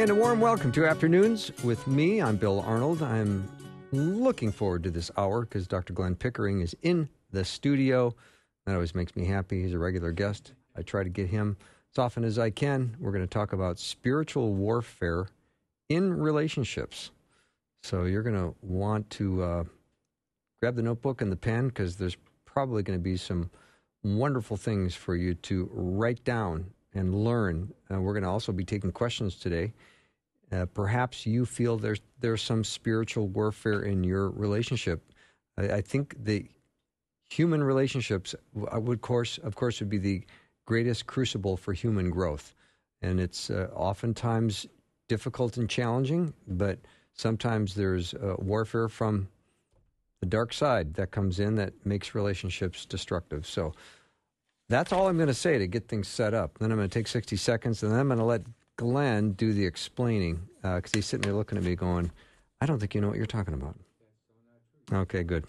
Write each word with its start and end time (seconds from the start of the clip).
And 0.00 0.08
a 0.08 0.14
warm 0.14 0.40
welcome 0.40 0.72
to 0.72 0.86
Afternoons 0.86 1.52
with 1.62 1.86
me. 1.86 2.22
I'm 2.22 2.38
Bill 2.38 2.60
Arnold. 2.60 3.02
I'm 3.02 3.46
looking 3.92 4.50
forward 4.50 4.82
to 4.84 4.90
this 4.90 5.10
hour 5.18 5.42
because 5.42 5.66
Dr. 5.66 5.92
Glenn 5.92 6.14
Pickering 6.14 6.62
is 6.62 6.74
in 6.80 7.06
the 7.32 7.44
studio. 7.44 8.14
That 8.64 8.72
always 8.72 8.94
makes 8.94 9.14
me 9.14 9.26
happy. 9.26 9.62
He's 9.62 9.74
a 9.74 9.78
regular 9.78 10.10
guest. 10.12 10.54
I 10.74 10.80
try 10.80 11.02
to 11.02 11.10
get 11.10 11.28
him 11.28 11.58
as 11.92 11.98
often 11.98 12.24
as 12.24 12.38
I 12.38 12.48
can. 12.48 12.96
We're 12.98 13.12
going 13.12 13.24
to 13.24 13.28
talk 13.28 13.52
about 13.52 13.78
spiritual 13.78 14.54
warfare 14.54 15.26
in 15.90 16.14
relationships. 16.14 17.10
So 17.82 18.04
you're 18.04 18.22
going 18.22 18.36
to 18.36 18.54
want 18.62 19.10
to 19.10 19.42
uh, 19.42 19.64
grab 20.62 20.76
the 20.76 20.82
notebook 20.82 21.20
and 21.20 21.30
the 21.30 21.36
pen 21.36 21.68
because 21.68 21.96
there's 21.96 22.16
probably 22.46 22.82
going 22.82 22.98
to 22.98 23.02
be 23.02 23.18
some 23.18 23.50
wonderful 24.02 24.56
things 24.56 24.94
for 24.94 25.14
you 25.14 25.34
to 25.34 25.68
write 25.74 26.24
down 26.24 26.72
and 26.94 27.24
learn. 27.24 27.72
Uh, 27.92 28.00
we're 28.00 28.12
going 28.12 28.24
to 28.24 28.28
also 28.28 28.52
be 28.52 28.64
taking 28.64 28.92
questions 28.92 29.36
today. 29.36 29.72
Uh, 30.52 30.66
perhaps 30.66 31.26
you 31.26 31.46
feel 31.46 31.76
there's 31.76 32.00
there's 32.18 32.42
some 32.42 32.64
spiritual 32.64 33.28
warfare 33.28 33.82
in 33.82 34.02
your 34.02 34.30
relationship. 34.30 35.12
I, 35.56 35.74
I 35.74 35.80
think 35.80 36.16
the 36.24 36.48
human 37.28 37.62
relationships 37.62 38.34
would 38.54 39.00
course 39.00 39.38
of 39.38 39.54
course 39.54 39.78
would 39.80 39.88
be 39.90 39.98
the 39.98 40.24
greatest 40.66 41.06
crucible 41.06 41.56
for 41.56 41.72
human 41.72 42.10
growth, 42.10 42.54
and 43.02 43.20
it's 43.20 43.50
uh, 43.50 43.68
oftentimes 43.74 44.66
difficult 45.08 45.56
and 45.56 45.70
challenging. 45.70 46.34
But 46.48 46.80
sometimes 47.12 47.74
there's 47.74 48.14
uh, 48.14 48.34
warfare 48.38 48.88
from 48.88 49.28
the 50.20 50.26
dark 50.26 50.52
side 50.52 50.94
that 50.94 51.10
comes 51.12 51.40
in 51.40 51.54
that 51.56 51.72
makes 51.86 52.14
relationships 52.14 52.84
destructive. 52.84 53.46
So 53.46 53.72
that's 54.70 54.92
all 54.92 55.08
I'm 55.08 55.16
going 55.16 55.28
to 55.28 55.34
say 55.34 55.58
to 55.58 55.66
get 55.66 55.88
things 55.88 56.08
set 56.08 56.32
up. 56.32 56.58
Then 56.58 56.70
I'm 56.70 56.78
going 56.78 56.88
to 56.88 56.98
take 56.98 57.08
60 57.08 57.36
seconds, 57.36 57.82
and 57.82 57.92
then 57.92 57.98
I'm 57.98 58.06
going 58.06 58.20
to 58.20 58.24
let 58.24 58.42
Glenn 58.76 59.32
do 59.32 59.52
the 59.52 59.66
explaining 59.66 60.40
because 60.62 60.84
uh, 60.84 60.96
he's 60.96 61.06
sitting 61.06 61.22
there 61.22 61.34
looking 61.34 61.58
at 61.58 61.64
me 61.64 61.74
going, 61.74 62.10
I 62.60 62.66
don't 62.66 62.78
think 62.78 62.94
you 62.94 63.00
know 63.00 63.08
what 63.08 63.16
you're 63.16 63.26
talking 63.26 63.54
about. 63.54 63.76
Okay, 64.92 65.24
good. 65.24 65.44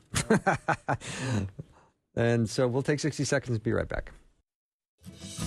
and 2.16 2.50
so 2.50 2.68
we'll 2.68 2.82
take 2.82 3.00
60 3.00 3.24
seconds 3.24 3.56
and 3.56 3.64
be 3.64 3.72
right 3.72 3.88
back. 3.88 4.12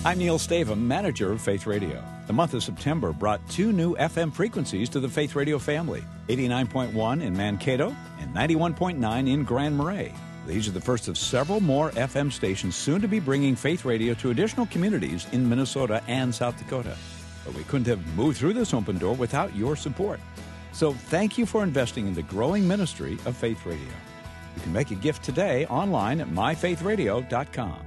I'm 0.03 0.19
Neil 0.19 0.37
Stavum, 0.37 0.79
manager 0.79 1.31
of 1.31 1.41
Faith 1.41 1.65
Radio. 1.65 2.03
The 2.27 2.33
month 2.33 2.53
of 2.53 2.63
September 2.63 3.11
brought 3.13 3.47
two 3.49 3.71
new 3.71 3.95
FM 3.95 4.33
frequencies 4.33 4.89
to 4.89 4.99
the 4.99 5.09
Faith 5.09 5.35
Radio 5.35 5.59
family 5.59 6.03
89.1 6.27 7.21
in 7.21 7.35
Mankato 7.35 7.95
and 8.19 8.33
91.9 8.35 9.29
in 9.29 9.43
Grand 9.43 9.77
Marais. 9.77 10.13
These 10.45 10.67
are 10.67 10.71
the 10.71 10.81
first 10.81 11.07
of 11.07 11.17
several 11.17 11.59
more 11.59 11.89
FM 11.91 12.31
stations 12.31 12.75
soon 12.75 13.01
to 13.01 13.07
be 13.07 13.19
bringing 13.19 13.55
Faith 13.55 13.83
Radio 13.83 14.13
to 14.15 14.29
additional 14.29 14.67
communities 14.67 15.25
in 15.31 15.47
Minnesota 15.49 16.03
and 16.07 16.33
South 16.33 16.57
Dakota. 16.57 16.95
But 17.43 17.55
we 17.55 17.63
couldn't 17.63 17.87
have 17.87 18.05
moved 18.15 18.37
through 18.37 18.53
this 18.53 18.73
open 18.73 18.99
door 18.99 19.15
without 19.15 19.55
your 19.55 19.75
support. 19.75 20.19
So 20.71 20.93
thank 20.93 21.37
you 21.37 21.47
for 21.47 21.63
investing 21.63 22.05
in 22.05 22.13
the 22.13 22.21
growing 22.21 22.67
ministry 22.67 23.17
of 23.25 23.35
Faith 23.35 23.65
Radio. 23.65 23.87
You 24.55 24.61
can 24.61 24.71
make 24.71 24.91
a 24.91 24.95
gift 24.95 25.23
today 25.23 25.65
online 25.65 26.21
at 26.21 26.27
myfaithradio.com. 26.27 27.79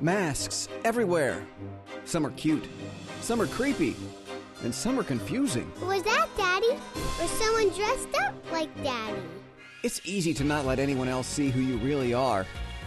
Masks 0.00 0.68
everywhere. 0.84 1.42
Some 2.04 2.26
are 2.26 2.30
cute, 2.32 2.66
some 3.22 3.40
are 3.40 3.46
creepy, 3.46 3.96
and 4.62 4.74
some 4.74 5.00
are 5.00 5.04
confusing. 5.04 5.72
Was 5.80 6.02
that 6.02 6.28
Daddy? 6.36 6.78
Or 7.20 7.26
someone 7.28 7.70
dressed 7.70 8.14
up 8.20 8.34
like 8.52 8.74
Daddy? 8.84 9.22
It's 9.86 10.00
easy 10.04 10.34
to 10.34 10.42
not 10.42 10.66
let 10.66 10.80
anyone 10.80 11.06
else 11.06 11.28
see 11.28 11.48
who 11.48 11.60
you 11.60 11.76
really 11.76 12.12
are. 12.12 12.44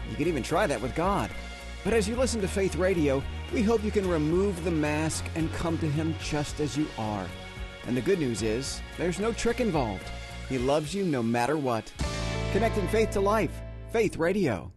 You 0.09 0.17
can 0.17 0.27
even 0.27 0.43
try 0.43 0.67
that 0.67 0.81
with 0.81 0.93
God. 0.95 1.31
But 1.85 1.93
as 1.93 2.09
you 2.09 2.17
listen 2.17 2.41
to 2.41 2.47
Faith 2.49 2.75
Radio, 2.75 3.23
we 3.53 3.63
hope 3.63 3.85
you 3.85 3.89
can 3.89 4.05
remove 4.05 4.61
the 4.65 4.71
mask 4.71 5.23
and 5.35 5.49
come 5.53 5.77
to 5.77 5.89
Him 5.89 6.13
just 6.21 6.59
as 6.59 6.75
you 6.75 6.87
are. 6.97 7.25
And 7.87 7.95
the 7.95 8.01
good 8.01 8.19
news 8.19 8.41
is, 8.41 8.81
there's 8.97 9.17
no 9.17 9.31
trick 9.31 9.61
involved. 9.61 10.03
He 10.49 10.57
loves 10.57 10.93
you 10.93 11.05
no 11.05 11.23
matter 11.23 11.55
what. 11.55 11.89
Connecting 12.51 12.89
faith 12.89 13.11
to 13.11 13.21
life. 13.21 13.61
Faith 13.93 14.17
Radio. 14.17 14.73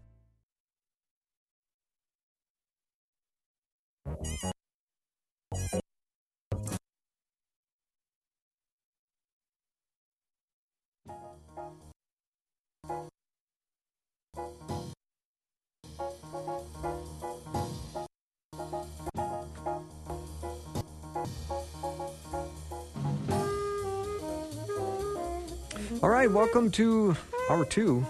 All 26.03 26.09
right, 26.09 26.29
welcome 26.29 26.69
to 26.73 27.17
hour 27.49 27.65
two. 27.65 28.05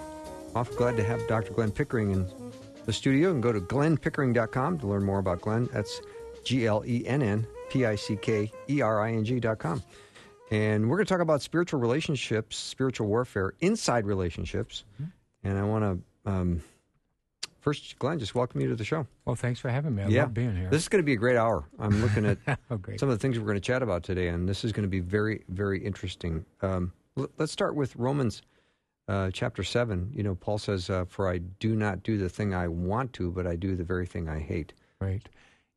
Awful 0.54 0.76
glad 0.76 0.96
to 0.96 1.04
have 1.04 1.26
Dr. 1.28 1.52
Glenn 1.52 1.70
Pickering 1.70 2.10
in 2.12 2.26
the 2.86 2.92
studio. 2.92 3.32
And 3.32 3.42
go 3.42 3.52
to 3.52 3.60
glennpickering.com 3.60 4.78
to 4.78 4.86
learn 4.86 5.04
more 5.04 5.18
about 5.18 5.42
Glenn. 5.42 5.68
That's 5.74 6.00
G 6.42 6.66
L 6.66 6.82
E 6.86 7.06
N 7.06 7.22
N 7.22 7.46
P 7.68 7.84
I 7.84 7.96
C 7.96 8.16
K 8.16 8.50
E 8.70 8.80
R 8.80 9.02
I 9.02 9.12
N 9.12 9.24
G.com. 9.24 9.82
And 10.50 10.88
we're 10.88 10.96
going 10.96 11.06
to 11.06 11.12
talk 11.12 11.20
about 11.20 11.42
spiritual 11.42 11.80
relationships, 11.80 12.56
spiritual 12.56 13.08
warfare 13.08 13.52
inside 13.60 14.06
relationships. 14.06 14.84
Mm-hmm. 14.94 15.48
And 15.48 15.58
I 15.58 15.62
want 15.62 16.04
to 16.24 16.30
um, 16.30 16.62
first, 17.62 17.98
Glenn, 17.98 18.18
just 18.18 18.34
welcome 18.34 18.60
you 18.60 18.68
to 18.68 18.74
the 18.74 18.84
show. 18.84 19.06
Well, 19.24 19.36
thanks 19.36 19.58
for 19.58 19.70
having 19.70 19.94
me. 19.94 20.02
I 20.02 20.08
yeah. 20.08 20.22
love 20.22 20.34
being 20.34 20.54
here. 20.54 20.68
This 20.68 20.82
is 20.82 20.88
going 20.88 21.02
to 21.02 21.06
be 21.06 21.14
a 21.14 21.16
great 21.16 21.36
hour. 21.36 21.64
I'm 21.78 22.02
looking 22.02 22.26
at 22.26 22.38
oh, 22.70 22.78
some 22.96 23.08
of 23.08 23.14
the 23.14 23.18
things 23.18 23.38
we're 23.38 23.46
going 23.46 23.56
to 23.56 23.60
chat 23.60 23.82
about 23.82 24.02
today, 24.02 24.28
and 24.28 24.48
this 24.48 24.64
is 24.64 24.72
going 24.72 24.84
to 24.84 24.90
be 24.90 25.00
very, 25.00 25.44
very 25.48 25.82
interesting. 25.82 26.44
Um, 26.60 26.92
let's 27.38 27.52
start 27.52 27.74
with 27.74 27.96
Romans 27.96 28.42
uh, 29.08 29.30
chapter 29.32 29.62
7. 29.62 30.12
You 30.14 30.24
know, 30.24 30.34
Paul 30.34 30.58
says, 30.58 30.90
uh, 30.90 31.04
For 31.08 31.28
I 31.28 31.38
do 31.38 31.74
not 31.76 32.02
do 32.02 32.18
the 32.18 32.28
thing 32.28 32.54
I 32.54 32.68
want 32.68 33.12
to, 33.14 33.30
but 33.30 33.46
I 33.46 33.56
do 33.56 33.76
the 33.76 33.84
very 33.84 34.06
thing 34.06 34.28
I 34.28 34.40
hate. 34.40 34.72
Right. 35.00 35.26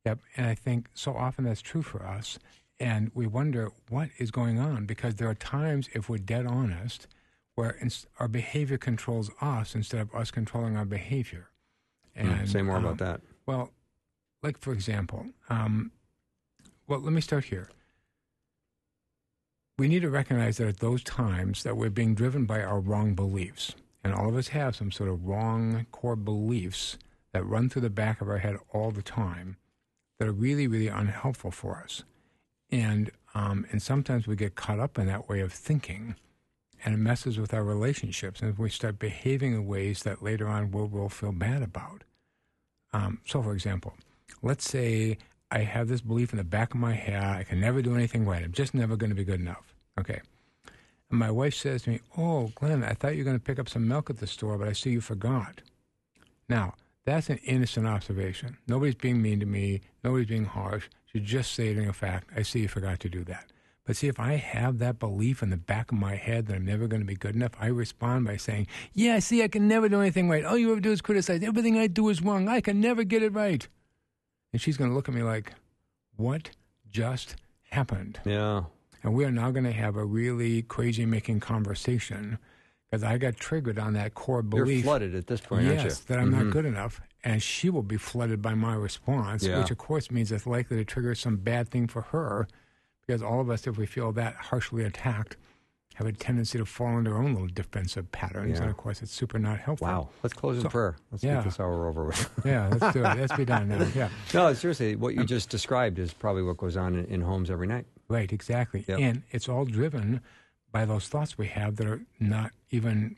Yep. 0.04 0.18
And 0.36 0.46
I 0.46 0.54
think 0.54 0.88
so 0.94 1.14
often 1.14 1.44
that's 1.44 1.62
true 1.62 1.82
for 1.82 2.04
us. 2.04 2.38
And 2.78 3.10
we 3.14 3.26
wonder 3.26 3.70
what 3.88 4.10
is 4.18 4.30
going 4.30 4.58
on 4.58 4.84
because 4.86 5.14
there 5.14 5.28
are 5.28 5.34
times, 5.34 5.88
if 5.94 6.08
we're 6.08 6.18
dead 6.18 6.46
honest, 6.46 7.06
where 7.54 7.78
our 8.18 8.28
behavior 8.28 8.76
controls 8.76 9.30
us 9.40 9.74
instead 9.74 10.00
of 10.00 10.14
us 10.14 10.30
controlling 10.30 10.76
our 10.76 10.84
behavior. 10.84 11.48
And, 12.16 12.48
say 12.48 12.62
more 12.62 12.76
um, 12.76 12.84
about 12.84 12.98
that. 12.98 13.20
Well, 13.44 13.70
like 14.42 14.58
for 14.58 14.72
example, 14.72 15.26
um, 15.48 15.92
well, 16.88 17.00
let 17.00 17.12
me 17.12 17.20
start 17.20 17.44
here 17.44 17.68
we 19.78 19.88
need 19.88 20.02
to 20.02 20.10
recognize 20.10 20.56
that 20.56 20.68
at 20.68 20.78
those 20.78 21.02
times 21.02 21.62
that 21.62 21.76
we're 21.76 21.90
being 21.90 22.14
driven 22.14 22.46
by 22.46 22.62
our 22.62 22.80
wrong 22.80 23.14
beliefs. 23.14 23.74
And 24.02 24.14
all 24.14 24.28
of 24.28 24.36
us 24.36 24.48
have 24.48 24.76
some 24.76 24.90
sort 24.90 25.10
of 25.10 25.26
wrong 25.26 25.86
core 25.92 26.16
beliefs 26.16 26.96
that 27.32 27.44
run 27.44 27.68
through 27.68 27.82
the 27.82 27.90
back 27.90 28.20
of 28.20 28.28
our 28.28 28.38
head 28.38 28.56
all 28.72 28.90
the 28.90 29.02
time 29.02 29.56
that 30.18 30.28
are 30.28 30.32
really, 30.32 30.66
really 30.66 30.88
unhelpful 30.88 31.50
for 31.50 31.82
us. 31.82 32.04
And 32.70 33.10
um, 33.34 33.66
and 33.70 33.82
sometimes 33.82 34.26
we 34.26 34.34
get 34.34 34.54
caught 34.54 34.80
up 34.80 34.98
in 34.98 35.06
that 35.08 35.28
way 35.28 35.40
of 35.40 35.52
thinking, 35.52 36.14
and 36.82 36.94
it 36.94 36.98
messes 36.98 37.38
with 37.38 37.52
our 37.52 37.62
relationships, 37.62 38.40
and 38.40 38.56
we 38.56 38.70
start 38.70 38.98
behaving 38.98 39.52
in 39.52 39.66
ways 39.66 40.04
that 40.04 40.22
later 40.22 40.48
on 40.48 40.70
we'll, 40.70 40.86
we'll 40.86 41.10
feel 41.10 41.32
bad 41.32 41.62
about. 41.62 42.04
Um, 42.92 43.20
so, 43.26 43.42
for 43.42 43.52
example, 43.52 43.94
let's 44.42 44.68
say 44.68 45.18
I 45.50 45.60
have 45.60 45.88
this 45.88 46.00
belief 46.00 46.32
in 46.32 46.38
the 46.38 46.44
back 46.44 46.74
of 46.74 46.80
my 46.80 46.94
head 46.94 47.22
I 47.22 47.44
can 47.44 47.60
never 47.60 47.82
do 47.82 47.94
anything 47.94 48.24
right. 48.24 48.42
I'm 48.42 48.52
just 48.52 48.74
never 48.74 48.96
going 48.96 49.10
to 49.10 49.16
be 49.16 49.24
good 49.24 49.40
enough. 49.40 49.74
Okay. 49.98 50.20
And 51.10 51.18
my 51.18 51.30
wife 51.30 51.54
says 51.54 51.82
to 51.82 51.90
me, 51.90 52.00
Oh, 52.16 52.50
Glenn, 52.54 52.82
I 52.82 52.94
thought 52.94 53.14
you 53.14 53.18
were 53.18 53.30
going 53.30 53.38
to 53.38 53.44
pick 53.44 53.58
up 53.58 53.68
some 53.68 53.86
milk 53.86 54.10
at 54.10 54.18
the 54.18 54.26
store, 54.26 54.58
but 54.58 54.68
I 54.68 54.72
see 54.72 54.90
you 54.90 55.00
forgot. 55.00 55.60
Now, 56.48 56.74
that's 57.04 57.30
an 57.30 57.38
innocent 57.44 57.86
observation. 57.86 58.56
Nobody's 58.66 58.96
being 58.96 59.22
mean 59.22 59.40
to 59.40 59.46
me. 59.46 59.82
Nobody's 60.02 60.28
being 60.28 60.44
harsh. 60.44 60.88
She's 61.06 61.22
just 61.22 61.52
stating 61.52 61.88
a 61.88 61.92
fact. 61.92 62.30
I 62.36 62.42
see 62.42 62.60
you 62.60 62.68
forgot 62.68 62.98
to 63.00 63.08
do 63.08 63.22
that. 63.24 63.46
But 63.86 63.96
see, 63.96 64.08
if 64.08 64.18
I 64.20 64.34
have 64.34 64.78
that 64.78 64.98
belief 64.98 65.42
in 65.42 65.50
the 65.50 65.56
back 65.56 65.92
of 65.92 65.98
my 65.98 66.16
head 66.16 66.46
that 66.46 66.56
I'm 66.56 66.64
never 66.66 66.88
going 66.88 67.00
to 67.00 67.06
be 67.06 67.14
good 67.14 67.36
enough, 67.36 67.52
I 67.60 67.66
respond 67.68 68.26
by 68.26 68.36
saying, 68.36 68.66
Yeah, 68.92 69.20
see, 69.20 69.42
I 69.44 69.48
can 69.48 69.68
never 69.68 69.88
do 69.88 70.00
anything 70.00 70.28
right. 70.28 70.44
All 70.44 70.58
you 70.58 70.72
ever 70.72 70.80
do 70.80 70.90
is 70.90 71.00
criticize. 71.00 71.42
Everything 71.42 71.78
I 71.78 71.86
do 71.86 72.08
is 72.08 72.20
wrong. 72.20 72.48
I 72.48 72.60
can 72.60 72.80
never 72.80 73.04
get 73.04 73.22
it 73.22 73.32
right. 73.32 73.66
and 74.52 74.60
she's 74.60 74.76
going 74.76 74.90
to 74.90 74.94
look 74.96 75.08
at 75.08 75.14
me 75.14 75.22
like, 75.22 75.52
"What 76.16 76.50
just 76.90 77.36
happened?" 77.70 78.18
Yeah. 78.24 78.64
And 79.02 79.14
we 79.14 79.24
are 79.24 79.30
now 79.30 79.50
going 79.52 79.64
to 79.64 79.72
have 79.72 79.96
a 79.96 80.04
really 80.04 80.62
crazy 80.62 81.06
making 81.06 81.38
conversation 81.40 82.38
because 82.90 83.04
I 83.04 83.18
got 83.18 83.36
triggered 83.36 83.78
on 83.78 83.92
that 83.92 84.14
core 84.14 84.42
belief. 84.42 84.78
You're 84.78 84.82
flooded 84.84 85.14
at 85.14 85.26
this 85.28 85.40
point, 85.40 85.66
aren't 85.66 85.78
you? 85.78 85.84
yes, 85.84 86.00
that 86.00 86.18
I'm 86.18 86.30
Mhm. 86.32 86.44
not 86.44 86.50
good 86.52 86.64
enough. 86.64 87.00
And 87.22 87.40
she 87.42 87.70
will 87.70 87.82
be 87.84 87.96
flooded 87.98 88.40
by 88.42 88.54
my 88.54 88.74
response, 88.74 89.44
Yeah. 89.44 89.58
which 89.60 89.70
of 89.70 89.78
course 89.78 90.10
means 90.10 90.32
it's 90.32 90.46
likely 90.46 90.76
to 90.78 90.84
trigger 90.84 91.14
some 91.14 91.36
bad 91.36 91.68
thing 91.68 91.86
for 91.86 92.02
her 92.02 92.48
because 93.06 93.22
all 93.22 93.40
of 93.40 93.50
us, 93.50 93.66
if 93.66 93.78
we 93.78 93.86
feel 93.86 94.12
that 94.12 94.34
harshly 94.34 94.84
attacked, 94.84 95.36
have 95.94 96.06
a 96.06 96.12
tendency 96.12 96.58
to 96.58 96.66
fall 96.66 96.98
into 96.98 97.10
our 97.10 97.18
own 97.18 97.32
little 97.32 97.48
defensive 97.48 98.10
patterns. 98.12 98.56
Yeah. 98.56 98.62
And 98.62 98.70
of 98.70 98.76
course, 98.76 99.00
it's 99.00 99.12
super 99.12 99.38
not 99.38 99.58
helpful. 99.58 99.86
Wow. 99.88 100.08
Let's 100.22 100.34
close 100.34 100.56
in 100.56 100.62
So- 100.62 100.68
prayer. 100.68 100.96
Let's 101.10 101.24
yeah. 101.24 101.36
get 101.36 101.44
this 101.44 101.60
hour 101.60 101.86
over 101.88 102.04
with. 102.04 102.30
Yeah, 102.44 102.68
let's 102.68 102.92
do 102.92 103.00
it. 103.04 103.16
Let's 103.18 103.36
be 103.36 103.44
done 103.44 103.68
now. 103.68 103.86
Yeah. 103.94 104.08
no, 104.34 104.52
seriously, 104.52 104.96
what 104.96 105.14
you 105.14 105.24
just 105.24 105.48
described 105.48 105.98
is 105.98 106.12
probably 106.12 106.42
what 106.42 106.58
goes 106.58 106.76
on 106.76 106.94
in, 106.96 107.04
in 107.06 107.20
homes 107.22 107.50
every 107.50 107.66
night. 107.66 107.86
Right, 108.08 108.30
exactly. 108.32 108.84
Yep. 108.86 108.98
And 109.00 109.22
it's 109.30 109.48
all 109.48 109.64
driven 109.64 110.20
by 110.70 110.84
those 110.84 111.08
thoughts 111.08 111.38
we 111.38 111.46
have 111.46 111.76
that 111.76 111.86
are 111.86 112.00
not 112.20 112.50
even 112.70 113.16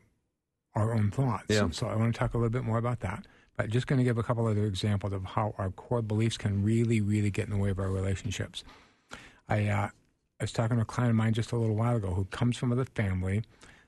our 0.76 0.94
own 0.94 1.10
thoughts. 1.10 1.46
Yeah. 1.48 1.68
So 1.72 1.88
I 1.88 1.96
want 1.96 2.14
to 2.14 2.18
talk 2.18 2.34
a 2.34 2.38
little 2.38 2.50
bit 2.50 2.62
more 2.62 2.78
about 2.78 3.00
that. 3.00 3.26
But 3.56 3.70
just 3.70 3.88
going 3.88 3.98
to 3.98 4.04
give 4.04 4.18
a 4.18 4.22
couple 4.22 4.46
other 4.46 4.66
examples 4.66 5.12
of 5.12 5.24
how 5.24 5.52
our 5.58 5.70
core 5.70 6.00
beliefs 6.00 6.36
can 6.38 6.62
really, 6.62 7.00
really 7.00 7.30
get 7.32 7.46
in 7.46 7.50
the 7.50 7.56
way 7.56 7.70
of 7.70 7.80
our 7.80 7.90
relationships. 7.90 8.62
I, 9.48 9.66
uh, 9.66 9.88
I 10.40 10.44
was 10.44 10.52
talking 10.52 10.76
to 10.76 10.82
a 10.82 10.86
client 10.86 11.10
of 11.10 11.16
mine 11.16 11.34
just 11.34 11.52
a 11.52 11.56
little 11.56 11.76
while 11.76 11.96
ago 11.96 12.12
who 12.12 12.24
comes 12.26 12.56
from 12.56 12.72
a 12.72 12.84
family 12.84 13.42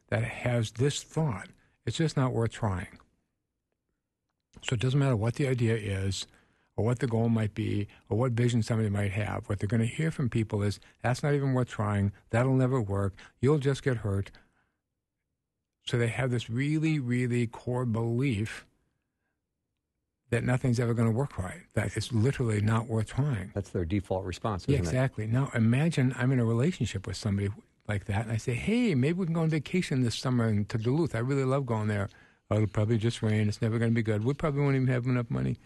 that 0.09 0.25
has 0.25 0.73
this 0.73 1.03
thought 1.03 1.49
it's 1.87 1.97
just 1.97 2.17
not 2.17 2.33
worth 2.33 2.53
trying. 2.53 2.99
So 4.63 4.75
it 4.75 4.81
doesn't 4.81 5.01
matter 5.01 5.17
what 5.17 5.35
the 5.35 5.49
idea 5.49 5.75
is, 5.75 6.27
or 6.77 6.85
what 6.85 6.99
the 6.99 7.07
goal 7.07 7.29
might 7.29 7.55
be, 7.55 7.89
or 8.09 8.19
what 8.19 8.33
vision 8.33 8.63
somebody 8.63 8.91
might 8.91 9.13
have. 9.13 9.49
What 9.49 9.59
they're 9.59 9.67
going 9.67 9.81
to 9.81 9.87
hear 9.87 10.11
from 10.11 10.29
people 10.29 10.63
is, 10.63 10.79
that's 11.03 11.23
not 11.23 11.35
even 11.35 11.55
worth 11.55 11.69
trying. 11.69 12.13
That'll 12.31 12.55
never 12.55 12.81
work. 12.81 13.15
You'll 13.41 13.59
just 13.59 13.83
get 13.83 13.99
hurt. 13.99 14.31
So 15.87 15.99
they 15.99 16.09
have 16.09 16.31
this 16.31 16.51
really, 16.51 16.99
really 16.99 17.47
core 17.47 17.87
belief 17.87 18.67
that 20.31 20.45
nothing's 20.45 20.79
ever 20.81 20.95
going 20.95 21.09
to 21.09 21.15
work 21.15 21.39
right, 21.39 21.63
that 21.75 21.97
it's 21.97 22.13
literally 22.13 22.61
not 22.61 22.87
worth 22.87 23.09
trying. 23.09 23.51
That's 23.55 23.71
their 23.71 23.85
default 23.85 24.25
response, 24.25 24.65
Yeah, 24.69 24.79
exactly. 24.79 25.27
Now 25.27 25.51
imagine 25.55 26.15
I'm 26.17 26.31
in 26.33 26.39
a 26.41 26.45
relationship 26.45 27.07
with 27.07 27.17
somebody 27.17 27.49
like 27.89 28.05
that, 28.07 28.23
and 28.23 28.33
I 28.33 28.37
say, 28.37 28.55
"Hey, 28.55 28.95
maybe 28.95 29.19
we 29.19 29.27
can 29.27 29.35
go 29.35 29.41
on 29.43 29.49
vacation 29.51 30.03
this 30.03 30.15
summer 30.17 30.49
in- 30.49 30.65
to 30.67 30.79
Duluth. 30.79 31.15
I 31.15 31.19
really 31.19 31.45
love 31.45 31.67
going 31.67 31.89
there. 31.89 32.09
Oh, 32.51 32.57
it'll 32.57 32.69
probably 32.69 32.99
just 32.99 33.23
rain. 33.23 33.49
It's 33.49 33.61
never 33.61 33.79
going 33.79 33.91
to 33.91 33.95
be 33.95 34.03
good. 34.03 34.25
We 34.25 34.35
probably 34.35 34.63
won't 34.63 34.77
even 34.77 34.87
have 34.89 35.07
enough 35.07 35.31
money." 35.31 35.59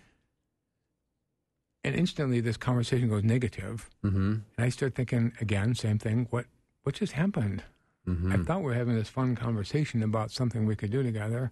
And 1.82 1.94
instantly, 1.94 2.40
this 2.40 2.56
conversation 2.56 3.08
goes 3.10 3.24
negative. 3.24 3.90
Mm-hmm. 4.02 4.32
and 4.56 4.64
I 4.66 4.70
start 4.70 4.94
thinking 4.94 5.32
again, 5.40 5.74
same 5.74 5.98
thing. 5.98 6.26
What 6.30 6.46
what 6.84 6.94
just 6.94 7.12
happened? 7.12 7.62
Mm-hmm. 8.08 8.32
I 8.32 8.36
thought 8.38 8.58
we 8.60 8.66
were 8.66 8.74
having 8.74 8.94
this 8.96 9.08
fun 9.08 9.34
conversation 9.36 10.02
about 10.02 10.30
something 10.30 10.66
we 10.66 10.76
could 10.76 10.90
do 10.90 11.02
together, 11.02 11.50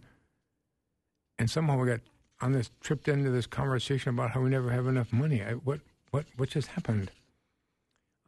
and 1.39 1.51
somehow 1.51 1.79
we 1.79 1.87
got 1.89 2.01
on 2.43 2.53
this 2.53 2.71
tripped 2.81 3.09
into 3.09 3.31
this 3.31 3.47
conversation 3.47 4.11
about 4.11 4.33
how 4.33 4.41
we 4.41 4.51
never 4.51 4.71
have 4.71 4.87
enough 4.87 5.13
money. 5.13 5.43
I, 5.43 5.53
what 5.53 5.81
what 6.11 6.27
what 6.37 6.51
just 6.51 6.69
happened? 6.69 7.11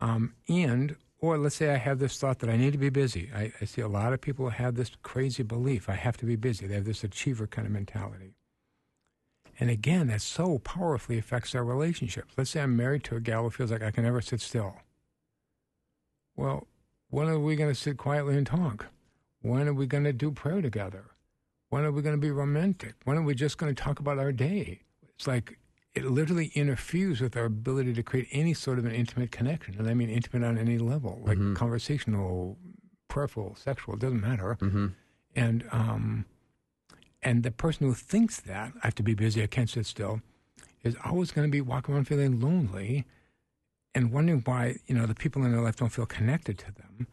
Um, 0.00 0.34
and 0.48 0.96
or 1.20 1.36
let's 1.38 1.56
say 1.56 1.70
I 1.70 1.76
have 1.76 1.98
this 1.98 2.18
thought 2.18 2.38
that 2.40 2.50
I 2.50 2.56
need 2.56 2.72
to 2.72 2.78
be 2.78 2.90
busy. 2.90 3.30
I, 3.34 3.52
I 3.60 3.64
see 3.64 3.80
a 3.80 3.88
lot 3.88 4.12
of 4.12 4.20
people 4.20 4.50
have 4.50 4.74
this 4.74 4.92
crazy 5.02 5.42
belief 5.42 5.88
I 5.88 5.94
have 5.94 6.16
to 6.18 6.26
be 6.26 6.36
busy. 6.36 6.66
They 6.66 6.74
have 6.74 6.84
this 6.84 7.04
achiever 7.04 7.46
kind 7.46 7.66
of 7.66 7.72
mentality. 7.72 8.34
And 9.58 9.70
again, 9.70 10.08
that 10.08 10.20
so 10.20 10.58
powerfully 10.58 11.18
affects 11.18 11.54
our 11.54 11.64
relationships. 11.64 12.34
Let's 12.36 12.50
say 12.50 12.60
I'm 12.60 12.76
married 12.76 13.04
to 13.04 13.16
a 13.16 13.20
gal 13.20 13.44
who 13.44 13.50
feels 13.50 13.70
like 13.70 13.82
I 13.82 13.90
can 13.90 14.04
never 14.04 14.20
sit 14.20 14.40
still. 14.40 14.76
Well, 16.36 16.66
when 17.08 17.28
are 17.28 17.38
we 17.38 17.54
going 17.54 17.70
to 17.70 17.74
sit 17.74 17.96
quietly 17.96 18.36
and 18.36 18.46
talk? 18.46 18.86
When 19.42 19.68
are 19.68 19.74
we 19.74 19.86
going 19.86 20.04
to 20.04 20.12
do 20.12 20.32
prayer 20.32 20.60
together? 20.60 21.13
When 21.74 21.84
are 21.84 21.90
we 21.90 22.02
going 22.02 22.14
to 22.14 22.20
be 22.20 22.30
romantic? 22.30 22.94
When 23.02 23.16
are 23.16 23.22
we 23.22 23.34
just 23.34 23.58
going 23.58 23.74
to 23.74 23.82
talk 23.82 23.98
about 23.98 24.16
our 24.16 24.30
day? 24.30 24.78
It's 25.16 25.26
like 25.26 25.58
it 25.92 26.04
literally 26.04 26.52
interferes 26.54 27.20
with 27.20 27.36
our 27.36 27.46
ability 27.46 27.94
to 27.94 28.02
create 28.04 28.28
any 28.30 28.54
sort 28.54 28.78
of 28.78 28.84
an 28.84 28.92
intimate 28.92 29.32
connection. 29.32 29.74
And 29.80 29.88
I 29.88 29.94
mean 29.94 30.08
intimate 30.08 30.46
on 30.46 30.56
any 30.56 30.78
level, 30.78 31.20
like 31.26 31.36
Mhm. 31.36 31.56
conversational, 31.56 32.56
prayerful, 33.08 33.56
sexual, 33.56 33.94
it 33.94 34.00
doesn't 34.00 34.20
matter. 34.20 34.56
Mm-hmm. 34.60 34.86
And 35.34 35.64
um, 35.72 36.26
and 37.24 37.42
the 37.42 37.50
person 37.50 37.88
who 37.88 37.94
thinks 37.94 38.40
that 38.42 38.72
I 38.80 38.86
have 38.86 38.94
to 38.94 39.02
be 39.02 39.14
busy, 39.14 39.42
I 39.42 39.48
can't 39.48 39.68
sit 39.68 39.84
still, 39.86 40.20
is 40.84 40.94
always 41.04 41.32
going 41.32 41.48
to 41.48 41.50
be 41.50 41.60
walking 41.60 41.92
around 41.96 42.04
feeling 42.06 42.38
lonely, 42.38 43.04
and 43.96 44.12
wondering 44.12 44.42
why 44.44 44.76
you 44.86 44.94
know 44.94 45.06
the 45.06 45.14
people 45.16 45.44
in 45.44 45.50
their 45.50 45.60
life 45.60 45.74
don't 45.74 45.88
feel 45.90 46.06
connected 46.06 46.56
to 46.58 46.70
them. 46.70 47.08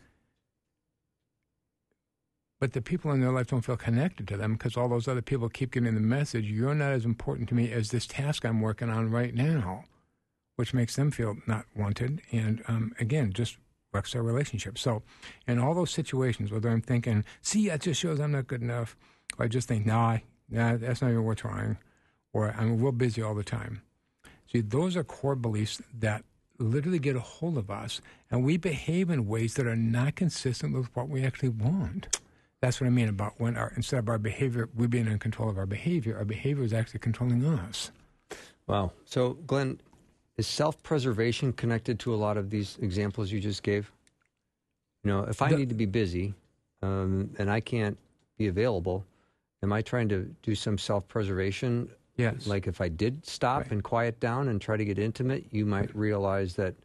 But 2.61 2.73
the 2.73 2.81
people 2.81 3.11
in 3.11 3.21
their 3.21 3.31
life 3.31 3.47
don't 3.47 3.65
feel 3.65 3.75
connected 3.75 4.27
to 4.27 4.37
them 4.37 4.53
because 4.53 4.77
all 4.77 4.87
those 4.87 5.07
other 5.07 5.23
people 5.23 5.49
keep 5.49 5.71
getting 5.71 5.95
the 5.95 5.99
message: 5.99 6.45
"You're 6.45 6.75
not 6.75 6.91
as 6.91 7.05
important 7.05 7.49
to 7.49 7.55
me 7.55 7.71
as 7.71 7.89
this 7.89 8.05
task 8.05 8.45
I'm 8.45 8.61
working 8.61 8.87
on 8.87 9.09
right 9.09 9.33
now," 9.33 9.85
which 10.57 10.71
makes 10.71 10.95
them 10.95 11.09
feel 11.09 11.37
not 11.47 11.65
wanted, 11.75 12.21
and 12.31 12.63
um, 12.67 12.93
again, 12.99 13.33
just 13.33 13.57
wrecks 13.91 14.13
their 14.13 14.21
relationship. 14.21 14.77
So, 14.77 15.01
in 15.47 15.57
all 15.57 15.73
those 15.73 15.89
situations, 15.89 16.51
whether 16.51 16.69
I'm 16.69 16.83
thinking, 16.83 17.25
"See, 17.41 17.67
that 17.69 17.81
just 17.81 17.99
shows 17.99 18.19
I'm 18.19 18.33
not 18.33 18.45
good 18.45 18.61
enough," 18.61 18.95
or 19.39 19.45
I 19.45 19.47
just 19.47 19.67
think, 19.67 19.87
"Nah, 19.87 20.19
nah, 20.47 20.77
that's 20.77 21.01
not 21.01 21.09
even 21.09 21.23
worth 21.23 21.39
trying," 21.39 21.79
or 22.31 22.53
"I'm 22.55 22.79
real 22.79 22.91
busy 22.91 23.23
all 23.23 23.33
the 23.33 23.43
time." 23.43 23.81
See, 24.51 24.61
those 24.61 24.95
are 24.95 25.03
core 25.03 25.35
beliefs 25.35 25.81
that 25.97 26.25
literally 26.59 26.99
get 26.99 27.15
a 27.15 27.21
hold 27.21 27.57
of 27.57 27.71
us, 27.71 28.01
and 28.29 28.43
we 28.43 28.57
behave 28.57 29.09
in 29.09 29.25
ways 29.25 29.55
that 29.55 29.65
are 29.65 29.75
not 29.75 30.15
consistent 30.15 30.75
with 30.75 30.95
what 30.95 31.09
we 31.09 31.25
actually 31.25 31.49
want. 31.49 32.20
That's 32.61 32.79
what 32.79 32.87
I 32.87 32.91
mean 32.91 33.09
about 33.09 33.33
when 33.39 33.57
our 33.57 33.73
instead 33.75 33.97
of 33.97 34.07
our 34.07 34.19
behavior, 34.19 34.69
we 34.75 34.85
being 34.87 35.07
in 35.07 35.17
control 35.19 35.49
of 35.49 35.57
our 35.57 35.65
behavior, 35.65 36.15
our 36.17 36.25
behavior 36.25 36.63
is 36.63 36.73
actually 36.73 36.99
controlling 36.99 37.43
us. 37.45 37.91
Wow. 38.67 38.91
So, 39.05 39.33
Glenn, 39.47 39.81
is 40.37 40.45
self 40.47 40.81
preservation 40.83 41.53
connected 41.53 41.99
to 42.01 42.13
a 42.13 42.17
lot 42.17 42.37
of 42.37 42.49
these 42.51 42.77
examples 42.81 43.31
you 43.31 43.39
just 43.39 43.63
gave? 43.63 43.91
You 45.03 45.09
know, 45.11 45.23
if 45.23 45.41
I 45.41 45.49
The- 45.49 45.57
need 45.57 45.69
to 45.69 45.75
be 45.75 45.87
busy 45.87 46.35
um, 46.83 47.31
and 47.39 47.49
I 47.49 47.59
can't 47.61 47.97
be 48.37 48.47
available, 48.47 49.03
am 49.63 49.73
I 49.73 49.81
trying 49.81 50.09
to 50.09 50.33
do 50.43 50.53
some 50.53 50.77
self 50.77 51.07
preservation? 51.07 51.89
Yes. 52.17 52.45
Like 52.45 52.67
if 52.67 52.79
I 52.79 52.89
did 52.89 53.25
stop 53.25 53.61
Right. 53.63 53.71
and 53.71 53.83
quiet 53.83 54.19
down 54.19 54.49
and 54.49 54.61
try 54.61 54.77
to 54.77 54.85
get 54.85 54.99
intimate, 54.99 55.45
you 55.51 55.65
might 55.65 55.93
realize 55.95 56.55
that 56.57 56.75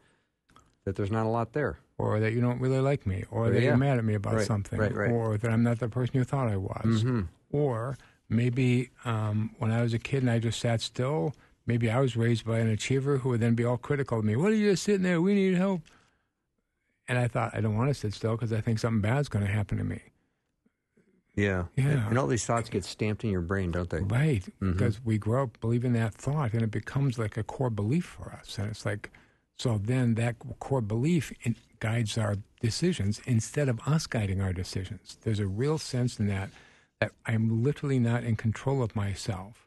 that 0.85 0.97
there's 0.97 1.11
not 1.11 1.27
a 1.27 1.29
lot 1.29 1.53
there. 1.53 1.79
Or 1.99 2.21
that 2.21 2.33
you 2.33 2.41
don't 2.41 2.61
really 2.61 2.81
like 2.81 3.07
me, 3.07 3.25
or 3.31 3.49
that 3.51 3.61
yeah. 3.61 3.69
you're 3.69 3.77
mad 3.77 3.99
at 3.99 4.05
me 4.05 4.15
about 4.15 4.35
Right, 4.35 4.47
something, 4.47 4.79
right, 4.79 4.95
right. 4.95 5.11
or 5.11 5.39
that 5.39 5.51
I'm 5.51 5.63
not 5.63 5.79
the 5.79 5.89
person 5.89 6.17
you 6.17 6.25
thought 6.25 6.49
I 6.49 6.57
was, 6.57 7.03
Mm-hmm. 7.05 7.23
or 7.53 7.97
maybe 8.29 8.91
um, 9.05 9.55
when 9.59 9.71
I 9.71 9.83
was 9.83 9.95
a 9.95 9.99
kid 9.99 10.23
and 10.23 10.31
I 10.31 10.39
just 10.39 10.61
sat 10.61 10.81
still, 10.81 11.35
maybe 11.67 11.91
I 11.91 12.01
was 12.01 12.17
raised 12.17 12.45
by 12.45 12.59
an 12.59 12.69
achiever 12.69 13.19
who 13.19 13.31
would 13.31 13.41
then 13.41 13.55
be 13.55 13.65
all 13.65 13.79
critical 13.79 14.19
of 14.19 14.25
me. 14.25 14.37
What 14.37 14.53
are 14.53 14.55
you 14.55 14.71
just 14.73 14.83
sitting 14.83 15.03
there? 15.03 15.21
We 15.21 15.35
need 15.35 15.55
help. 15.55 15.83
And 17.09 17.19
I 17.19 17.29
thought 17.29 17.55
I 17.55 17.61
don't 17.61 17.77
want 17.77 17.89
to 17.89 17.95
sit 17.95 18.13
still 18.15 18.33
because 18.33 18.53
I 18.53 18.61
think 18.61 18.79
something 18.81 19.01
bad's 19.01 19.29
going 19.29 19.45
to 19.47 19.51
happen 19.51 19.79
to 19.79 19.85
me. 19.85 20.01
Yeah. 21.37 21.65
Yeah. 21.77 22.09
And 22.09 22.19
all 22.19 22.27
these 22.27 22.45
thoughts 22.47 22.69
get 22.71 22.85
stamped 22.85 23.23
in 23.23 23.31
your 23.31 23.43
brain, 23.43 23.71
don't 23.71 23.89
they? 23.91 24.01
Right, 24.01 24.43
Mhm. 24.61 24.73
because 24.73 25.05
we 25.05 25.19
grow 25.19 25.45
up 25.45 25.61
believing 25.61 25.93
that 25.93 26.15
thought, 26.15 26.53
and 26.55 26.63
it 26.63 26.71
becomes 26.71 27.19
like 27.19 27.37
a 27.37 27.43
core 27.43 27.71
belief 27.71 28.05
for 28.07 28.33
us. 28.33 28.59
And 28.59 28.69
it's 28.71 28.87
like, 28.87 29.11
so 29.59 29.79
then 29.79 30.15
that 30.15 30.37
core 30.61 30.81
belief 30.81 31.33
in, 31.43 31.55
guides 31.81 32.19
our 32.19 32.37
decisions 32.61 33.21
instead 33.27 33.69
of 33.69 33.81
us 33.87 34.07
guiding 34.07 34.41
our 34.41 34.53
decisions. 34.53 35.19
There's 35.23 35.41
a 35.41 35.47
real 35.47 35.79
sense 35.79 36.19
in 36.19 36.27
that 36.29 36.51
that 37.01 37.13
I'm 37.27 37.63
literally 37.63 37.99
not 37.99 38.25
in 38.25 38.37
control 38.37 38.83
of 38.83 38.97
myself 38.97 39.67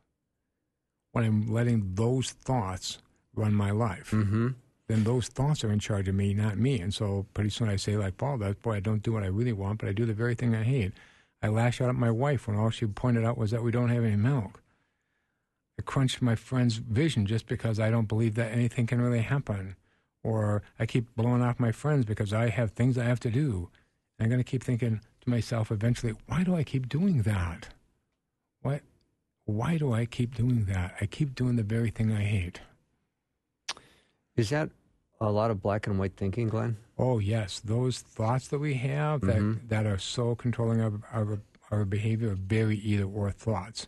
when 1.12 1.24
I'm 1.24 1.54
letting 1.54 1.96
those 1.96 2.32
thoughts 2.32 3.00
run 3.36 3.54
my 3.54 3.72
life. 3.72 4.12
Mm-hmm. 4.12 4.50
Then 4.88 5.04
those 5.04 5.28
thoughts 5.28 5.64
are 5.64 5.72
in 5.72 5.80
charge 5.80 6.08
of 6.08 6.16
me, 6.16 6.34
not 6.34 6.58
me. 6.58 6.80
And 6.80 6.92
so 6.94 7.28
pretty 7.36 7.52
soon 7.52 7.70
I 7.70 7.76
say, 7.76 7.96
like 7.96 8.18
Paul 8.18 8.40
does, 8.40 8.56
boy, 8.56 8.74
I 8.74 8.80
don't 8.80 9.04
do 9.04 9.14
what 9.14 9.24
I 9.24 9.28
really 9.28 9.54
want, 9.54 9.80
but 9.80 9.90
I 9.90 9.94
do 9.94 10.06
the 10.06 10.14
very 10.14 10.34
thing 10.34 10.56
I 10.56 10.64
hate. 10.64 10.94
I 11.44 11.48
lash 11.48 11.80
out 11.80 11.90
at 11.90 11.96
my 11.96 12.12
wife 12.12 12.48
when 12.48 12.58
all 12.58 12.72
she 12.72 12.88
pointed 12.88 13.24
out 13.24 13.38
was 13.38 13.52
that 13.52 13.64
we 13.64 13.72
don't 13.72 13.90
have 13.90 14.04
any 14.04 14.16
milk. 14.16 14.62
I 15.78 15.84
crunch 15.84 16.22
my 16.22 16.36
friend's 16.36 16.76
vision 16.76 17.26
just 17.26 17.48
because 17.48 17.80
I 17.80 17.92
don't 17.92 18.08
believe 18.08 18.36
that 18.36 18.52
anything 18.52 18.88
can 18.88 19.00
really 19.00 19.22
happen. 19.22 19.76
Or 20.24 20.62
I 20.80 20.86
keep 20.86 21.16
blowing 21.16 21.42
off 21.42 21.60
my 21.60 21.72
friends 21.72 22.06
because 22.06 22.34
I 22.34 22.50
have 22.50 22.72
things 22.72 22.98
I 22.98 23.06
have 23.06 23.20
to 23.22 23.30
do. 23.32 23.70
And 24.18 24.26
I'm 24.26 24.30
going 24.30 24.44
to 24.44 24.50
keep 24.50 24.64
thinking 24.64 25.00
to 25.22 25.30
myself 25.30 25.72
eventually, 25.72 26.14
why 26.28 26.44
do 26.44 26.56
I 26.56 26.64
keep 26.64 26.90
doing 26.90 27.22
that? 27.24 27.70
Why, 28.62 28.82
why 29.46 29.78
do 29.78 29.94
I 29.94 30.06
keep 30.06 30.36
doing 30.36 30.66
that? 30.66 30.96
I 31.00 31.06
keep 31.06 31.36
doing 31.36 31.56
the 31.56 31.64
very 31.64 31.90
thing 31.90 32.12
I 32.12 32.24
hate. 32.24 32.60
Is 34.36 34.50
that 34.50 34.70
a 35.22 35.32
lot 35.32 35.52
of 35.52 35.62
black 35.62 35.88
and 35.88 35.98
white 36.00 36.16
thinking, 36.16 36.48
Glenn? 36.48 36.78
Oh 36.98 37.20
yes, 37.20 37.60
those 37.60 38.00
thoughts 38.00 38.48
that 38.50 38.60
we 38.60 38.74
have 38.76 39.22
that 39.22 39.38
Mhm. 39.38 39.68
that 39.70 39.86
are 39.86 39.98
so 39.98 40.36
controlling 40.36 40.82
of 40.82 41.04
our 41.12 41.40
our 41.72 41.86
behavior 41.86 42.32
are 42.32 42.36
very 42.36 42.78
either 42.78 43.04
or 43.04 43.30
thoughts, 43.32 43.86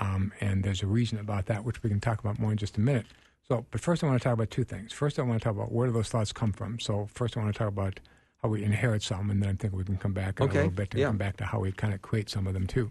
um, 0.00 0.32
and 0.40 0.62
there's 0.64 0.82
a 0.82 0.86
reason 0.86 1.18
about 1.18 1.46
that 1.46 1.62
which 1.64 1.82
we 1.82 1.90
can 1.90 2.00
talk 2.00 2.18
about 2.20 2.38
more 2.38 2.50
in 2.52 2.56
just 2.56 2.78
a 2.78 2.80
minute. 2.80 3.06
So, 3.48 3.66
but 3.70 3.80
first 3.80 4.02
I 4.02 4.06
want 4.06 4.20
to 4.20 4.24
talk 4.24 4.34
about 4.34 4.50
two 4.50 4.64
things. 4.64 4.92
First, 4.92 5.18
I 5.18 5.22
want 5.22 5.40
to 5.40 5.44
talk 5.44 5.54
about 5.54 5.70
where 5.70 5.86
do 5.86 5.92
those 5.92 6.08
thoughts 6.08 6.32
come 6.32 6.52
from. 6.52 6.80
So, 6.80 7.08
first 7.12 7.36
I 7.36 7.40
want 7.40 7.52
to 7.54 7.58
talk 7.58 7.68
about 7.68 8.00
how 8.42 8.48
we 8.48 8.64
inherit 8.64 9.02
some, 9.02 9.30
and 9.30 9.42
then 9.42 9.50
I 9.50 9.52
think 9.54 9.74
we 9.74 9.84
can 9.84 9.96
come 9.96 10.12
back 10.12 10.40
Okay, 10.40 10.52
a 10.52 10.62
little 10.62 10.70
bit 10.70 10.92
and 10.92 11.00
yeah. 11.00 11.06
come 11.08 11.18
back 11.18 11.36
to 11.38 11.44
how 11.44 11.60
we 11.60 11.72
kind 11.72 11.92
of 11.94 12.02
create 12.02 12.30
some 12.30 12.46
of 12.46 12.54
them 12.54 12.66
too. 12.66 12.90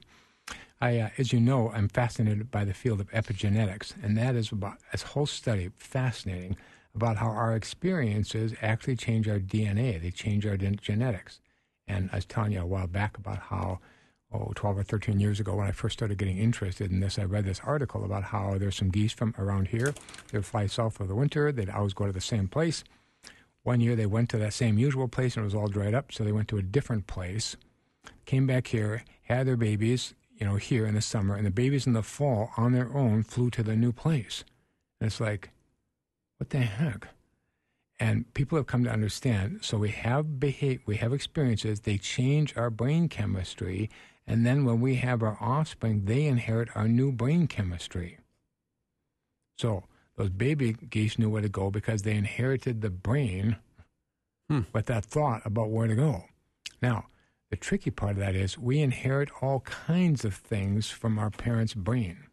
I, 0.80 1.00
uh, 1.00 1.10
as 1.18 1.32
you 1.32 1.40
know, 1.40 1.72
I'm 1.72 1.88
fascinated 1.88 2.52
by 2.52 2.66
the 2.66 2.74
field 2.74 3.00
of 3.00 3.10
epigenetics, 3.12 3.94
and 4.04 4.18
that 4.18 4.36
is 4.36 4.52
about 4.52 4.78
this 4.92 5.02
whole 5.04 5.26
study, 5.26 5.70
fascinating, 5.78 6.58
about 6.96 7.18
how 7.18 7.28
our 7.30 7.56
experiences 7.56 8.54
actually 8.62 8.96
change 8.96 9.28
our 9.28 9.40
DNA. 9.40 10.00
They 10.02 10.12
change 10.12 10.46
our 10.46 10.58
gen- 10.58 10.78
genetics. 10.82 11.40
And 11.88 12.10
I 12.12 12.18
was 12.18 12.26
telling 12.26 12.52
you 12.52 12.62
a 12.62 12.66
while 12.66 12.88
back 12.88 13.18
about 13.18 13.40
how, 13.40 13.80
oh, 14.34 14.52
12 14.56 14.80
or 14.80 14.84
13 14.84 15.20
years 15.20 15.40
ago, 15.40 15.56
when 15.56 15.68
I 15.68 15.72
first 15.72 15.94
started 15.94 16.18
getting 16.18 16.38
interested 16.38 16.92
in 16.92 17.00
this, 17.00 17.20
I 17.20 17.24
read 17.24 17.46
this 17.46 17.62
article 17.64 18.04
about 18.04 18.24
how 18.24 18.58
there's 18.58 18.76
some 18.76 18.90
geese 18.90 19.14
from 19.14 19.36
around 19.38 19.68
here. 19.68 19.94
They 20.32 20.38
would 20.38 20.46
fly 20.46 20.68
south 20.68 20.96
for 20.96 21.06
the 21.06 21.16
winter. 21.16 21.52
They'd 21.52 21.70
always 21.70 21.94
go 21.94 22.06
to 22.06 22.12
the 22.12 22.22
same 22.22 22.48
place. 22.48 22.84
One 23.64 23.80
year 23.80 23.96
they 23.96 24.06
went 24.06 24.30
to 24.32 24.38
that 24.40 24.54
same 24.54 24.78
usual 24.78 25.08
place 25.08 25.36
and 25.36 25.44
it 25.44 25.46
was 25.46 25.56
all 25.56 25.68
dried 25.68 25.94
up, 25.94 26.12
so 26.12 26.24
they 26.24 26.32
went 26.32 26.50
to 26.50 26.58
a 26.58 26.64
different 26.64 27.08
place. 27.08 27.56
Came 28.26 28.46
back 28.46 28.68
here, 28.68 29.04
had 29.24 29.48
their 29.48 29.56
babies, 29.56 30.14
you 30.38 30.46
know, 30.46 30.56
here 30.56 30.86
in 30.86 30.96
the 30.96 31.02
summer, 31.02 31.36
and 31.36 31.46
the 31.46 31.52
babies 31.52 31.88
in 31.88 31.94
the 31.94 32.04
fall 32.04 32.52
on 32.58 32.74
their 32.74 32.94
own 32.94 33.24
flew 33.24 33.50
to 33.52 33.64
the 33.64 33.76
new 33.76 33.94
place. 33.94 34.44
And 35.00 35.08
it's 35.08 35.22
like, 35.22 35.52
what 36.38 36.50
the 36.50 36.60
heck? 36.60 37.08
And 38.00 38.34
people 38.34 38.58
have 38.58 38.68
come 38.68 38.84
to 38.84 38.92
understand. 38.92 39.60
So 39.62 39.78
we 39.78 39.92
have 39.92 40.40
behave, 40.40 40.82
we 40.86 40.98
have 40.98 41.14
experiences. 41.14 41.82
They 41.82 41.98
change 41.98 42.58
our 42.58 42.70
brain 42.70 43.08
chemistry, 43.08 43.90
and 44.26 44.46
then 44.46 44.66
when 44.66 44.80
we 44.80 44.96
have 44.96 45.22
our 45.22 45.38
offspring, 45.40 46.06
they 46.06 46.26
inherit 46.26 46.70
our 46.76 46.88
new 46.88 47.12
brain 47.12 47.48
chemistry. 47.48 48.18
So 49.58 49.84
those 50.16 50.30
baby 50.30 50.74
geese 50.74 51.18
knew 51.20 51.30
where 51.30 51.42
to 51.42 51.50
go 51.50 51.70
because 51.70 52.04
they 52.04 52.16
inherited 52.16 52.82
the 52.82 52.90
brain 52.90 53.58
Hmm. 54.50 54.62
with 54.74 54.88
that 54.88 55.06
thought 55.06 55.42
about 55.46 55.70
where 55.70 55.88
to 55.88 55.96
go. 55.96 56.26
Now, 56.82 57.06
the 57.50 57.56
tricky 57.56 57.92
part 57.92 58.12
of 58.12 58.18
that 58.18 58.36
is 58.36 58.58
we 58.58 58.82
inherit 58.82 59.30
all 59.42 59.62
kinds 59.62 60.26
of 60.26 60.36
things 60.36 60.90
from 60.90 61.18
our 61.18 61.30
parents' 61.30 61.74
brain. 61.74 62.28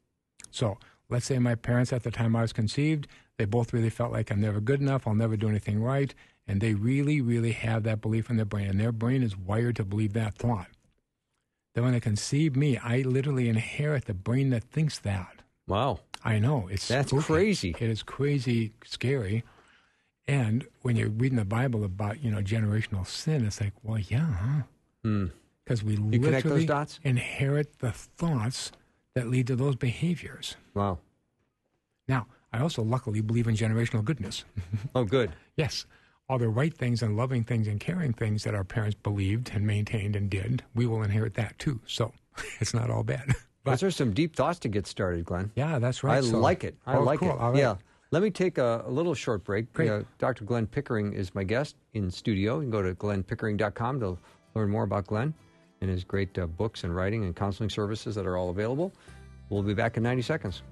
So 0.50 0.78
let's 1.09 1.26
say 1.26 1.38
my 1.38 1.54
parents 1.54 1.92
at 1.92 2.02
the 2.02 2.11
time 2.11 2.35
I 2.35 2.42
was 2.42 2.52
conceived, 2.52 3.06
they 3.38 3.44
both 3.44 3.73
really 3.73 3.90
felt 3.90 4.12
like 4.12 4.30
I'm 4.30 4.40
never 4.40 4.61
good 4.61 4.80
enough, 4.80 5.06
I'll 5.06 5.14
never 5.14 5.37
do 5.37 5.49
anything 5.49 5.80
right, 5.80 6.12
and 6.47 6.61
they 6.61 6.75
really, 6.75 7.20
really 7.20 7.52
have 7.52 7.85
that 7.85 8.00
belief 8.00 8.28
in 8.28 8.37
their 8.37 8.44
brain, 8.44 8.68
and 8.68 8.80
their 8.80 8.92
brain 8.92 9.23
is 9.23 9.37
wired 9.37 9.76
to 9.76 9.85
believe 9.85 10.14
that 10.14 10.35
thought. 10.35 10.68
Then 11.75 11.85
when 11.85 11.93
they 11.93 12.00
conceive 12.00 12.57
me, 12.57 12.77
I 12.79 13.03
literally 13.03 13.49
inherit 13.49 14.07
the 14.07 14.15
brain 14.15 14.50
that 14.50 14.65
thinks 14.65 14.99
that. 15.00 15.43
Wow. 15.67 16.00
I 16.25 16.39
know 16.39 16.69
it's 16.71 16.89
That's 16.89 17.11
spooky. 17.11 17.25
crazy. 17.25 17.77
It 17.79 17.89
is 17.89 18.03
crazy, 18.03 18.73
scary. 18.85 19.45
And 20.27 20.67
when 20.83 20.97
you're 20.97 21.09
reading 21.09 21.39
the 21.39 21.45
Bible 21.45 21.85
about 21.85 22.23
you 22.23 22.31
know 22.31 22.39
generational 22.43 23.07
sin, 23.07 23.45
it's 23.47 23.61
like, 23.61 23.73
well, 23.83 23.99
yeah, 23.99 24.27
huh? 24.33 24.62
Hmm. 25.05 25.27
Because 25.65 25.83
we 25.85 25.95
You 25.95 26.19
connect 26.21 26.47
those 26.47 26.61
literally 26.67 26.87
inherit 27.05 27.79
the 27.79 27.93
thoughts 27.93 28.73
that 29.15 29.29
lead 29.29 29.47
to 29.49 29.57
those 29.57 29.77
behaviors. 29.77 30.57
Wow. 30.75 30.99
Now, 32.09 32.27
I 32.53 32.59
also 32.61 32.83
luckily 32.83 33.21
believe 33.21 33.47
in 33.47 33.55
generational 33.55 34.05
goodness. 34.05 34.45
Oh, 34.95 35.05
good. 35.05 35.31
yes, 35.57 35.87
all 36.30 36.38
the 36.38 36.49
right 36.49 36.72
things 36.72 37.02
and 37.02 37.16
loving 37.16 37.42
things 37.42 37.66
and 37.66 37.80
caring 37.80 38.12
things 38.12 38.44
that 38.44 38.54
our 38.54 38.62
parents 38.62 38.96
believed 39.02 39.50
and 39.52 39.66
maintained 39.66 40.14
and 40.14 40.30
did, 40.30 40.62
we 40.76 40.87
will 40.87 41.02
inherit 41.02 41.34
that 41.34 41.58
too. 41.58 41.80
So 41.88 42.12
it's 42.60 42.72
not 42.72 42.88
all 42.88 43.02
bad. 43.02 43.34
But 43.62 43.72
Those 43.72 43.82
are 43.82 43.90
some 43.90 44.14
deep 44.14 44.34
thoughts 44.34 44.58
to 44.60 44.68
get 44.68 44.87
started, 44.87 45.26
Glenn. 45.26 45.50
yeah, 45.54 45.78
that's 45.78 46.02
right. 46.02 46.16
I 46.16 46.20
So- 46.22 46.38
like 46.38 46.64
it. 46.64 46.76
I 46.87 46.96
Oh, 46.96 47.02
like 47.02 47.18
cool. 47.20 47.32
it. 47.32 47.37
Right. 47.37 47.56
Yeah. 47.56 47.75
Let 48.10 48.22
me 48.22 48.30
take 48.30 48.56
a, 48.56 48.82
a 48.87 48.90
little 48.90 49.12
short 49.14 49.44
break. 49.44 49.70
Great. 49.75 49.90
Uh, 49.90 50.02
Dr. 50.18 50.44
Glenn 50.46 50.66
Pickering 50.66 51.12
is 51.12 51.34
my 51.34 51.44
guest 51.44 51.76
in 51.92 52.10
studio. 52.10 52.54
You 52.56 52.62
can 52.62 52.70
go 52.70 52.80
to 52.80 52.94
glennpickering.com 52.94 54.00
to 54.00 54.16
learn 54.54 54.70
more 54.70 54.84
about 54.84 55.06
Glenn 55.08 55.34
and 55.82 55.90
his 55.90 56.04
great 56.04 56.38
uh, 56.38 56.46
books 56.46 56.84
and 56.84 56.96
writing 56.96 57.25
and 57.25 57.37
counseling 57.37 57.68
services 57.68 58.14
that 58.14 58.25
are 58.26 58.38
all 58.38 58.49
available. 58.49 58.92
We'll 59.50 59.62
be 59.62 59.75
back 59.75 59.99
in 59.99 60.02
90 60.04 60.22
seconds. 60.22 60.62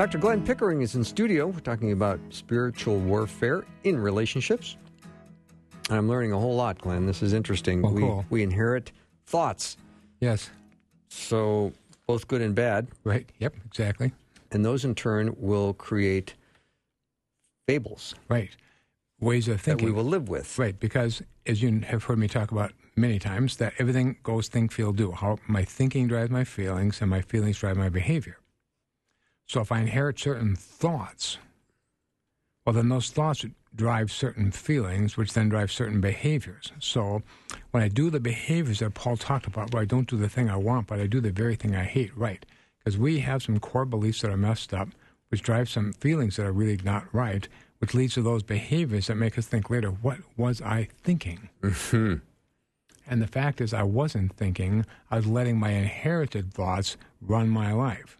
Dr. 0.00 0.16
Glenn 0.16 0.42
Pickering 0.42 0.80
is 0.80 0.94
in 0.94 1.04
studio. 1.04 1.48
We're 1.48 1.60
talking 1.60 1.92
about 1.92 2.18
spiritual 2.30 2.96
warfare 3.00 3.66
in 3.84 3.98
relationships. 3.98 4.78
I'm 5.90 6.08
learning 6.08 6.32
a 6.32 6.38
whole 6.38 6.56
lot, 6.56 6.78
Glenn. 6.78 7.04
This 7.04 7.20
is 7.20 7.34
interesting. 7.34 7.84
Oh, 7.84 7.90
we, 7.90 8.00
cool. 8.00 8.24
we 8.30 8.42
inherit 8.42 8.92
thoughts, 9.26 9.76
Yes. 10.18 10.48
so 11.10 11.74
both 12.06 12.26
good 12.28 12.40
and 12.40 12.54
bad, 12.54 12.88
Right. 13.04 13.28
Yep. 13.40 13.56
Exactly. 13.66 14.10
and 14.52 14.64
those 14.64 14.86
in 14.86 14.94
turn 14.94 15.34
will 15.36 15.74
create 15.74 16.32
fables 17.68 18.14
Right. 18.26 18.56
Ways 19.20 19.48
of 19.48 19.60
thinking. 19.60 19.84
that 19.84 19.92
we 19.92 19.94
will 19.94 20.08
live 20.08 20.30
with. 20.30 20.58
Right, 20.58 20.80
because 20.80 21.20
as 21.44 21.60
you 21.60 21.78
have 21.80 22.04
heard 22.04 22.18
me 22.18 22.26
talk 22.26 22.52
about 22.52 22.72
many 22.96 23.18
times, 23.18 23.58
that 23.58 23.74
everything 23.78 24.16
goes 24.22 24.48
think, 24.48 24.72
feel, 24.72 24.94
do. 24.94 25.12
How 25.12 25.36
my 25.46 25.62
thinking 25.62 26.08
drives 26.08 26.30
my 26.30 26.44
feelings, 26.44 27.02
and 27.02 27.10
my 27.10 27.20
feelings 27.20 27.58
drive 27.58 27.76
my 27.76 27.90
behavior. 27.90 28.38
So 29.50 29.60
if 29.60 29.72
I 29.72 29.80
inherit 29.80 30.16
certain 30.16 30.54
thoughts, 30.54 31.38
well, 32.64 32.72
then 32.72 32.88
those 32.88 33.10
thoughts 33.10 33.44
drive 33.74 34.12
certain 34.12 34.52
feelings, 34.52 35.16
which 35.16 35.32
then 35.32 35.48
drive 35.48 35.72
certain 35.72 36.00
behaviors. 36.00 36.70
So 36.78 37.22
when 37.72 37.82
I 37.82 37.88
do 37.88 38.10
the 38.10 38.20
behaviors 38.20 38.78
that 38.78 38.94
Paul 38.94 39.16
talked 39.16 39.48
about, 39.48 39.74
where 39.74 39.82
I 39.82 39.86
don't 39.86 40.08
do 40.08 40.16
the 40.16 40.28
thing 40.28 40.48
I 40.48 40.54
want, 40.54 40.86
but 40.86 41.00
I 41.00 41.08
do 41.08 41.20
the 41.20 41.32
very 41.32 41.56
thing 41.56 41.74
I 41.74 41.82
hate, 41.82 42.16
right? 42.16 42.46
Because 42.78 42.96
we 42.96 43.18
have 43.18 43.42
some 43.42 43.58
core 43.58 43.84
beliefs 43.84 44.20
that 44.20 44.30
are 44.30 44.36
messed 44.36 44.72
up, 44.72 44.90
which 45.30 45.42
drive 45.42 45.68
some 45.68 45.94
feelings 45.94 46.36
that 46.36 46.46
are 46.46 46.52
really 46.52 46.78
not 46.84 47.12
right, 47.12 47.48
which 47.78 47.92
leads 47.92 48.14
to 48.14 48.22
those 48.22 48.44
behaviors 48.44 49.08
that 49.08 49.16
make 49.16 49.36
us 49.36 49.48
think 49.48 49.68
later, 49.68 49.88
what 49.88 50.18
was 50.36 50.62
I 50.62 50.90
thinking? 51.02 51.48
Mm-hmm. 51.60 52.18
And 53.08 53.20
the 53.20 53.26
fact 53.26 53.60
is, 53.60 53.74
I 53.74 53.82
wasn't 53.82 54.36
thinking, 54.36 54.86
I 55.10 55.16
was 55.16 55.26
letting 55.26 55.58
my 55.58 55.70
inherited 55.70 56.54
thoughts 56.54 56.96
run 57.20 57.48
my 57.48 57.72
life. 57.72 58.16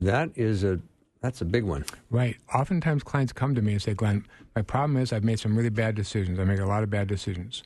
That 0.00 0.30
is 0.36 0.64
a 0.64 0.80
that's 1.20 1.40
a 1.42 1.44
big 1.44 1.64
one. 1.64 1.84
Right. 2.10 2.36
Oftentimes, 2.54 3.02
clients 3.02 3.32
come 3.32 3.54
to 3.54 3.60
me 3.60 3.72
and 3.72 3.82
say, 3.82 3.92
Glenn, 3.92 4.26
my 4.56 4.62
problem 4.62 4.96
is 4.96 5.12
I've 5.12 5.24
made 5.24 5.38
some 5.38 5.54
really 5.56 5.68
bad 5.68 5.94
decisions. 5.94 6.38
I 6.38 6.44
make 6.44 6.60
a 6.60 6.64
lot 6.64 6.82
of 6.82 6.88
bad 6.88 7.08
decisions. 7.08 7.62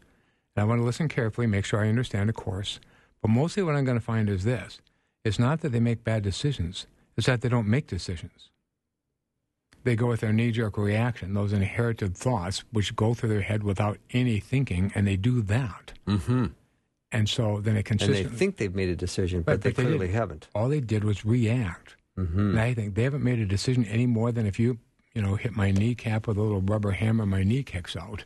And 0.56 0.62
I 0.62 0.66
want 0.66 0.80
to 0.80 0.84
listen 0.84 1.08
carefully, 1.08 1.46
make 1.46 1.64
sure 1.64 1.80
I 1.84 1.88
understand, 1.88 2.28
of 2.28 2.36
course. 2.36 2.80
But 3.22 3.30
mostly 3.30 3.62
what 3.62 3.76
I'm 3.76 3.84
going 3.84 3.98
to 3.98 4.04
find 4.04 4.28
is 4.28 4.44
this 4.44 4.80
it's 5.24 5.38
not 5.38 5.60
that 5.60 5.70
they 5.70 5.80
make 5.80 6.02
bad 6.04 6.22
decisions, 6.22 6.86
it's 7.16 7.26
that 7.26 7.40
they 7.42 7.48
don't 7.48 7.68
make 7.68 7.86
decisions. 7.86 8.50
They 9.84 9.96
go 9.96 10.06
with 10.06 10.20
their 10.20 10.32
knee 10.32 10.50
jerk 10.50 10.78
reaction, 10.78 11.34
those 11.34 11.52
inherited 11.52 12.16
thoughts, 12.16 12.64
which 12.72 12.96
go 12.96 13.12
through 13.14 13.28
their 13.28 13.42
head 13.42 13.62
without 13.62 13.98
any 14.10 14.40
thinking, 14.40 14.90
and 14.94 15.06
they 15.06 15.16
do 15.16 15.42
that. 15.42 15.92
Mm-hmm. 16.08 16.46
And 17.12 17.28
so 17.28 17.60
then 17.60 17.76
it 17.76 17.88
And 17.90 18.00
they 18.00 18.24
think 18.24 18.56
they've 18.56 18.74
made 18.74 18.88
a 18.88 18.96
decision, 18.96 19.42
but 19.42 19.52
Right, 19.52 19.60
they 19.60 19.70
but 19.70 19.76
they 19.76 19.82
clearly 19.84 20.06
didn't. 20.06 20.18
haven't. 20.18 20.48
all 20.54 20.68
they 20.68 20.80
did 20.80 21.04
was 21.04 21.24
react. 21.24 21.96
Mm-hmm. 22.18 22.50
And 22.50 22.60
I 22.60 22.74
think 22.74 22.94
they 22.94 23.02
haven't 23.02 23.24
made 23.24 23.38
a 23.38 23.46
decision 23.46 23.84
any 23.86 24.06
more 24.06 24.32
than 24.32 24.46
if 24.46 24.58
you, 24.58 24.78
you 25.14 25.22
know, 25.22 25.34
hit 25.34 25.56
my 25.56 25.70
kneecap 25.70 26.26
with 26.26 26.36
a 26.36 26.42
little 26.42 26.60
rubber 26.60 26.92
hammer, 26.92 27.26
my 27.26 27.42
knee 27.42 27.62
kicks 27.62 27.96
out. 27.96 28.24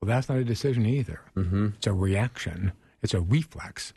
Well, 0.00 0.08
that's 0.08 0.28
not 0.28 0.38
a 0.38 0.44
decision 0.44 0.86
either. 0.86 1.20
Mm-hmm. 1.36 1.68
It's 1.76 1.86
a 1.86 1.92
reaction. 1.92 2.72
It's 3.02 3.14
a 3.14 3.20
reflex. 3.20 3.92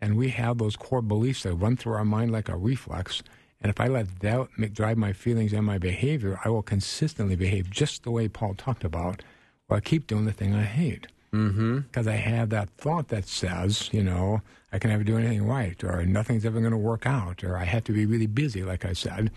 And 0.00 0.16
we 0.16 0.30
have 0.30 0.58
those 0.58 0.76
core 0.76 1.02
beliefs 1.02 1.44
that 1.44 1.54
run 1.54 1.76
through 1.76 1.94
our 1.94 2.04
mind 2.04 2.32
like 2.32 2.48
a 2.48 2.56
reflex. 2.56 3.22
And 3.60 3.70
if 3.70 3.80
I 3.80 3.86
let 3.86 4.20
that 4.20 4.48
make, 4.58 4.74
drive 4.74 4.98
my 4.98 5.12
feelings 5.12 5.52
and 5.52 5.64
my 5.64 5.78
behavior, 5.78 6.40
I 6.44 6.48
will 6.48 6.62
consistently 6.62 7.36
behave 7.36 7.70
just 7.70 8.02
the 8.02 8.10
way 8.10 8.28
Paul 8.28 8.54
talked 8.54 8.84
about, 8.84 9.22
or 9.68 9.76
I 9.76 9.80
keep 9.80 10.06
doing 10.06 10.24
the 10.24 10.32
thing 10.32 10.54
I 10.54 10.64
hate 10.64 11.06
Mm-hmm. 11.32 11.78
because 11.80 12.06
I 12.06 12.16
have 12.16 12.50
that 12.50 12.68
thought 12.76 13.08
that 13.08 13.26
says, 13.26 13.88
you 13.92 14.02
know, 14.02 14.42
I 14.70 14.78
can 14.78 14.90
never 14.90 15.02
do 15.02 15.16
anything 15.16 15.46
right, 15.46 15.82
or 15.82 16.04
nothing's 16.04 16.44
ever 16.44 16.60
going 16.60 16.72
to 16.72 16.76
work 16.78 17.06
out, 17.06 17.42
or 17.42 17.56
I 17.56 17.64
have 17.64 17.84
to 17.84 17.92
be 17.92 18.04
really 18.06 18.26
busy, 18.26 18.62
like 18.62 18.84
I 18.84 18.92
said. 18.92 19.30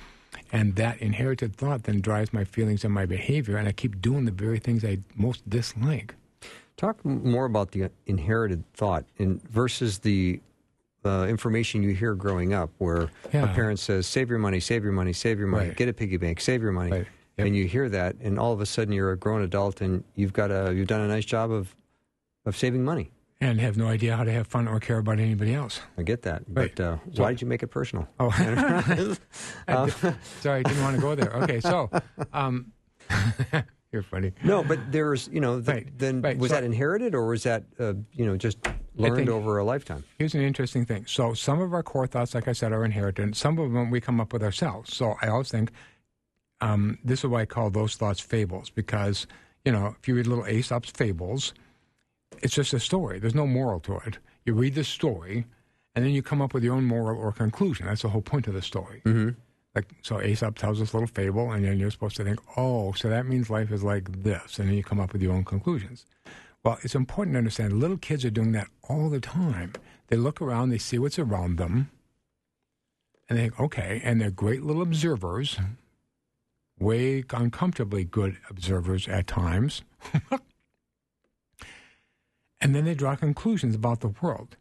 And 0.51 0.75
that 0.75 0.99
inherited 1.01 1.55
thought 1.55 1.83
then 1.83 2.01
drives 2.01 2.33
my 2.33 2.43
feelings 2.43 2.83
and 2.83 2.93
my 2.93 3.05
behavior, 3.05 3.55
and 3.57 3.67
I 3.67 3.71
keep 3.71 4.01
doing 4.01 4.25
the 4.25 4.31
very 4.31 4.59
things 4.59 4.83
I 4.83 4.97
most 5.15 5.49
dislike. 5.49 6.15
Talk 6.77 7.03
more 7.05 7.45
about 7.45 7.71
the 7.71 7.89
inherited 8.07 8.63
thought 8.73 9.05
in 9.17 9.39
versus 9.49 9.99
the 9.99 10.41
uh, 11.05 11.25
information 11.29 11.81
you 11.81 11.93
hear 11.93 12.13
growing 12.15 12.53
up, 12.53 12.69
where 12.79 13.09
a 13.31 13.47
parent 13.47 13.79
says, 13.79 14.05
"Save 14.07 14.29
your 14.29 14.39
money, 14.39 14.59
save 14.59 14.83
your 14.83 14.91
money, 14.91 15.13
save 15.13 15.39
your 15.39 15.47
money, 15.47 15.67
Right. 15.69 15.77
get 15.77 15.87
a 15.87 15.93
piggy 15.93 16.17
bank, 16.17 16.41
save 16.41 16.61
your 16.61 16.71
money," 16.73 16.91
Right. 16.91 17.07
Yep. 17.37 17.47
and 17.47 17.55
you 17.55 17.65
hear 17.67 17.87
that, 17.89 18.15
and 18.21 18.37
all 18.37 18.51
of 18.51 18.59
a 18.59 18.65
sudden 18.65 18.93
you're 18.93 19.11
a 19.11 19.17
grown 19.17 19.41
adult 19.41 19.79
and 19.81 20.03
you've 20.15 20.33
got 20.33 20.51
a 20.51 20.73
you've 20.73 20.87
done 20.87 21.01
a 21.01 21.07
nice 21.07 21.25
job 21.25 21.51
of 21.51 21.73
of 22.45 22.55
saving 22.57 22.83
money. 22.83 23.11
and 23.41 23.59
have 23.59 23.75
no 23.77 23.87
idea 23.87 24.15
how 24.15 24.23
to 24.23 24.31
have 24.31 24.47
fun 24.47 24.67
or 24.67 24.79
care 24.79 24.97
about 24.99 25.19
anybody 25.19 25.53
else. 25.53 25.81
I 25.97 26.03
get 26.03 26.21
that. 26.23 26.43
Right. 26.47 26.73
But 26.75 26.83
uh, 26.83 26.97
So- 27.13 27.23
why 27.23 27.31
did 27.31 27.41
you 27.41 27.47
make 27.47 27.63
it 27.63 27.67
personal? 27.67 28.07
Oh, 28.19 28.29
Uh, 29.67 29.87
sorry, 30.41 30.59
I 30.59 30.63
didn't 30.63 30.81
want 30.83 30.95
to 30.95 31.01
go 31.01 31.15
there. 31.15 31.31
Okay, 31.43 31.59
so 31.59 31.89
um, 32.33 32.71
you're 33.91 34.03
funny. 34.03 34.31
No, 34.43 34.63
but 34.63 34.79
there's, 34.91 35.27
you 35.31 35.39
know, 35.41 35.59
the, 35.59 35.71
Right, 35.73 35.97
then 35.97 36.21
right. 36.21 36.37
was 36.37 36.49
So- 36.51 36.55
that 36.55 36.63
inherited 36.63 37.13
or 37.15 37.25
was 37.27 37.43
that, 37.43 37.63
uh, 37.79 37.93
you 38.13 38.25
know, 38.25 38.37
just 38.37 38.57
learned 38.95 39.17
think- 39.17 39.29
over 39.29 39.57
a 39.57 39.63
lifetime? 39.65 40.03
Here's 40.17 40.33
an 40.35 40.41
interesting 40.41 40.85
thing. 40.85 41.05
So 41.07 41.33
some 41.33 41.59
of 41.61 41.73
our 41.73 41.83
core 41.83 42.07
thoughts, 42.07 42.33
like 42.35 42.47
I 42.47 42.53
said, 42.53 42.71
are 42.71 42.85
inherited. 42.85 43.35
Some 43.35 43.57
of 43.59 43.71
them 43.73 43.89
we 43.91 43.99
come 44.01 44.19
up 44.21 44.31
with 44.33 44.43
ourselves. 44.43 44.95
So 44.95 45.15
I 45.21 45.27
always 45.27 45.49
think 45.49 45.71
um, 46.61 46.97
this 47.03 47.19
is 47.19 47.25
why 47.29 47.41
I 47.41 47.45
call 47.45 47.69
those 47.69 47.95
thoughts 47.95 48.21
fables 48.21 48.69
because 48.69 49.27
you 49.65 49.71
know 49.73 49.93
if 49.99 50.07
you 50.07 50.15
read 50.15 50.25
little 50.27 50.45
Aesop's 50.47 50.89
fables, 50.91 51.53
it's 52.41 52.53
just 52.53 52.73
a 52.73 52.79
story. 52.79 53.19
There's 53.19 53.35
no 53.35 53.47
moral 53.47 53.79
to 53.81 53.97
it. 54.05 54.19
You 54.45 54.53
read 54.53 54.75
the 54.75 54.83
story, 54.83 55.45
and 55.95 56.05
then 56.05 56.11
you 56.11 56.21
come 56.21 56.41
up 56.41 56.53
with 56.53 56.63
your 56.63 56.75
own 56.75 56.85
moral 56.85 57.19
or 57.19 57.31
conclusion. 57.31 57.85
That's 57.85 58.03
the 58.03 58.09
whole 58.09 58.21
point 58.21 58.47
of 58.47 58.53
the 58.53 58.61
story. 58.61 59.01
Mm-hmm. 59.05 59.29
Like 59.73 59.89
so, 60.01 60.21
Aesop 60.21 60.57
tells 60.57 60.79
this 60.79 60.93
little 60.93 61.07
fable, 61.07 61.51
and 61.51 61.65
then 61.65 61.79
you're 61.79 61.91
supposed 61.91 62.15
to 62.17 62.23
think, 62.23 62.39
oh, 62.55 62.93
so 62.93 63.09
that 63.09 63.25
means 63.25 63.49
life 63.49 63.71
is 63.71 63.83
like 63.83 64.23
this, 64.23 64.59
and 64.59 64.69
then 64.69 64.75
you 64.75 64.83
come 64.83 64.99
up 64.99 65.11
with 65.13 65.21
your 65.21 65.33
own 65.33 65.43
conclusions. 65.43 66.05
Well, 66.63 66.79
it's 66.81 66.95
important 66.95 67.35
to 67.35 67.39
understand 67.39 67.79
little 67.79 67.97
kids 67.97 68.23
are 68.25 68.29
doing 68.29 68.53
that 68.53 68.67
all 68.89 69.09
the 69.09 69.19
time. 69.19 69.73
They 70.07 70.15
look 70.15 70.41
around, 70.41 70.69
they 70.69 70.77
see 70.77 70.97
what's 70.97 71.19
around 71.19 71.57
them, 71.57 71.91
and 73.27 73.37
they 73.37 73.43
think, 73.43 73.59
okay, 73.59 74.01
and 74.03 74.21
they're 74.21 74.31
great 74.31 74.63
little 74.63 74.81
observers, 74.81 75.59
way 76.79 77.23
uncomfortably 77.31 78.05
good 78.05 78.37
observers 78.49 79.07
at 79.07 79.27
times. 79.27 79.81
and 82.61 82.75
then 82.75 82.85
they 82.85 82.95
draw 82.95 83.15
conclusions 83.15 83.75
about 83.75 84.01
the 84.01 84.13
world. 84.21 84.57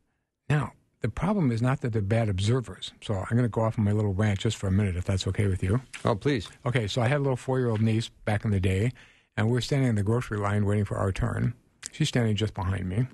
Now, 0.48 0.72
the 1.00 1.08
problem 1.08 1.52
is 1.52 1.60
not 1.60 1.80
that 1.80 1.92
they're 1.92 2.02
bad 2.02 2.28
observers. 2.28 2.92
So 3.02 3.14
I'm 3.14 3.36
going 3.36 3.42
to 3.42 3.48
go 3.48 3.62
off 3.62 3.78
on 3.78 3.84
my 3.84 3.92
little 3.92 4.14
rant 4.14 4.40
just 4.40 4.56
for 4.56 4.68
a 4.68 4.72
minute, 4.72 4.96
if 4.96 5.04
that's 5.04 5.26
okay 5.26 5.46
with 5.46 5.62
you. 5.62 5.80
Oh, 6.04 6.14
please. 6.14 6.48
Okay, 6.64 6.86
so 6.86 7.02
I 7.02 7.08
had 7.08 7.18
a 7.18 7.22
little 7.24 7.36
four 7.36 7.58
year 7.58 7.68
old 7.68 7.82
niece 7.82 8.08
back 8.24 8.44
in 8.44 8.50
the 8.50 8.60
day, 8.60 8.92
and 9.36 9.50
we're 9.50 9.60
standing 9.60 9.88
in 9.88 9.94
the 9.96 10.02
grocery 10.02 10.38
line 10.38 10.64
waiting 10.64 10.84
for 10.84 10.96
our 10.96 11.12
turn. 11.12 11.54
She's 11.92 12.08
standing 12.08 12.36
just 12.36 12.54
behind 12.54 12.88
me. 12.88 13.06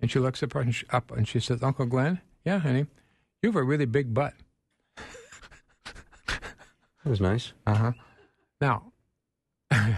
And 0.00 0.10
she 0.10 0.18
looks 0.18 0.42
up 0.42 0.54
and 0.56 0.74
she, 0.74 0.86
up 0.90 1.10
and 1.12 1.26
she 1.26 1.40
says, 1.40 1.62
Uncle 1.62 1.86
Glenn, 1.86 2.20
yeah, 2.44 2.58
honey, 2.58 2.86
you 3.42 3.48
have 3.48 3.56
a 3.56 3.62
really 3.62 3.86
big 3.86 4.12
butt. 4.12 4.34
That 7.04 7.10
was 7.10 7.20
nice. 7.20 7.52
Uh 7.66 7.74
huh. 7.74 7.92
Now, 8.60 8.92
and 9.70 9.96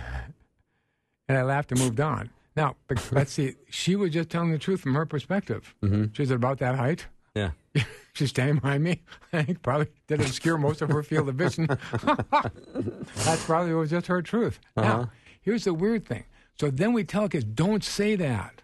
I 1.29 1.43
laughed 1.43 1.71
and 1.71 1.81
moved 1.81 2.01
on. 2.01 2.31
Now, 2.57 2.77
let's 3.13 3.33
see, 3.33 3.55
she 3.71 3.97
was 3.97 4.11
just 4.11 4.31
telling 4.31 4.51
the 4.51 4.59
truth 4.59 4.81
from 4.81 4.95
her 4.95 5.07
perspective. 5.07 5.75
Mm-hmm. 5.83 6.07
She's 6.15 6.31
about 6.31 6.59
that 6.59 6.77
height. 6.77 7.07
Yeah. 7.35 7.51
She's 8.15 8.31
standing 8.31 8.57
behind 8.57 8.83
me. 8.83 9.03
I 9.35 9.43
think 9.43 9.63
probably 9.63 9.89
did 10.07 10.21
obscure 10.23 10.57
most 10.57 10.81
of 10.81 10.89
her 10.89 11.03
field 11.03 11.29
of 11.29 11.35
vision. 11.35 11.67
That's 11.67 13.45
probably 13.45 13.75
was 13.75 13.91
just 13.91 14.07
her 14.07 14.23
truth. 14.23 14.59
Uh-huh. 14.77 14.89
Now, 14.89 15.11
here's 15.43 15.65
the 15.65 15.75
weird 15.75 16.07
thing. 16.07 16.25
So 16.59 16.71
then 16.71 16.95
we 16.95 17.05
tell 17.05 17.29
kids, 17.29 17.45
don't 17.45 17.85
say 17.85 18.17
that. 18.17 18.63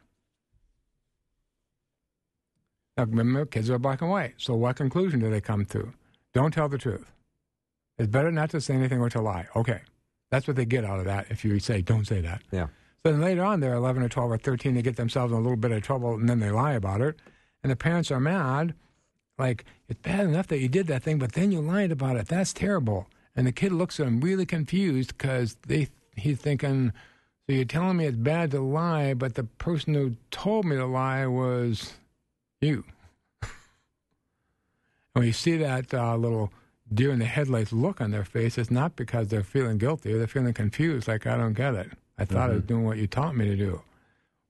Now, 2.97 3.05
remember, 3.05 3.45
kids 3.45 3.69
are 3.69 3.79
black 3.79 4.01
and 4.01 4.11
white. 4.11 4.35
So 4.39 4.55
what 4.55 4.77
conclusion 4.77 5.21
do 5.21 5.31
they 5.31 5.43
come 5.43 5.67
to? 5.67 5.93
Don't 6.33 6.53
tell 6.53 6.71
the 6.71 6.79
truth. 6.79 7.13
It's 7.99 8.09
better 8.09 8.33
not 8.33 8.49
to 8.51 8.61
say 8.61 8.73
anything 8.73 9.01
or 9.01 9.11
to 9.11 9.21
lie. 9.21 9.47
Okay. 9.55 9.83
That's 10.31 10.47
what 10.47 10.57
they 10.57 10.65
get 10.65 10.85
out 10.87 10.99
of 10.99 11.05
that 11.05 11.27
if 11.29 11.45
you 11.45 11.59
say, 11.59 11.83
don't 11.83 12.07
say 12.07 12.23
that. 12.23 12.41
Yeah. 12.51 12.69
So 13.05 13.11
then 13.11 13.21
later 13.21 13.43
on, 13.43 13.61
they're 13.61 13.75
11 13.75 14.03
or 14.03 14.09
12 14.09 14.31
or 14.31 14.39
13, 14.39 14.75
they 14.75 14.83
get 14.83 14.97
themselves 14.97 15.33
in 15.33 15.39
a 15.39 15.43
little 15.43 15.57
bit 15.57 15.73
of 15.73 15.83
trouble 15.83 16.15
and 16.15 16.29
then 16.29 16.39
they 16.39 16.51
lie 16.51 16.75
about 16.75 17.01
it. 17.01 17.17
And 17.63 17.73
the 17.73 17.77
parents 17.77 18.11
are 18.11 18.21
mad. 18.21 18.75
Like, 19.39 19.65
it's 19.89 20.01
bad 20.01 20.21
enough 20.21 20.47
that 20.49 20.59
you 20.59 20.69
did 20.69 20.87
that 20.87 21.03
thing, 21.03 21.19
but 21.19 21.33
then 21.33 21.51
you 21.51 21.61
lied 21.61 21.91
about 21.91 22.17
it. 22.17 22.29
That's 22.29 22.53
terrible. 22.53 23.09
And 23.35 23.47
the 23.47 23.53
kid 23.53 23.73
looks 23.73 23.99
at 23.99 24.07
him 24.07 24.21
really 24.21 24.47
confused 24.47 25.17
because 25.17 25.57
they 25.67 25.89
he's 26.15 26.39
thinking, 26.39 26.93
so 27.47 27.55
you're 27.55 27.65
telling 27.65 27.97
me 27.97 28.07
it's 28.07 28.17
bad 28.17 28.51
to 28.53 28.61
lie, 28.61 29.15
but 29.15 29.35
the 29.35 29.45
person 29.45 29.95
who 29.95 30.17
told 30.31 30.65
me 30.65 30.77
to 30.77 30.87
lie 30.87 31.27
was 31.27 31.95
you. 32.61 32.85
and 33.43 33.51
when 35.15 35.27
you 35.27 35.33
see 35.33 35.57
that 35.57 35.93
uh, 35.93 36.17
little 36.17 36.53
deer 36.93 37.11
in 37.11 37.19
the 37.19 37.25
headlights 37.25 37.73
look 37.73 38.01
on 38.01 38.11
their 38.11 38.25
face, 38.25 38.59
it's 38.59 38.71
not 38.71 38.95
because 38.95 39.29
they're 39.29 39.43
feeling 39.43 39.79
guilty. 39.79 40.13
Or 40.13 40.19
they're 40.19 40.27
feeling 40.27 40.55
confused, 40.55 41.09
like, 41.09 41.27
I 41.27 41.37
don't 41.37 41.55
get 41.55 41.75
it. 41.75 41.91
I 42.23 42.25
thought 42.25 42.51
I 42.51 42.55
was 42.55 42.63
doing 42.63 42.85
what 42.85 42.99
you 42.99 43.07
taught 43.07 43.37
me 43.37 43.47
to 43.47 43.57
do, 43.57 43.83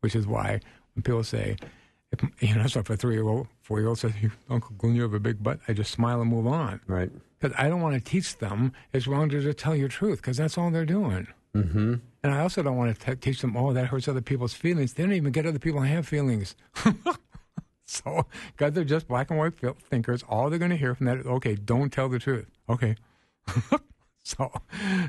which 0.00 0.14
is 0.14 0.26
why 0.26 0.60
when 0.94 1.02
people 1.02 1.24
say, 1.24 1.56
if, 2.12 2.22
you 2.40 2.54
know, 2.54 2.66
so 2.66 2.80
if 2.80 2.90
a 2.90 2.96
three 2.96 3.14
year 3.14 3.26
old, 3.26 3.48
four 3.62 3.80
year 3.80 3.88
old 3.88 3.98
says, 3.98 4.12
Uncle 4.50 4.74
Glenn, 4.76 4.94
you 4.94 5.02
have 5.02 5.14
a 5.14 5.20
big 5.20 5.42
butt, 5.42 5.60
I 5.68 5.72
just 5.72 5.90
smile 5.90 6.20
and 6.20 6.30
move 6.30 6.46
on. 6.46 6.80
Right. 6.86 7.10
Because 7.40 7.56
I 7.58 7.68
don't 7.68 7.80
want 7.80 7.94
to 7.94 8.00
teach 8.00 8.38
them 8.38 8.72
it's 8.92 9.06
wrong 9.06 9.28
to 9.30 9.40
just 9.40 9.58
tell 9.58 9.74
your 9.74 9.88
truth, 9.88 10.18
because 10.18 10.36
that's 10.36 10.58
all 10.58 10.70
they're 10.70 10.84
doing. 10.84 11.26
Mm-hmm. 11.56 11.94
And 12.22 12.34
I 12.34 12.40
also 12.40 12.62
don't 12.62 12.76
want 12.76 12.98
to 12.98 13.06
t- 13.06 13.16
teach 13.16 13.40
them, 13.40 13.56
oh, 13.56 13.72
that 13.72 13.86
hurts 13.86 14.06
other 14.06 14.20
people's 14.20 14.54
feelings. 14.54 14.94
They 14.94 15.02
don't 15.02 15.12
even 15.12 15.32
get 15.32 15.46
other 15.46 15.58
people 15.58 15.80
to 15.80 15.86
have 15.86 16.06
feelings. 16.06 16.54
so, 17.84 18.26
because 18.52 18.72
they're 18.72 18.84
just 18.84 19.08
black 19.08 19.30
and 19.30 19.38
white 19.38 19.54
thinkers, 19.90 20.22
all 20.28 20.48
they're 20.48 20.58
going 20.58 20.70
to 20.70 20.76
hear 20.76 20.94
from 20.94 21.06
that 21.06 21.18
is, 21.18 21.26
okay, 21.26 21.56
don't 21.56 21.92
tell 21.92 22.08
the 22.08 22.18
truth. 22.18 22.46
Okay. 22.68 22.94
so, 24.24 24.52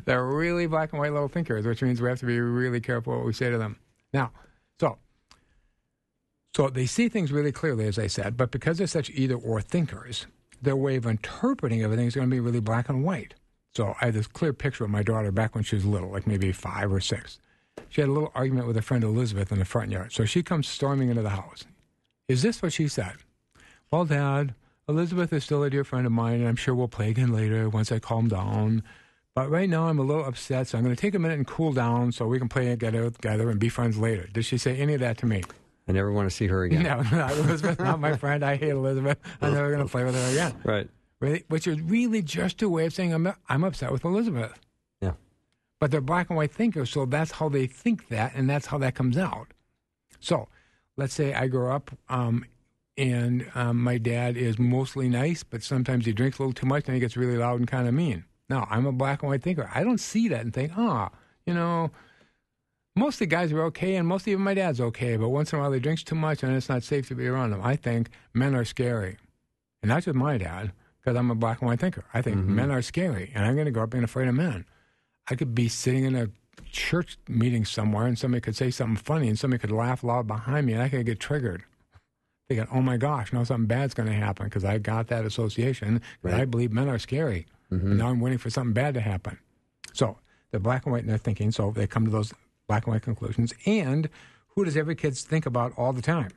they're 0.06 0.26
really 0.26 0.66
black 0.66 0.92
and 0.92 1.00
white 1.00 1.14
little 1.14 1.28
thinkers, 1.28 1.66
which 1.66 1.82
means 1.82 2.02
we 2.02 2.10
have 2.10 2.20
to 2.20 2.26
be 2.26 2.40
really 2.40 2.82
careful 2.82 3.16
what 3.16 3.26
we 3.26 3.34
say 3.34 3.50
to 3.50 3.58
them. 3.58 3.78
Now, 4.12 4.32
so, 4.80 4.98
so 6.56 6.70
they 6.70 6.86
see 6.86 7.10
things 7.10 7.32
really 7.32 7.52
clearly, 7.52 7.86
as 7.86 8.00
I 8.00 8.08
said, 8.08 8.38
but 8.38 8.52
because 8.52 8.78
they're 8.78 8.88
such 8.88 9.10
either 9.12 9.36
or 9.36 9.62
thinkers, 9.62 10.26
their 10.62 10.76
way 10.76 10.96
of 10.96 11.06
interpreting 11.06 11.84
everything 11.84 12.08
is 12.08 12.16
going 12.16 12.30
to 12.30 12.36
be 12.36 12.40
really 12.40 12.60
black 12.60 12.90
and 12.90 13.04
white. 13.04 13.36
So 13.76 13.96
I 14.00 14.06
had 14.06 14.14
this 14.14 14.28
clear 14.28 14.54
picture 14.54 14.84
of 14.84 14.90
my 14.90 15.04
daughter 15.04 15.32
back 15.32 15.56
when 15.56 15.64
she 15.64 15.76
was 15.76 15.86
little, 15.86 16.12
like 16.12 16.28
maybe 16.28 16.52
five 16.52 16.94
or 16.94 17.00
six. 17.00 17.40
She 17.90 18.02
had 18.02 18.10
a 18.10 18.14
little 18.14 18.32
argument 18.36 18.68
with 18.68 18.76
her 18.76 18.82
friend 18.82 19.04
Elizabeth 19.04 19.52
in 19.52 19.60
the 19.60 19.66
front 19.66 19.92
yard. 19.92 20.12
So 20.12 20.26
she 20.26 20.44
comes 20.44 20.68
storming 20.68 21.10
into 21.10 21.24
the 21.24 21.30
house. 21.30 21.66
Is 22.28 22.44
this 22.44 22.62
what 22.62 22.74
she 22.74 22.88
said? 22.88 23.14
Well, 23.92 24.06
Dad, 24.06 24.54
Elizabeth 24.88 25.34
is 25.34 25.44
still 25.44 25.64
a 25.64 25.70
dear 25.70 25.84
friend 25.84 26.06
of 26.06 26.12
mine, 26.12 26.36
and 26.36 26.48
I'm 26.48 26.56
sure 26.56 26.76
we'll 26.76 26.88
play 26.88 27.10
again 27.10 27.34
later 27.34 27.70
once 27.70 27.92
I 27.92 28.00
calm 28.00 28.28
down. 28.28 28.84
But 29.36 29.50
right 29.50 29.68
now 29.68 29.88
I'm 29.88 29.98
a 29.98 30.04
little 30.04 30.26
upset, 30.26 30.68
so 30.68 30.78
I'm 30.78 30.84
going 30.84 30.96
to 30.96 31.02
take 31.02 31.16
a 31.16 31.20
minute 31.20 31.38
and 31.38 31.48
cool 31.48 31.74
down 31.74 32.12
so 32.12 32.28
we 32.28 32.38
can 32.38 32.50
play 32.50 32.70
together, 32.70 33.10
together 33.10 33.50
and 33.50 33.60
be 33.60 33.70
friends 33.70 33.98
later. 33.98 34.28
Did 34.32 34.46
she 34.46 34.58
say 34.58 34.78
any 34.78 34.94
of 34.94 35.00
that 35.00 35.18
to 35.20 35.26
me? 35.26 35.44
I 35.88 35.92
never 35.92 36.12
want 36.12 36.30
to 36.30 36.36
see 36.36 36.48
her 36.48 36.64
again. 36.64 36.84
No, 36.84 37.02
not 37.02 37.32
Elizabeth, 37.38 37.80
not 37.80 38.00
my 38.00 38.16
friend. 38.16 38.44
I 38.46 38.56
hate 38.56 38.70
Elizabeth. 38.70 39.18
I'm 39.42 39.54
never 39.54 39.70
going 39.72 39.86
to 39.86 39.92
play 39.92 40.04
with 40.04 40.16
her 40.16 40.32
again. 40.32 40.54
Right. 40.64 41.44
Which 41.50 41.68
is 41.68 41.82
really 41.82 42.22
just 42.22 42.62
a 42.62 42.70
way 42.70 42.86
of 42.86 42.94
saying 42.94 43.14
I'm 43.14 43.34
I'm 43.48 43.64
upset 43.64 43.92
with 43.92 44.04
Elizabeth. 44.04 44.60
Yeah. 45.02 45.14
But 45.80 45.90
they're 45.90 46.02
black 46.02 46.30
and 46.30 46.38
white 46.38 46.52
thinkers, 46.52 46.90
so 46.90 47.06
that's 47.06 47.32
how 47.32 47.50
they 47.50 47.66
think 47.66 48.10
that, 48.10 48.34
and 48.36 48.50
that's 48.50 48.68
how 48.68 48.78
that 48.80 48.94
comes 48.94 49.18
out. 49.18 49.48
So, 50.20 50.50
let's 50.98 51.14
say 51.14 51.34
I 51.34 51.48
grow 51.48 51.74
up, 51.74 51.92
um, 52.10 52.46
and 52.98 53.50
um, 53.56 53.82
my 53.82 53.98
dad 53.98 54.36
is 54.36 54.60
mostly 54.60 55.08
nice, 55.08 55.44
but 55.44 55.64
sometimes 55.64 56.06
he 56.06 56.12
drinks 56.12 56.40
a 56.40 56.42
little 56.42 56.54
too 56.54 56.68
much 56.68 56.86
and 56.88 56.94
he 56.94 57.00
gets 57.00 57.16
really 57.16 57.38
loud 57.38 57.60
and 57.60 57.68
kind 57.68 57.88
of 57.88 57.94
mean. 57.94 58.26
Now, 58.50 58.68
I'm 58.70 58.86
a 58.86 58.92
black 58.92 59.22
and 59.22 59.30
white 59.30 59.44
thinker. 59.44 59.70
I 59.74 59.84
don't 59.84 60.00
see 60.00 60.28
that 60.30 60.42
and 60.42 60.54
think, 60.54 60.74
ah, 60.78 61.10
you 61.46 61.54
know, 61.54 61.92
most 62.96 63.16
of 63.16 63.20
the 63.20 63.26
guys 63.28 63.52
are 63.52 63.64
okay, 63.64 63.96
and 63.96 64.08
most 64.08 64.24
of 64.24 64.28
even 64.30 64.44
my 64.44 64.54
dad's 64.54 64.80
okay, 64.80 65.18
but 65.18 65.30
once 65.30 65.52
in 65.52 65.60
a 65.60 65.62
while 65.62 65.72
he 65.72 65.80
drinks 65.80 66.04
too 66.04 66.16
much 66.16 66.44
and 66.44 66.56
it's 66.56 66.70
not 66.70 66.84
safe 66.84 67.08
to 67.08 67.16
be 67.16 67.28
around 67.28 67.54
him. 67.54 67.62
I 67.64 67.76
think 67.76 68.10
men 68.34 68.54
are 68.54 68.66
scary. 68.66 69.18
And 69.82 69.90
not 69.90 70.04
just 70.04 70.16
my 70.16 70.38
dad, 70.38 70.72
because 71.00 71.18
I'm 71.18 71.32
a 71.32 71.36
black 71.36 71.62
and 71.62 71.68
white 71.68 71.80
thinker. 71.80 72.06
I 72.14 72.22
think 72.22 72.38
men 72.38 72.72
are 72.72 72.82
scary, 72.82 73.32
and 73.36 73.46
I'm 73.46 73.56
going 73.56 73.66
to 73.66 73.72
grow 73.72 73.84
up 73.84 73.90
being 73.90 74.04
afraid 74.04 74.28
of 74.28 74.36
men. 74.36 74.66
I 75.30 75.36
could 75.36 75.54
be 75.54 75.68
sitting 75.68 76.06
in 76.06 76.16
a 76.16 76.30
church 76.72 77.18
meeting 77.28 77.66
somewhere, 77.66 78.06
and 78.06 78.18
somebody 78.18 78.42
could 78.42 78.56
say 78.56 78.72
something 78.72 78.96
funny, 78.96 79.28
and 79.28 79.38
somebody 79.38 79.60
could 79.60 79.72
laugh 79.72 80.04
loud 80.04 80.28
behind 80.28 80.68
me, 80.68 80.74
and 80.74 80.82
I 80.82 80.90
could 80.90 81.06
get 81.06 81.20
triggered. 81.20 81.64
Thinking, 82.48 82.68
oh 82.72 82.82
my 82.82 82.98
gosh, 82.98 83.34
now 83.34 83.44
something 83.44 83.68
bad's 83.68 83.94
going 83.94 84.08
to 84.08 84.16
happen 84.16 84.46
because 84.46 84.64
I 84.64 84.78
got 84.78 85.08
that 85.08 85.26
association 85.26 86.02
that 86.24 86.40
I 86.40 86.46
believe 86.46 86.72
men 86.72 86.90
are 86.90 87.00
scary. 87.00 87.48
And 87.82 87.98
now 87.98 88.08
I'm 88.10 88.20
waiting 88.20 88.38
for 88.40 88.50
something 88.50 88.74
bad 88.74 88.94
to 88.96 89.02
happen. 89.02 89.38
So 89.94 90.18
they're 90.52 90.60
black 90.60 90.86
and 90.86 90.94
white 90.94 91.04
in 91.04 91.08
their 91.10 91.18
thinking, 91.18 91.52
so 91.52 91.72
they 91.72 91.88
come 91.88 92.06
to 92.06 92.12
those 92.12 92.34
black 92.68 92.86
and 92.86 92.94
white 92.94 93.02
conclusions. 93.04 93.54
And 93.66 94.10
who 94.50 94.66
does 94.66 94.78
every 94.78 94.96
kid 94.96 95.16
think 95.18 95.46
about 95.46 95.74
all 95.78 95.94
the 95.94 96.02
time? 96.02 96.30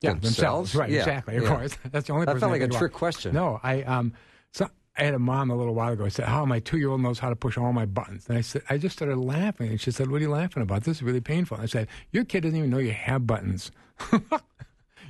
Yeah, 0.00 0.14
Themselves? 0.14 0.36
themselves. 0.72 0.74
Right, 0.74 0.90
Yeah, 0.90 0.98
exactly. 1.00 1.36
Of 1.36 1.44
yeah. 1.44 1.48
course, 1.48 1.78
that's 1.92 2.06
the 2.08 2.12
only. 2.12 2.26
That 2.26 2.32
person 2.32 2.40
felt 2.40 2.52
like 2.52 2.60
a 2.62 2.64
about. 2.64 2.78
trick 2.78 2.92
question. 2.92 3.34
No, 3.34 3.60
I 3.62 3.82
um, 3.82 4.12
so 4.52 4.68
I 4.98 5.04
had 5.04 5.14
a 5.14 5.18
mom 5.18 5.50
a 5.50 5.56
little 5.56 5.74
while 5.74 5.92
ago. 5.92 6.04
I 6.04 6.08
said, 6.08 6.26
"How 6.26 6.44
my 6.44 6.58
two-year-old 6.58 7.00
knows 7.00 7.18
how 7.20 7.28
to 7.28 7.36
push 7.36 7.56
all 7.56 7.72
my 7.72 7.86
buttons." 7.86 8.28
And 8.28 8.36
I 8.36 8.40
said, 8.40 8.62
I 8.68 8.78
just 8.78 8.96
started 8.96 9.16
laughing, 9.16 9.68
and 9.70 9.80
she 9.80 9.92
said, 9.92 10.10
"What 10.10 10.16
are 10.16 10.24
you 10.24 10.30
laughing 10.30 10.62
about? 10.62 10.82
This 10.84 10.96
is 10.96 11.02
really 11.04 11.20
painful." 11.20 11.58
I 11.60 11.66
said, 11.66 11.86
"Your 12.10 12.24
kid 12.24 12.42
doesn't 12.42 12.56
even 12.58 12.70
know 12.70 12.78
you 12.78 12.90
have 12.92 13.26
buttons. 13.28 13.70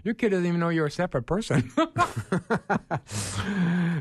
Your 0.04 0.14
kid 0.14 0.30
doesn't 0.30 0.46
even 0.46 0.58
know 0.60 0.68
you're 0.68 0.86
a 0.86 0.90
separate 0.90 1.26
person. 1.26 1.70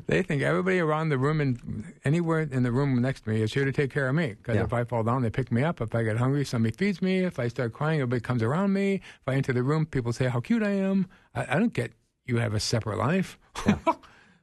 they 0.07 0.23
think 0.23 0.41
everybody 0.41 0.79
around 0.79 1.09
the 1.09 1.17
room 1.17 1.39
and 1.41 1.83
anywhere 2.05 2.41
in 2.41 2.63
the 2.63 2.71
room 2.71 2.99
next 3.01 3.21
to 3.25 3.29
me 3.29 3.41
is 3.41 3.53
here 3.53 3.65
to 3.65 3.71
take 3.71 3.91
care 3.91 4.07
of 4.09 4.15
me. 4.15 4.29
Because 4.33 4.55
Yeah. 4.55 4.63
if 4.63 4.73
I 4.73 4.83
fall 4.83 5.03
down, 5.03 5.21
they 5.21 5.29
pick 5.29 5.51
me 5.51 5.63
up. 5.63 5.79
If 5.81 5.93
I 5.93 6.03
get 6.03 6.17
hungry, 6.17 6.43
somebody 6.45 6.75
feeds 6.75 7.01
me. 7.01 7.19
If 7.19 7.37
I 7.39 7.47
start 7.49 7.73
crying, 7.73 7.99
everybody 8.01 8.21
comes 8.21 8.41
around 8.41 8.73
me. 8.73 8.95
If 8.95 9.27
I 9.27 9.35
enter 9.35 9.53
the 9.53 9.63
room, 9.63 9.85
people 9.85 10.11
say 10.13 10.25
how 10.27 10.39
cute 10.39 10.63
I 10.63 10.71
am. 10.71 11.07
I, 11.35 11.55
I 11.55 11.59
don't 11.59 11.73
get 11.73 11.91
you 12.25 12.37
have 12.37 12.53
a 12.53 12.59
separate 12.59 12.97
life. 12.97 13.37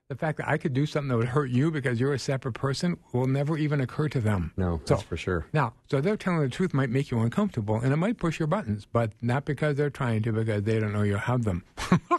the 0.09 0.15
fact 0.17 0.39
that 0.39 0.49
I 0.49 0.57
could 0.57 0.73
do 0.73 0.87
something 0.87 1.09
that 1.11 1.17
would 1.19 1.29
hurt 1.29 1.51
you 1.51 1.71
because 1.71 2.01
you're 2.01 2.15
a 2.15 2.19
separate 2.19 2.53
person 2.55 2.97
will 3.13 3.27
never 3.27 3.59
even 3.59 3.81
occur 3.83 4.09
to 4.09 4.21
them. 4.21 4.53
No, 4.57 4.81
So- 4.85 4.95
that's 4.95 5.03
for 5.07 5.17
sure. 5.19 5.47
Now, 5.53 5.75
so 5.91 6.01
they're 6.01 6.17
telling 6.17 6.41
the 6.41 6.49
truth 6.49 6.73
might 6.73 6.89
make 6.91 7.11
you 7.11 7.21
uncomfortable, 7.21 7.77
and 7.77 7.93
it 7.93 7.97
might 7.97 8.17
push 8.17 8.39
your 8.39 8.47
buttons, 8.49 8.87
but 8.91 9.13
not 9.21 9.45
because 9.45 9.77
they're 9.77 9.91
trying 9.91 10.23
to, 10.23 10.33
because 10.33 10.63
they 10.63 10.81
don't 10.81 10.93
know 10.95 11.03
you 11.03 11.17
have 11.17 11.45
them. 11.45 11.63
you 12.11 12.19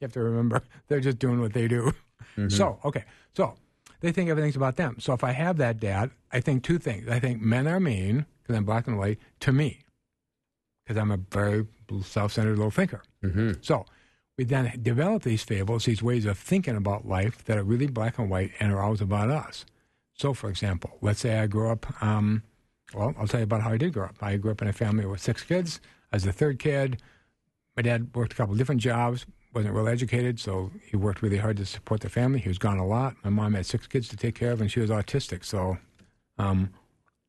have 0.00 0.12
to 0.12 0.20
remember 0.20 0.62
they're 0.88 1.00
just 1.00 1.18
doing 1.18 1.40
what 1.40 1.52
they 1.52 1.68
do. 1.68 1.92
So, 2.48 2.78
okay, 2.86 3.04
so 3.34 3.54
they 4.00 4.12
think 4.12 4.30
everything's 4.30 4.56
about 4.56 4.76
them. 4.76 4.96
So 4.98 5.12
if 5.12 5.22
I 5.22 5.32
have 5.32 5.58
that 5.58 5.78
dad, 5.78 6.10
I 6.32 6.40
think 6.40 6.62
two 6.62 6.78
things. 6.78 7.06
I 7.06 7.18
think 7.20 7.42
men 7.42 7.66
are 7.68 7.78
mean 7.80 8.24
because 8.42 8.56
I'm 8.56 8.64
black 8.64 8.86
and 8.86 8.96
white 8.96 9.18
to 9.40 9.52
me, 9.52 9.80
because 10.84 10.96
I'm 10.98 11.10
a 11.10 11.18
very 11.18 11.66
self-centered 12.02 12.56
little 12.56 12.70
thinker. 12.70 13.02
hmm 13.20 13.52
So 13.60 13.84
we 14.36 14.44
then 14.44 14.78
develop 14.82 15.22
these 15.22 15.42
fables, 15.42 15.84
these 15.84 16.02
ways 16.02 16.24
of 16.24 16.38
thinking 16.38 16.76
about 16.76 17.06
life 17.06 17.44
that 17.44 17.58
are 17.58 17.62
really 17.62 17.86
black 17.86 18.18
and 18.18 18.30
white 18.30 18.52
and 18.58 18.72
are 18.72 18.82
always 18.82 19.00
about 19.00 19.30
us. 19.30 19.64
So, 20.14 20.34
for 20.34 20.48
example, 20.50 20.98
let's 21.00 21.20
say 21.20 21.38
I 21.38 21.46
grew 21.46 21.70
up, 21.70 22.02
um, 22.02 22.42
well, 22.94 23.14
I'll 23.18 23.26
tell 23.26 23.40
you 23.40 23.44
about 23.44 23.62
how 23.62 23.70
I 23.70 23.76
did 23.76 23.92
grow 23.92 24.06
up. 24.06 24.16
I 24.20 24.36
grew 24.36 24.50
up 24.50 24.62
in 24.62 24.68
a 24.68 24.72
family 24.72 25.06
with 25.06 25.20
six 25.20 25.42
kids. 25.42 25.80
I 26.12 26.16
was 26.16 26.24
the 26.24 26.32
third 26.32 26.58
kid. 26.58 27.00
My 27.76 27.82
dad 27.82 28.14
worked 28.14 28.32
a 28.32 28.36
couple 28.36 28.54
different 28.54 28.80
jobs, 28.80 29.26
wasn't 29.54 29.74
well 29.74 29.88
educated, 29.88 30.40
so 30.40 30.70
he 30.84 30.96
worked 30.96 31.22
really 31.22 31.38
hard 31.38 31.56
to 31.58 31.66
support 31.66 32.00
the 32.00 32.08
family. 32.08 32.38
He 32.40 32.48
was 32.48 32.58
gone 32.58 32.78
a 32.78 32.86
lot. 32.86 33.16
My 33.24 33.30
mom 33.30 33.54
had 33.54 33.66
six 33.66 33.86
kids 33.86 34.08
to 34.08 34.16
take 34.16 34.34
care 34.34 34.52
of, 34.52 34.60
and 34.60 34.70
she 34.70 34.80
was 34.80 34.90
autistic, 34.90 35.44
so 35.44 35.78
um, 36.38 36.70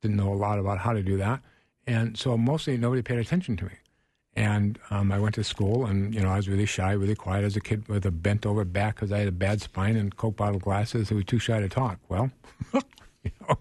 didn't 0.01 0.17
know 0.17 0.33
a 0.33 0.35
lot 0.35 0.59
about 0.59 0.79
how 0.79 0.93
to 0.93 1.03
do 1.03 1.17
that. 1.17 1.41
And 1.87 2.17
so 2.17 2.37
mostly 2.37 2.77
nobody 2.77 3.01
paid 3.01 3.19
attention 3.19 3.57
to 3.57 3.65
me. 3.65 3.71
And 4.35 4.79
um, 4.89 5.11
I 5.11 5.19
went 5.19 5.35
to 5.35 5.43
school, 5.43 5.85
and 5.85 6.13
you 6.15 6.21
know 6.21 6.29
I 6.29 6.37
was 6.37 6.47
really 6.47 6.65
shy, 6.65 6.93
really 6.93 7.15
quiet 7.15 7.43
as 7.43 7.57
a 7.57 7.61
kid 7.61 7.87
with 7.89 8.05
a 8.05 8.11
bent 8.11 8.45
over 8.45 8.63
back 8.63 8.95
because 8.95 9.11
I 9.11 9.19
had 9.19 9.27
a 9.27 9.33
bad 9.33 9.61
spine 9.61 9.97
and 9.97 10.15
Coke 10.15 10.37
bottle 10.37 10.59
glasses. 10.59 11.11
I 11.11 11.15
was 11.15 11.25
too 11.25 11.39
shy 11.39 11.59
to 11.59 11.67
talk. 11.67 11.99
Well, 12.07 12.31
you 12.73 13.31
know, 13.41 13.57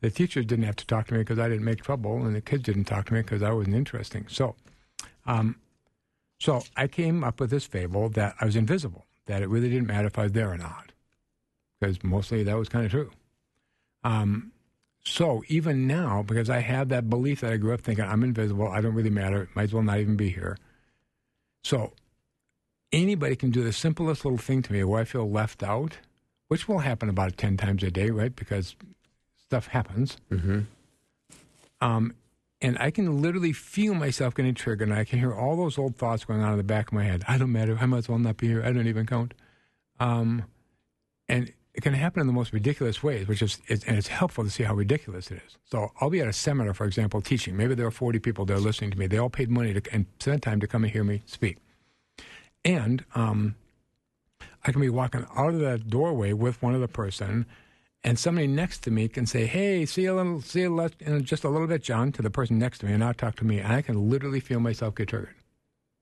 the 0.00 0.10
teachers 0.10 0.46
didn't 0.46 0.66
have 0.66 0.76
to 0.76 0.86
talk 0.86 1.08
to 1.08 1.14
me 1.14 1.20
because 1.20 1.40
I 1.40 1.48
didn't 1.48 1.64
make 1.64 1.82
trouble, 1.82 2.24
and 2.24 2.36
the 2.36 2.40
kids 2.40 2.62
didn't 2.62 2.84
talk 2.84 3.06
to 3.06 3.14
me 3.14 3.22
because 3.22 3.42
I 3.42 3.50
wasn't 3.50 3.74
interesting. 3.74 4.26
So, 4.28 4.54
um, 5.26 5.56
so 6.38 6.62
I 6.76 6.86
came 6.86 7.24
up 7.24 7.40
with 7.40 7.50
this 7.50 7.64
fable 7.64 8.08
that 8.10 8.36
I 8.40 8.44
was 8.44 8.54
invisible, 8.54 9.06
that 9.26 9.42
it 9.42 9.48
really 9.48 9.68
didn't 9.68 9.88
matter 9.88 10.06
if 10.06 10.18
I 10.18 10.24
was 10.24 10.32
there 10.32 10.52
or 10.52 10.58
not, 10.58 10.92
because 11.80 12.04
mostly 12.04 12.44
that 12.44 12.56
was 12.56 12.68
kind 12.68 12.84
of 12.84 12.92
true. 12.92 13.10
Um, 14.04 14.52
so 15.04 15.42
even 15.48 15.86
now, 15.86 16.22
because 16.22 16.48
I 16.48 16.60
have 16.60 16.88
that 16.88 17.10
belief 17.10 17.40
that 17.40 17.52
I 17.52 17.56
grew 17.56 17.74
up 17.74 17.82
thinking 17.82 18.04
I'm 18.04 18.22
invisible, 18.22 18.68
I 18.68 18.80
don't 18.80 18.94
really 18.94 19.10
matter, 19.10 19.48
might 19.54 19.64
as 19.64 19.72
well 19.72 19.82
not 19.82 19.98
even 19.98 20.16
be 20.16 20.30
here. 20.30 20.56
So 21.62 21.92
anybody 22.92 23.36
can 23.36 23.50
do 23.50 23.62
the 23.62 23.72
simplest 23.72 24.24
little 24.24 24.38
thing 24.38 24.62
to 24.62 24.72
me 24.72 24.82
where 24.84 25.00
I 25.00 25.04
feel 25.04 25.30
left 25.30 25.62
out, 25.62 25.98
which 26.48 26.68
will 26.68 26.80
happen 26.80 27.08
about 27.08 27.36
10 27.36 27.56
times 27.56 27.82
a 27.82 27.90
day, 27.90 28.10
right? 28.10 28.34
Because 28.34 28.76
stuff 29.36 29.68
happens. 29.68 30.16
hmm 30.30 30.60
Um, 31.80 32.14
and 32.62 32.78
I 32.78 32.90
can 32.90 33.20
literally 33.20 33.52
feel 33.52 33.92
myself 33.92 34.34
getting 34.34 34.54
triggered, 34.54 34.88
and 34.88 34.98
I 34.98 35.04
can 35.04 35.18
hear 35.18 35.34
all 35.34 35.54
those 35.54 35.76
old 35.76 35.96
thoughts 35.96 36.24
going 36.24 36.40
on 36.40 36.52
in 36.52 36.56
the 36.56 36.64
back 36.64 36.86
of 36.88 36.92
my 36.94 37.04
head. 37.04 37.22
I 37.28 37.36
don't 37.36 37.52
matter. 37.52 37.76
I 37.78 37.84
might 37.84 37.98
as 37.98 38.08
well 38.08 38.18
not 38.18 38.38
be 38.38 38.46
here. 38.48 38.62
I 38.64 38.72
don't 38.72 38.86
even 38.86 39.04
count. 39.04 39.34
Um, 40.00 40.44
and 41.28 41.52
it 41.74 41.82
can 41.82 41.92
happen 41.94 42.20
in 42.20 42.26
the 42.28 42.32
most 42.32 42.52
ridiculous 42.52 43.02
ways, 43.02 43.26
which 43.26 43.42
is, 43.42 43.58
it's, 43.66 43.84
and 43.84 43.96
it's 43.98 44.06
helpful 44.08 44.44
to 44.44 44.50
see 44.50 44.62
how 44.62 44.74
ridiculous 44.74 45.30
it 45.30 45.40
is. 45.44 45.58
So 45.64 45.90
I'll 46.00 46.10
be 46.10 46.20
at 46.20 46.28
a 46.28 46.32
seminar, 46.32 46.72
for 46.72 46.86
example, 46.86 47.20
teaching. 47.20 47.56
Maybe 47.56 47.74
there 47.74 47.86
are 47.86 47.90
40 47.90 48.20
people 48.20 48.44
there 48.44 48.58
listening 48.58 48.92
to 48.92 48.98
me. 48.98 49.06
They 49.08 49.18
all 49.18 49.28
paid 49.30 49.50
money 49.50 49.74
to, 49.74 49.82
and 49.92 50.06
spent 50.20 50.42
time 50.42 50.60
to 50.60 50.66
come 50.68 50.84
and 50.84 50.92
hear 50.92 51.02
me 51.04 51.22
speak. 51.26 51.58
And 52.64 53.04
um, 53.14 53.56
I 54.64 54.72
can 54.72 54.80
be 54.80 54.88
walking 54.88 55.26
out 55.36 55.52
of 55.52 55.60
that 55.60 55.88
doorway 55.90 56.32
with 56.32 56.62
one 56.62 56.74
other 56.74 56.86
person, 56.86 57.44
and 58.02 58.18
somebody 58.18 58.46
next 58.46 58.82
to 58.84 58.90
me 58.90 59.08
can 59.08 59.26
say, 59.26 59.44
"Hey, 59.46 59.84
see 59.84 60.02
you 60.02 60.14
a 60.14 60.16
little, 60.16 60.40
see 60.42 60.60
you 60.60 60.74
le- 60.74 60.90
in 61.00 61.24
just 61.24 61.44
a 61.44 61.48
little 61.50 61.66
bit, 61.66 61.82
John," 61.82 62.12
to 62.12 62.22
the 62.22 62.30
person 62.30 62.58
next 62.58 62.78
to 62.78 62.86
me, 62.86 62.92
and 62.92 63.00
not 63.00 63.18
talk 63.18 63.36
to 63.36 63.44
me, 63.44 63.58
and 63.58 63.72
I 63.72 63.82
can 63.82 64.08
literally 64.08 64.40
feel 64.40 64.60
myself 64.60 64.94
get 64.94 65.08
triggered. 65.08 65.34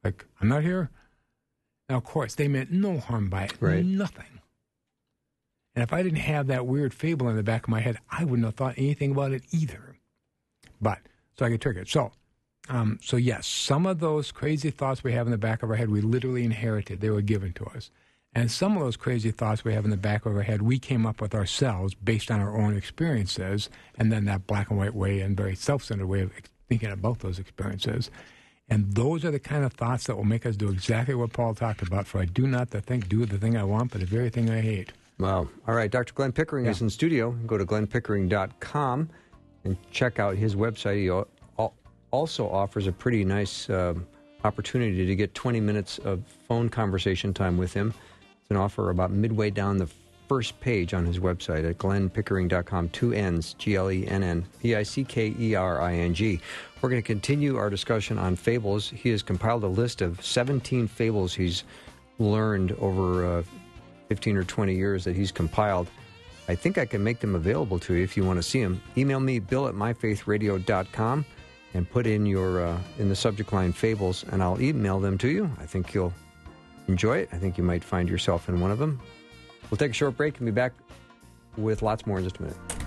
Like 0.05 0.25
I'm 0.41 0.49
not 0.49 0.63
here. 0.63 0.91
Now, 1.89 1.97
of 1.97 2.05
course, 2.05 2.35
they 2.37 2.47
meant 2.47 2.71
no 2.71 2.99
harm 3.01 3.29
by 3.29 3.45
it, 3.45 3.55
Right. 3.61 3.85
nothing. 3.85 4.41
And 5.75 5.83
if 5.83 5.93
I 5.93 6.03
didn't 6.03 6.19
have 6.19 6.49
that 6.49 6.67
weird 6.67 6.93
fable 6.93 7.29
in 7.29 7.37
the 7.37 7.43
back 7.43 7.65
of 7.65 7.69
my 7.69 7.81
head, 7.81 7.99
I 8.11 8.25
wouldn't 8.25 8.45
have 8.45 8.55
thought 8.55 8.75
anything 8.77 9.13
about 9.13 9.33
it 9.33 9.43
either. 9.53 9.97
But 10.81 10.99
so 11.39 11.47
I 11.47 11.51
get 11.51 11.61
triggered. 11.61 11.89
So, 11.89 12.13
um, 12.69 12.99
so 13.03 13.17
yes, 13.17 13.47
some 13.47 13.87
of 13.87 14.01
those 14.01 14.33
crazy 14.33 14.71
thoughts 14.71 15.03
we 15.03 15.13
have 15.13 15.27
in 15.27 15.33
the 15.33 15.39
back 15.39 15.63
of 15.63 15.71
our 15.71 15.77
head, 15.77 15.91
we 15.91 16.01
literally 16.01 16.45
inherited; 16.45 17.01
they 17.01 17.11
were 17.11 17.23
given 17.23 17.53
to 17.55 17.65
us. 17.67 17.91
And 18.35 18.51
some 18.51 18.77
of 18.77 18.83
those 18.83 18.97
crazy 18.97 19.31
thoughts 19.31 19.63
we 19.63 19.75
have 19.75 19.85
in 19.85 19.91
the 19.91 19.97
back 19.97 20.25
of 20.25 20.35
our 20.35 20.43
head, 20.43 20.63
we 20.63 20.79
came 20.79 21.05
up 21.05 21.21
with 21.21 21.35
ourselves 21.35 21.95
based 21.95 22.31
on 22.31 22.41
our 22.41 22.57
own 22.57 22.77
experiences, 22.77 23.69
and 23.99 24.11
then 24.11 24.25
that 24.25 24.47
black 24.47 24.71
and 24.71 24.79
white 24.79 24.95
way 24.95 25.21
and 25.21 25.37
very 25.37 25.55
self-centered 25.55 26.07
way 26.07 26.21
of 26.23 26.33
thinking 26.69 26.91
about 26.91 27.19
those 27.19 27.39
experiences. 27.39 28.11
And 28.69 28.95
those 28.95 29.25
are 29.25 29.31
the 29.31 29.39
kind 29.39 29.65
of 29.65 29.75
thoughts 29.75 30.05
that 30.07 30.17
will 30.17 30.25
make 30.25 30.47
us 30.47 30.57
do 30.57 30.71
exactly 30.71 31.15
what 31.15 31.35
Paul 31.35 31.55
talked 31.55 31.83
about. 31.83 32.07
For 32.07 32.21
I 32.21 32.25
do 32.25 32.47
not 32.47 32.71
the 32.71 32.81
thing, 32.81 33.01
do 33.01 33.27
the 33.27 33.37
thing 33.37 33.55
I 33.55 33.65
want, 33.65 33.91
but 33.91 34.01
the 34.01 34.07
very 34.07 34.31
thing 34.31 34.49
I 34.49 34.63
hate. 34.63 34.93
Wow. 35.19 35.49
All 35.69 35.75
right. 35.75 35.91
Dr. 35.91 36.15
Glenn 36.15 36.33
Pickering 36.33 36.67
is 36.67 36.81
in 36.81 36.91
studio. 36.91 37.31
Go 37.47 37.57
to 37.59 37.65
glennpickering.com 37.65 39.09
and 39.65 39.77
check 39.91 40.19
out 40.19 40.37
his 40.37 40.57
website. 40.57 40.97
He 40.97 41.09
al- 41.09 41.29
al- 41.59 41.75
also 42.11 42.49
offers 42.49 42.87
a 42.87 42.93
pretty 42.93 43.25
nice 43.25 43.71
um, 43.71 44.07
opportunity 44.45 45.07
to 45.07 45.15
get 45.15 45.35
20 45.35 45.61
minutes 45.61 45.99
of 45.99 46.23
phone 46.49 46.69
conversation 46.69 47.33
time 47.33 47.57
with 47.57 47.73
him. 47.73 47.95
It's 48.41 48.51
an 48.51 48.57
offer 48.57 48.91
about 48.91 49.11
midway 49.13 49.51
down 49.51 49.77
the 49.77 49.89
first 50.29 50.59
page 50.61 50.95
on 50.95 51.05
his 51.05 51.19
website 51.19 51.69
at 51.69 51.79
glennpickering.com. 51.79 52.89
Two 52.89 53.13
N's, 53.13 53.55
G 53.55 53.77
L 53.77 53.91
E 53.91 54.07
N 54.09 54.23
N 54.23 54.45
P 54.61 54.75
I 54.75 54.83
C 54.83 55.05
K 55.05 55.35
E 55.39 55.55
R 55.55 55.81
I 55.81 55.95
N 55.95 56.15
G. 56.15 56.41
We're 56.81 56.89
going 56.89 57.03
to 57.03 57.07
continue 57.07 57.59
our 57.59 57.71
discussion 57.71 58.19
on 58.19 58.35
fables. 58.35 58.91
He 58.91 59.11
has 59.11 59.23
compiled 59.23 59.63
a 59.63 59.69
list 59.69 60.01
of 60.01 60.25
17 60.25 60.89
fables 60.89 61.35
he's 61.35 61.63
learned 62.19 62.73
over 62.73 63.39
uh, 63.39 63.43
15 64.13 64.37
or 64.37 64.45
20 64.45 64.75
years 64.75 65.05
that 65.05 65.17
he's 65.17 65.33
compiled. 65.33 65.89
I 66.47 66.55
think 66.55 66.77
I 66.77 66.85
can 66.85 67.03
make 67.03 67.19
them 67.21 67.35
available 67.35 67.79
to 67.79 67.95
you 67.95 68.05
if 68.05 68.15
you 68.15 68.27
want 68.27 68.37
to 68.37 68.43
see 68.43 68.63
them. 68.63 68.79
Email 68.99 69.21
me, 69.21 69.39
bill 69.39 69.67
at 69.69 69.75
myfaithradio.com, 69.75 71.25
and 71.73 71.91
put 71.91 72.07
in 72.07 72.27
your 72.27 72.67
uh, 72.67 72.79
in 72.99 73.09
the 73.09 73.17
subject 73.17 73.51
line 73.55 73.73
fables, 73.73 74.27
and 74.31 74.43
I'll 74.43 74.61
email 74.61 75.01
them 75.01 75.17
to 75.17 75.29
you. 75.29 75.51
I 75.59 75.65
think 75.65 75.95
you'll 75.95 76.13
enjoy 76.89 77.21
it. 77.21 77.31
I 77.33 77.39
think 77.39 77.57
you 77.57 77.65
might 77.65 77.83
find 77.83 78.07
yourself 78.07 78.51
in 78.51 78.61
one 78.61 78.71
of 78.71 78.79
them. 78.79 79.01
We'll 79.71 79.79
take 79.79 79.93
a 79.93 79.95
short 79.95 80.15
break 80.19 80.37
and 80.37 80.45
be 80.45 80.53
back 80.53 80.75
with 81.57 81.81
lots 81.81 82.05
more 82.07 82.19
in 82.19 82.25
just 82.25 82.37
a 82.37 82.43
minute. 82.43 82.82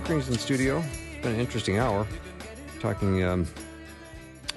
Pickering's 0.00 0.30
in 0.30 0.38
studio. 0.38 0.78
It's 0.78 1.22
been 1.22 1.34
an 1.34 1.40
interesting 1.40 1.76
hour 1.76 2.06
talking 2.80 3.22
um, 3.22 3.46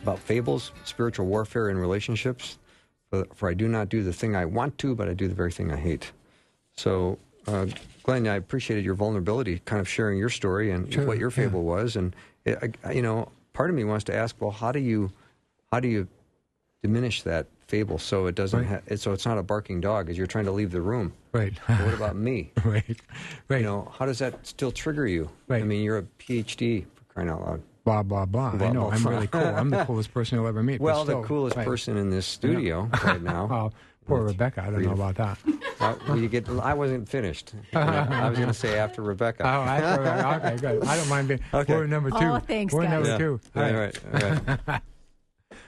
about 0.02 0.18
fables, 0.18 0.72
spiritual 0.86 1.26
warfare, 1.26 1.68
and 1.68 1.78
relationships. 1.78 2.58
For, 3.10 3.26
for 3.36 3.50
I 3.50 3.54
do 3.54 3.68
not 3.68 3.90
do 3.90 4.04
the 4.04 4.14
thing 4.14 4.38
I 4.38 4.46
want 4.46 4.78
to, 4.78 4.96
but 4.96 5.10
I 5.10 5.14
do 5.14 5.28
the 5.28 5.34
very 5.34 5.52
thing 5.52 5.70
I 5.70 5.76
hate. 5.76 6.14
So, 6.78 7.20
uh, 7.46 7.66
Glenn, 8.04 8.26
I 8.26 8.36
appreciated 8.36 8.86
your 8.86 8.96
vulnerability, 8.96 9.60
kind 9.66 9.82
of 9.82 9.90
sharing 9.90 10.18
your 10.18 10.30
story 10.30 10.72
and 10.72 10.92
Sure, 10.92 11.06
what 11.06 11.18
your 11.18 11.30
yeah. 11.30 11.36
fable 11.36 11.64
was. 11.64 11.98
And 11.98 12.16
it, 12.46 12.78
I, 12.86 12.94
you 12.94 13.02
know, 13.02 13.30
part 13.52 13.70
of 13.70 13.76
me 13.76 13.84
wants 13.84 14.06
to 14.06 14.16
ask, 14.16 14.38
well, 14.40 14.52
how 14.52 14.72
do 14.72 14.80
you, 14.80 15.12
how 15.74 15.82
do 15.82 15.90
you 15.90 16.08
diminish 16.82 17.22
that 17.24 17.48
fable 17.74 17.98
so 17.98 18.28
it 18.28 18.36
doesn't, 18.36 18.60
Right. 18.70 18.82
ha- 18.88 18.96
so 18.98 19.14
it's 19.14 19.26
not 19.26 19.40
a 19.40 19.44
barking 19.44 19.82
dog 19.82 20.08
as 20.08 20.16
you're 20.16 20.28
trying 20.28 20.46
to 20.46 20.52
leave 20.52 20.70
the 20.70 20.80
room? 20.82 21.12
Right. 21.32 21.54
But 21.68 21.82
what 21.86 21.94
about 21.96 22.16
me? 22.16 22.52
right. 22.64 22.86
Right. 23.50 23.62
You 23.62 23.66
know, 23.66 23.92
how 23.98 24.06
does 24.06 24.20
that 24.20 24.46
still 24.46 24.72
trigger 24.72 25.08
you? 25.08 25.28
Right. 25.48 25.64
I 25.64 25.66
mean, 25.66 25.82
you're 25.84 25.98
a 25.98 26.04
PhD 26.20 26.86
for 26.94 27.04
crying 27.14 27.30
out 27.30 27.42
loud. 27.42 27.62
blah 27.84 28.04
blah 28.04 28.26
blah. 28.26 28.52
Blah, 28.52 28.68
I 28.68 28.72
know. 28.72 28.82
blah, 28.82 28.90
I'm 28.92 29.02
blah. 29.02 29.12
really 29.12 29.26
cool. 29.28 29.42
I'm 29.42 29.72
the 29.72 29.84
coolest 29.90 30.14
person 30.14 30.38
you'll 30.38 30.48
ever 30.48 30.62
meet. 30.62 30.78
but 30.78 30.84
Well, 30.86 31.04
still, 31.04 31.22
the 31.22 31.28
coolest 31.28 31.58
right. 31.58 31.66
person 31.66 31.98
in 31.98 32.12
this 32.12 32.28
studio 32.28 32.88
right 33.04 33.22
now. 33.24 33.48
Well, 33.48 33.74
Poor 34.06 34.18
Well, 34.20 34.28
Rebecca. 34.28 34.62
I 34.62 34.66
don't 34.66 34.76
for 34.76 34.82
know 34.82 34.92
about 34.92 35.16
that. 35.16 35.38
Uh, 35.80 35.96
well, 36.08 36.18
you 36.20 36.28
get. 36.30 36.48
I 36.50 36.74
wasn't 36.76 37.08
finished. 37.10 37.54
I 37.74 38.28
was 38.30 38.38
going 38.38 38.50
to 38.50 38.54
say 38.54 38.78
after 38.78 39.02
Rebecca. 39.02 39.44
Oh, 39.46 39.66
that's 39.66 39.98
all 39.98 40.04
right. 40.04 40.44
okay, 40.46 40.58
good. 40.58 40.84
I 40.86 40.96
don't 40.98 41.08
mind 41.10 41.28
being. 41.30 41.40
Okay. 41.54 41.74
We're 41.74 41.88
number 41.88 42.10
two. 42.12 42.18
Oh, 42.20 42.38
thanks, 42.40 42.74
We're 42.74 42.84
guys. 42.84 42.92
number 42.92 43.10
Yeah. 43.10 43.18
two. 43.18 43.40
All 43.56 43.64
All 43.64 43.74
right. 43.74 44.00
right. 44.14 44.24
All 44.24 44.58
right. 44.68 44.82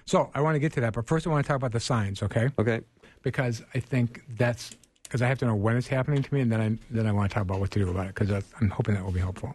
So 0.05 0.29
I 0.33 0.41
want 0.41 0.55
to 0.55 0.59
get 0.59 0.73
to 0.73 0.81
that, 0.81 0.93
but 0.93 1.07
first 1.07 1.25
I 1.25 1.29
want 1.29 1.45
to 1.45 1.47
talk 1.47 1.57
about 1.57 1.71
the 1.71 1.79
signs, 1.79 2.21
okay? 2.23 2.49
Okay. 2.59 2.81
Because 3.23 3.63
I 3.73 3.79
think 3.79 4.23
that's 4.37 4.75
because 5.03 5.21
I 5.21 5.27
have 5.27 5.39
to 5.39 5.45
know 5.45 5.55
when 5.55 5.77
it's 5.77 5.87
happening 5.87 6.21
to 6.21 6.33
me, 6.33 6.41
and 6.41 6.51
then 6.51 6.61
I 6.61 6.77
then 6.91 7.07
I 7.07 7.11
want 7.11 7.29
to 7.29 7.33
talk 7.33 7.43
about 7.43 7.59
what 7.59 7.71
to 7.71 7.79
do 7.79 7.89
about 7.89 8.07
it 8.07 8.15
because 8.15 8.43
I'm 8.59 8.69
hoping 8.69 8.95
that 8.95 9.03
will 9.03 9.11
be 9.11 9.19
helpful. 9.19 9.53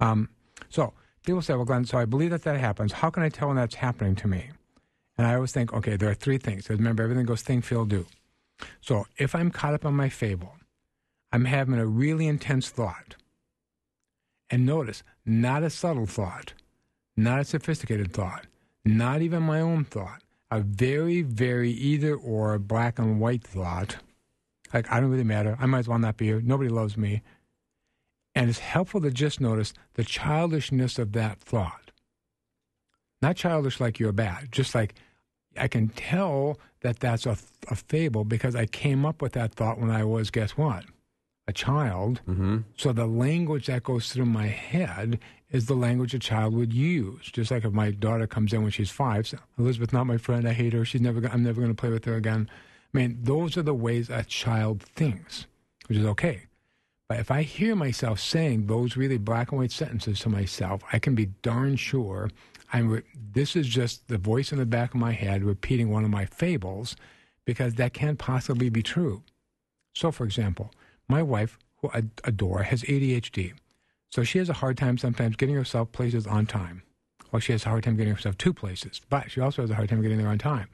Um, 0.00 0.28
so 0.68 0.92
people 1.24 1.42
say, 1.42 1.54
"Well, 1.54 1.64
Glenn, 1.64 1.84
so 1.84 1.98
I 1.98 2.04
believe 2.04 2.30
that 2.30 2.42
that 2.44 2.60
happens. 2.60 2.92
How 2.92 3.10
can 3.10 3.22
I 3.24 3.28
tell 3.28 3.48
when 3.48 3.56
that's 3.56 3.74
happening 3.74 4.14
to 4.16 4.28
me?" 4.28 4.50
And 5.18 5.26
I 5.26 5.34
always 5.34 5.50
think, 5.50 5.72
okay, 5.72 5.96
there 5.96 6.08
are 6.08 6.14
three 6.14 6.38
things. 6.38 6.70
remember, 6.70 7.02
everything 7.02 7.26
goes 7.26 7.42
think, 7.42 7.64
feel, 7.64 7.84
do. 7.84 8.06
So 8.80 9.06
if 9.16 9.34
I'm 9.34 9.50
caught 9.50 9.74
up 9.74 9.84
on 9.84 9.94
my 9.94 10.08
fable, 10.08 10.54
I'm 11.32 11.44
having 11.44 11.74
a 11.74 11.86
really 11.86 12.28
intense 12.28 12.70
thought. 12.70 13.16
And 14.48 14.64
notice, 14.64 15.02
not 15.26 15.64
a 15.64 15.70
subtle 15.70 16.06
thought, 16.06 16.54
not 17.16 17.40
a 17.40 17.44
sophisticated 17.44 18.12
thought, 18.12 18.46
not 18.84 19.22
even 19.22 19.42
my 19.42 19.60
own 19.60 19.84
thought, 19.84 20.22
a 20.50 20.60
very, 20.60 21.22
very 21.22 21.70
either 21.70 22.14
or 22.14 22.58
black 22.58 22.98
and 22.98 23.20
white 23.20 23.42
thought. 23.42 23.96
Like, 24.72 24.90
I 24.90 25.00
don't 25.00 25.10
really 25.10 25.24
matter. 25.24 25.56
I 25.60 25.66
might 25.66 25.80
as 25.80 25.88
well 25.88 25.98
not 25.98 26.16
be 26.16 26.26
here. 26.26 26.40
Nobody 26.40 26.68
loves 26.68 26.96
me. 26.96 27.22
And 28.34 28.48
it's 28.48 28.58
helpful 28.58 29.00
to 29.00 29.10
just 29.10 29.40
notice 29.40 29.72
the 29.94 30.04
childishness 30.04 30.98
of 30.98 31.12
that 31.12 31.40
thought. 31.40 31.90
Not 33.20 33.36
childish 33.36 33.80
like 33.80 33.98
you're 33.98 34.12
bad, 34.12 34.52
just 34.52 34.74
like 34.74 34.94
I 35.56 35.68
can 35.68 35.88
tell 35.88 36.58
that 36.80 37.00
that's 37.00 37.26
a, 37.26 37.36
a 37.68 37.74
fable 37.74 38.24
because 38.24 38.54
I 38.54 38.66
came 38.66 39.04
up 39.04 39.20
with 39.20 39.32
that 39.32 39.54
thought 39.54 39.80
when 39.80 39.90
I 39.90 40.04
was, 40.04 40.30
guess 40.30 40.52
what? 40.52 40.84
A 41.48 41.52
child. 41.52 42.20
Mm-hmm. 42.28 42.58
So 42.76 42.92
the 42.92 43.06
language 43.06 43.66
that 43.66 43.82
goes 43.82 44.12
through 44.12 44.26
my 44.26 44.46
head 44.46 45.18
is 45.50 45.64
the 45.64 45.74
language 45.74 46.12
a 46.12 46.18
child 46.18 46.54
would 46.54 46.74
use. 46.74 47.24
Just 47.24 47.50
like 47.50 47.64
if 47.64 47.72
my 47.72 47.90
daughter 47.90 48.26
comes 48.26 48.52
in 48.52 48.62
when 48.62 48.70
she's 48.70 48.90
five, 48.90 49.26
so, 49.26 49.38
Elizabeth, 49.58 49.92
not 49.94 50.06
my 50.06 50.18
friend. 50.18 50.46
I 50.46 50.52
hate 50.52 50.74
her. 50.74 50.84
She's 50.84 51.00
never. 51.00 51.26
I'm 51.26 51.42
never 51.42 51.62
going 51.62 51.74
to 51.74 51.80
play 51.80 51.88
with 51.88 52.04
her 52.04 52.16
again. 52.16 52.50
I 52.92 52.98
mean, 52.98 53.18
those 53.22 53.56
are 53.56 53.62
the 53.62 53.72
ways 53.72 54.10
a 54.10 54.24
child 54.24 54.82
thinks, 54.82 55.46
which 55.86 55.96
is 55.96 56.04
okay. 56.04 56.42
But 57.08 57.20
if 57.20 57.30
I 57.30 57.40
hear 57.40 57.74
myself 57.74 58.20
saying 58.20 58.66
those 58.66 58.98
really 58.98 59.16
black 59.16 59.50
and 59.50 59.58
white 59.58 59.72
sentences 59.72 60.20
to 60.20 60.28
myself, 60.28 60.82
I 60.92 60.98
can 60.98 61.14
be 61.14 61.26
darn 61.40 61.76
sure 61.76 62.30
I'm. 62.74 62.90
Re- 62.90 63.02
this 63.32 63.56
is 63.56 63.66
just 63.66 64.06
the 64.08 64.18
voice 64.18 64.52
in 64.52 64.58
the 64.58 64.66
back 64.66 64.92
of 64.92 65.00
my 65.00 65.12
head 65.12 65.42
repeating 65.42 65.88
one 65.90 66.04
of 66.04 66.10
my 66.10 66.26
fables, 66.26 66.94
because 67.46 67.74
that 67.76 67.94
can't 67.94 68.18
possibly 68.18 68.68
be 68.68 68.82
true. 68.82 69.22
So, 69.94 70.12
for 70.12 70.24
example, 70.24 70.70
my 71.08 71.22
wife, 71.22 71.58
who 71.80 71.90
I 71.90 72.04
adore, 72.24 72.62
has 72.62 72.82
ADHD. 72.82 73.54
So 74.10 74.22
she 74.22 74.38
has 74.38 74.48
a 74.48 74.54
hard 74.54 74.76
time 74.76 74.98
sometimes 74.98 75.36
getting 75.36 75.54
herself 75.54 75.92
places 75.92 76.26
on 76.26 76.46
time. 76.46 76.82
Well, 77.30 77.40
she 77.40 77.52
has 77.52 77.66
a 77.66 77.68
hard 77.68 77.84
time 77.84 77.96
getting 77.96 78.14
herself 78.14 78.38
to 78.38 78.52
places, 78.54 79.00
but 79.08 79.30
she 79.30 79.40
also 79.40 79.62
has 79.62 79.70
a 79.70 79.74
hard 79.74 79.88
time 79.88 80.00
getting 80.00 80.18
there 80.18 80.28
on 80.28 80.38
time. 80.38 80.68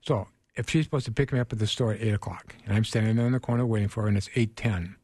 So 0.00 0.28
if 0.56 0.68
she's 0.68 0.84
supposed 0.84 1.06
to 1.06 1.12
pick 1.12 1.32
me 1.32 1.38
up 1.38 1.52
at 1.52 1.60
the 1.60 1.66
store 1.66 1.92
at 1.92 2.02
8 2.02 2.14
o'clock, 2.14 2.56
and 2.66 2.76
I'm 2.76 2.84
standing 2.84 3.16
there 3.16 3.26
in 3.26 3.32
the 3.32 3.40
corner 3.40 3.64
waiting 3.64 3.88
for 3.88 4.02
her, 4.02 4.08
and 4.08 4.16
it's 4.16 4.28
8.10, 4.30 4.96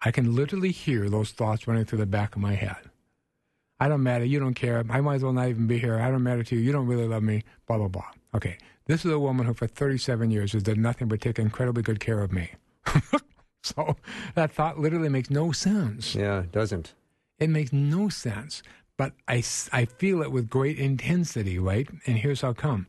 I 0.00 0.10
can 0.10 0.34
literally 0.34 0.70
hear 0.70 1.10
those 1.10 1.30
thoughts 1.30 1.66
running 1.66 1.84
through 1.84 1.98
the 1.98 2.06
back 2.06 2.36
of 2.36 2.42
my 2.42 2.54
head. 2.54 2.90
I 3.78 3.88
don't 3.88 4.02
matter. 4.02 4.24
You 4.24 4.38
don't 4.38 4.54
care. 4.54 4.82
I 4.88 5.00
might 5.02 5.16
as 5.16 5.22
well 5.22 5.34
not 5.34 5.48
even 5.48 5.66
be 5.66 5.78
here. 5.78 5.98
I 5.98 6.10
don't 6.10 6.22
matter 6.22 6.42
to 6.42 6.54
you. 6.54 6.62
You 6.62 6.72
don't 6.72 6.86
really 6.86 7.06
love 7.06 7.22
me. 7.22 7.44
Blah, 7.66 7.76
blah, 7.78 7.88
blah. 7.88 8.10
Okay. 8.34 8.56
This 8.86 9.04
is 9.04 9.10
a 9.10 9.18
woman 9.18 9.46
who, 9.46 9.52
for 9.52 9.66
37 9.66 10.30
years, 10.30 10.52
has 10.52 10.62
done 10.62 10.80
nothing 10.80 11.08
but 11.08 11.20
take 11.20 11.38
incredibly 11.38 11.82
good 11.82 12.00
care 12.00 12.20
of 12.20 12.32
me. 12.32 12.52
so 13.76 13.96
that 14.34 14.52
thought 14.52 14.78
literally 14.78 15.08
makes 15.08 15.30
no 15.30 15.52
sense. 15.52 16.14
Yeah, 16.14 16.40
it 16.40 16.52
doesn't. 16.52 16.94
It 17.38 17.50
makes 17.50 17.72
no 17.72 18.08
sense. 18.08 18.62
But 18.96 19.12
I, 19.28 19.42
I 19.72 19.84
feel 19.84 20.22
it 20.22 20.32
with 20.32 20.48
great 20.48 20.78
intensity, 20.78 21.58
right? 21.58 21.88
And 22.06 22.16
here's 22.16 22.40
how 22.40 22.54
come. 22.54 22.86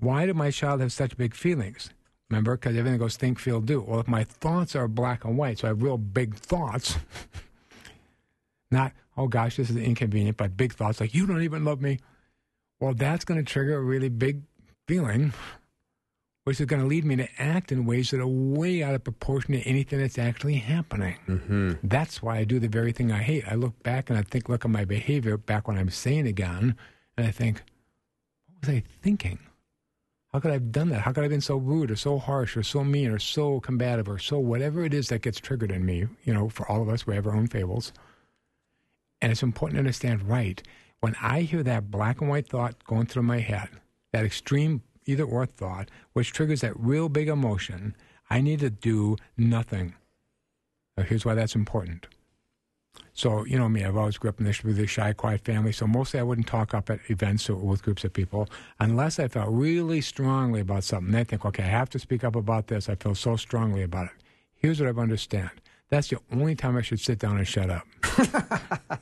Why 0.00 0.26
did 0.26 0.36
my 0.36 0.50
child 0.50 0.80
have 0.80 0.92
such 0.92 1.16
big 1.16 1.34
feelings? 1.34 1.90
Remember, 2.28 2.56
because 2.56 2.76
everything 2.76 2.98
goes 2.98 3.16
think, 3.16 3.38
feel, 3.38 3.60
do. 3.60 3.80
Well, 3.80 4.00
if 4.00 4.08
my 4.08 4.24
thoughts 4.24 4.74
are 4.74 4.88
black 4.88 5.24
and 5.24 5.38
white, 5.38 5.58
so 5.58 5.68
I 5.68 5.70
have 5.70 5.82
real 5.82 5.96
big 5.96 6.34
thoughts, 6.34 6.96
not, 8.70 8.92
oh 9.16 9.28
gosh, 9.28 9.56
this 9.56 9.70
is 9.70 9.76
inconvenient, 9.76 10.36
but 10.36 10.56
big 10.56 10.74
thoughts 10.74 11.00
like, 11.00 11.14
you 11.14 11.26
don't 11.26 11.42
even 11.42 11.64
love 11.64 11.80
me. 11.80 12.00
Well, 12.80 12.94
that's 12.94 13.24
going 13.24 13.42
to 13.42 13.50
trigger 13.50 13.76
a 13.76 13.80
really 13.80 14.08
big 14.08 14.42
feeling, 14.86 15.32
which 16.48 16.60
is 16.60 16.66
going 16.66 16.80
to 16.80 16.88
lead 16.88 17.04
me 17.04 17.14
to 17.14 17.28
act 17.38 17.70
in 17.72 17.84
ways 17.84 18.10
that 18.10 18.20
are 18.20 18.26
way 18.26 18.82
out 18.82 18.94
of 18.94 19.04
proportion 19.04 19.52
to 19.52 19.60
anything 19.64 19.98
that's 19.98 20.16
actually 20.16 20.54
happening. 20.54 21.14
Mm-hmm. 21.28 21.72
That's 21.82 22.22
why 22.22 22.38
I 22.38 22.44
do 22.44 22.58
the 22.58 22.68
very 22.68 22.90
thing 22.90 23.12
I 23.12 23.18
hate. 23.18 23.44
I 23.46 23.54
look 23.54 23.82
back 23.82 24.08
and 24.08 24.18
I 24.18 24.22
think, 24.22 24.48
look 24.48 24.64
at 24.64 24.70
my 24.70 24.86
behavior 24.86 25.36
back 25.36 25.68
when 25.68 25.76
I'm 25.76 25.90
sane 25.90 26.26
again, 26.26 26.74
and 27.18 27.26
I 27.26 27.30
think, 27.30 27.62
what 28.46 28.66
was 28.66 28.76
I 28.76 28.82
thinking? 29.02 29.40
How 30.32 30.40
could 30.40 30.50
I 30.50 30.54
have 30.54 30.72
done 30.72 30.88
that? 30.88 31.02
How 31.02 31.12
could 31.12 31.20
I 31.20 31.24
have 31.24 31.30
been 31.30 31.42
so 31.42 31.58
rude 31.58 31.90
or 31.90 31.96
so 31.96 32.18
harsh 32.18 32.56
or 32.56 32.62
so 32.62 32.82
mean 32.82 33.10
or 33.10 33.18
so 33.18 33.60
combative 33.60 34.08
or 34.08 34.18
so 34.18 34.38
whatever 34.38 34.86
it 34.86 34.94
is 34.94 35.08
that 35.08 35.20
gets 35.20 35.40
triggered 35.40 35.70
in 35.70 35.84
me? 35.84 36.06
You 36.24 36.32
know, 36.32 36.48
for 36.48 36.66
all 36.66 36.80
of 36.80 36.88
us, 36.88 37.06
we 37.06 37.14
have 37.14 37.26
our 37.26 37.36
own 37.36 37.48
fables. 37.48 37.92
And 39.20 39.30
it's 39.30 39.42
important 39.42 39.76
to 39.76 39.80
understand, 39.80 40.22
right? 40.22 40.62
When 41.00 41.14
I 41.20 41.42
hear 41.42 41.62
that 41.64 41.90
black 41.90 42.22
and 42.22 42.30
white 42.30 42.48
thought 42.48 42.82
going 42.84 43.04
through 43.04 43.24
my 43.24 43.40
head, 43.40 43.68
that 44.14 44.24
extreme 44.24 44.80
either 45.08 45.24
or 45.24 45.46
thought, 45.46 45.90
which 46.12 46.32
triggers 46.32 46.60
that 46.60 46.78
real 46.78 47.08
big 47.08 47.28
emotion, 47.28 47.96
I 48.30 48.40
need 48.40 48.60
to 48.60 48.70
do 48.70 49.16
nothing. 49.36 49.94
Now, 50.96 51.04
here's 51.04 51.24
why 51.24 51.34
that's 51.34 51.54
important. 51.54 52.06
So, 53.14 53.44
you 53.44 53.58
know 53.58 53.68
me, 53.68 53.84
I've 53.84 53.96
always 53.96 54.18
grew 54.18 54.30
up 54.30 54.38
in 54.38 54.46
this 54.46 54.64
really 54.64 54.86
shy, 54.86 55.12
quiet 55.12 55.44
family. 55.44 55.72
So, 55.72 55.86
mostly 55.86 56.20
I 56.20 56.24
wouldn't 56.24 56.46
talk 56.46 56.74
up 56.74 56.90
at 56.90 57.00
events 57.08 57.48
or 57.48 57.56
with 57.56 57.82
groups 57.82 58.04
of 58.04 58.12
people 58.12 58.48
unless 58.78 59.18
I 59.18 59.28
felt 59.28 59.48
really 59.50 60.00
strongly 60.00 60.60
about 60.60 60.84
something. 60.84 61.12
They 61.12 61.24
think, 61.24 61.44
okay, 61.44 61.64
I 61.64 61.68
have 61.68 61.90
to 61.90 61.98
speak 61.98 62.22
up 62.22 62.36
about 62.36 62.66
this. 62.66 62.88
I 62.88 62.94
feel 62.94 63.14
so 63.14 63.36
strongly 63.36 63.82
about 63.82 64.06
it. 64.06 64.12
Here's 64.54 64.80
what 64.80 64.88
I've 64.88 64.98
understand 64.98 65.50
that's 65.90 66.08
the 66.08 66.18
only 66.32 66.54
time 66.54 66.76
I 66.76 66.82
should 66.82 67.00
sit 67.00 67.18
down 67.18 67.38
and 67.38 67.46
shut 67.46 67.70
up. 67.70 67.86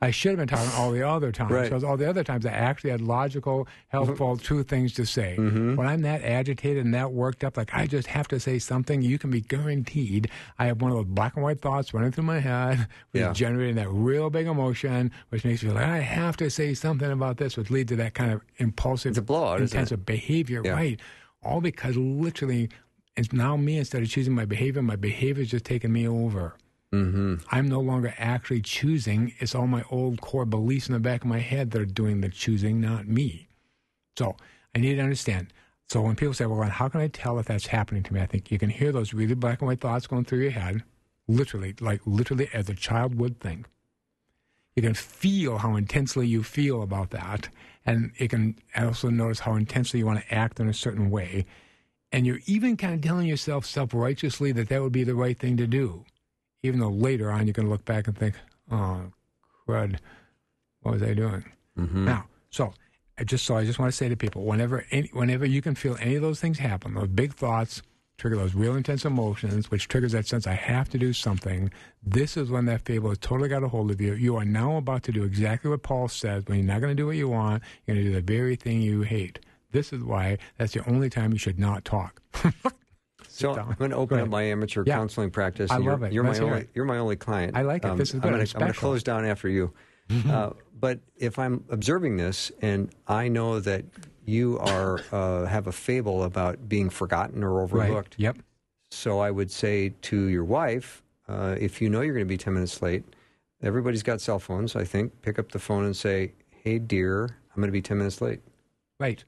I 0.00 0.12
should 0.12 0.30
have 0.30 0.38
been 0.38 0.46
talking 0.48 0.70
all 0.76 0.92
the 0.92 1.02
other 1.02 1.32
times. 1.32 1.50
Right. 1.50 1.64
Because 1.64 1.82
all 1.82 1.96
the 1.96 2.08
other 2.08 2.22
times 2.22 2.46
I 2.46 2.50
actually 2.52 2.90
had 2.90 3.00
logical, 3.00 3.66
helpful, 3.88 4.34
mm-hmm. 4.34 4.44
true 4.44 4.62
things 4.62 4.92
to 4.94 5.04
say. 5.04 5.34
Mm-hmm. 5.36 5.74
When 5.74 5.86
I'm 5.88 6.02
that 6.02 6.22
agitated 6.22 6.84
and 6.84 6.94
that 6.94 7.12
worked 7.12 7.42
up, 7.42 7.56
like 7.56 7.70
I 7.74 7.86
just 7.86 8.06
have 8.08 8.28
to 8.28 8.38
say 8.38 8.60
something, 8.60 9.02
you 9.02 9.18
can 9.18 9.30
be 9.30 9.40
guaranteed 9.40 10.30
I 10.58 10.66
have 10.66 10.80
one 10.80 10.92
of 10.92 10.96
those 10.98 11.06
black 11.06 11.34
and 11.34 11.42
white 11.42 11.60
thoughts 11.60 11.92
running 11.92 12.12
through 12.12 12.24
my 12.24 12.38
head, 12.38 12.78
which 13.10 13.20
Yeah. 13.22 13.32
is 13.32 13.38
generating 13.38 13.74
that 13.76 13.90
real 13.90 14.30
big 14.30 14.46
emotion, 14.46 15.10
which 15.30 15.44
makes 15.44 15.62
me 15.62 15.68
feel 15.68 15.74
like 15.74 15.86
I 15.86 15.98
have 15.98 16.36
to 16.38 16.48
say 16.48 16.74
something 16.74 17.10
about 17.10 17.38
this, 17.38 17.56
which 17.56 17.70
leads 17.70 17.88
to 17.88 17.96
that 17.96 18.14
kind 18.14 18.30
of 18.32 18.42
impulsive, 18.58 19.10
It's 19.10 19.18
a 19.18 19.22
blowout, 19.22 19.60
intensive 19.60 20.06
behavior. 20.06 20.62
Yeah. 20.64 20.72
Right. 20.72 21.00
All 21.42 21.60
because 21.60 21.96
literally 21.96 22.68
it's 23.18 23.32
now 23.32 23.56
me 23.56 23.78
instead 23.78 24.02
of 24.02 24.08
choosing 24.08 24.34
my 24.34 24.44
behavior, 24.44 24.80
my 24.80 24.96
behavior 24.96 25.42
is 25.42 25.50
just 25.50 25.64
taking 25.64 25.92
me 25.92 26.06
over. 26.06 26.54
Mm-hmm. 26.92 27.34
I'm 27.50 27.68
no 27.68 27.80
longer 27.80 28.14
actually 28.16 28.62
choosing. 28.62 29.34
It's 29.40 29.54
all 29.54 29.66
my 29.66 29.84
old 29.90 30.20
core 30.20 30.44
beliefs 30.44 30.88
in 30.88 30.94
the 30.94 31.00
back 31.00 31.22
of 31.22 31.26
my 31.26 31.40
head 31.40 31.72
that 31.72 31.82
are 31.82 31.86
doing 31.86 32.20
the 32.20 32.28
choosing, 32.28 32.80
not 32.80 33.08
me. 33.08 33.48
So 34.16 34.36
I 34.74 34.78
need 34.78 34.94
to 34.94 35.02
understand. 35.02 35.52
So 35.88 36.00
when 36.00 36.16
people 36.16 36.32
say, 36.32 36.46
well, 36.46 36.62
how 36.68 36.88
can 36.88 37.00
I 37.00 37.08
tell 37.08 37.38
if 37.38 37.46
that's 37.46 37.66
happening 37.66 38.04
to 38.04 38.14
me? 38.14 38.20
I 38.20 38.26
think 38.26 38.52
you 38.52 38.58
can 38.58 38.70
hear 38.70 38.92
those 38.92 39.12
really 39.12 39.34
black 39.34 39.60
and 39.60 39.68
white 39.68 39.80
thoughts 39.80 40.06
going 40.06 40.24
through 40.24 40.40
your 40.40 40.50
head, 40.52 40.84
literally, 41.26 41.74
like 41.80 42.00
literally 42.06 42.48
as 42.52 42.68
a 42.68 42.74
child 42.74 43.16
would 43.16 43.40
think. 43.40 43.66
You 44.76 44.82
can 44.82 44.94
feel 44.94 45.58
how 45.58 45.74
intensely 45.74 46.28
you 46.28 46.44
feel 46.44 46.82
about 46.82 47.10
that. 47.10 47.48
And 47.84 48.12
you 48.16 48.28
can 48.28 48.56
also 48.76 49.10
notice 49.10 49.40
how 49.40 49.56
intensely 49.56 49.98
you 49.98 50.06
want 50.06 50.20
to 50.20 50.34
act 50.34 50.60
in 50.60 50.68
a 50.68 50.74
certain 50.74 51.10
way. 51.10 51.46
And 52.10 52.26
you're 52.26 52.40
even 52.46 52.76
kind 52.76 52.94
of 52.94 53.02
telling 53.02 53.26
yourself 53.26 53.66
self 53.66 53.92
righteously 53.92 54.52
that 54.52 54.68
that 54.70 54.82
would 54.82 54.92
be 54.92 55.04
the 55.04 55.14
right 55.14 55.38
thing 55.38 55.56
to 55.58 55.66
do 55.66 56.04
even 56.62 56.80
though 56.80 56.90
later 56.90 57.30
on 57.30 57.46
you're 57.46 57.52
going 57.52 57.66
to 57.66 57.70
look 57.70 57.84
back 57.84 58.06
and 58.06 58.16
think, 58.16 58.34
oh, 58.70 59.12
crud, 59.66 59.98
what 60.82 60.94
was 60.94 61.02
I 61.02 61.14
doing? 61.14 61.44
Mm-hmm. 61.78 62.04
Now, 62.04 62.26
so 62.50 62.72
I 63.18 63.24
just 63.24 63.44
so 63.44 63.56
I 63.56 63.64
just 63.64 63.78
want 63.78 63.92
to 63.92 63.96
say 63.96 64.08
to 64.08 64.16
people, 64.16 64.44
whenever 64.44 64.84
any, 64.90 65.08
whenever 65.12 65.46
you 65.46 65.62
can 65.62 65.74
feel 65.74 65.96
any 66.00 66.16
of 66.16 66.22
those 66.22 66.40
things 66.40 66.58
happen, 66.58 66.94
those 66.94 67.08
big 67.08 67.34
thoughts 67.34 67.82
trigger 68.16 68.34
those 68.34 68.54
real 68.54 68.74
intense 68.74 69.04
emotions, 69.04 69.70
which 69.70 69.86
triggers 69.86 70.10
that 70.10 70.26
sense 70.26 70.44
I 70.44 70.54
have 70.54 70.88
to 70.88 70.98
do 70.98 71.12
something. 71.12 71.70
This 72.02 72.36
is 72.36 72.50
when 72.50 72.64
that 72.66 72.80
fable 72.80 73.10
has 73.10 73.18
totally 73.18 73.48
got 73.48 73.62
a 73.62 73.68
hold 73.68 73.92
of 73.92 74.00
you. 74.00 74.14
You 74.14 74.34
are 74.36 74.44
now 74.44 74.76
about 74.76 75.04
to 75.04 75.12
do 75.12 75.22
exactly 75.22 75.70
what 75.70 75.84
Paul 75.84 76.08
says. 76.08 76.42
When 76.46 76.58
you're 76.58 76.66
not 76.66 76.80
going 76.80 76.90
to 76.90 77.00
do 77.00 77.06
what 77.06 77.14
you 77.14 77.28
want, 77.28 77.62
you're 77.86 77.94
going 77.94 78.04
to 78.04 78.10
do 78.10 78.16
the 78.16 78.32
very 78.32 78.56
thing 78.56 78.82
you 78.82 79.02
hate. 79.02 79.38
This 79.70 79.92
is 79.92 80.02
why 80.02 80.38
that's 80.56 80.72
the 80.72 80.88
only 80.88 81.10
time 81.10 81.32
you 81.32 81.38
should 81.38 81.58
not 81.58 81.84
talk. 81.84 82.22
So. 83.30 83.54
I'm 83.56 83.74
going 83.74 83.90
to 83.92 83.96
open 83.96 84.16
Go 84.18 84.24
up 84.24 84.30
my 84.30 84.42
amateur 84.42 84.82
Yeah. 84.84 84.96
counseling 84.96 85.30
practice. 85.30 85.70
I 85.70 85.76
love 85.76 86.00
you're, 86.00 86.08
it. 86.08 86.12
You're 86.12 86.22
my 86.24 86.30
Let's 86.30 86.40
hear 86.40 86.48
only. 86.48 86.60
it. 86.62 86.70
You're 86.74 86.84
my 86.86 86.98
only 86.98 87.14
client. 87.14 87.56
I 87.56 87.62
like 87.62 87.84
it. 87.84 87.96
This 87.96 88.08
is 88.12 88.18
good. 88.20 88.32
I'm 88.32 88.44
going 88.58 88.72
to 88.72 88.78
close 88.78 89.04
down 89.04 89.24
after 89.24 89.48
you. 89.48 89.72
Uh, 90.28 90.50
but 90.80 90.98
if 91.16 91.38
I'm 91.38 91.62
observing 91.70 92.16
this 92.16 92.50
and 92.62 92.90
I 93.06 93.28
know 93.28 93.60
that 93.60 93.84
you 94.24 94.58
are 94.58 95.04
uh, 95.12 95.44
have 95.44 95.68
a 95.68 95.72
fable 95.72 96.24
about 96.24 96.68
being 96.68 96.90
forgotten 96.90 97.44
or 97.44 97.60
overlooked, 97.60 98.14
Right. 98.14 98.20
Yep. 98.24 98.38
so 98.90 99.20
I 99.20 99.30
would 99.30 99.52
say 99.52 99.90
to 100.02 100.20
your 100.26 100.44
wife, 100.44 101.02
uh, 101.28 101.54
if 101.60 101.80
you 101.80 101.88
know 101.90 102.00
you're 102.00 102.14
going 102.14 102.26
to 102.26 102.28
be 102.28 102.38
10 102.38 102.54
minutes 102.54 102.82
late, 102.82 103.04
everybody's 103.62 104.02
got 104.02 104.20
cell 104.20 104.40
phones, 104.40 104.74
I 104.74 104.82
think. 104.82 105.12
Pick 105.22 105.38
up 105.38 105.52
the 105.52 105.60
phone 105.60 105.84
and 105.84 105.96
say, 105.96 106.32
hey, 106.50 106.80
dear, 106.80 107.24
I'm 107.54 107.60
going 107.60 107.68
to 107.68 107.72
be 107.72 107.82
10 107.82 107.98
minutes 107.98 108.20
late. 108.20 108.40
Right. 108.98 109.22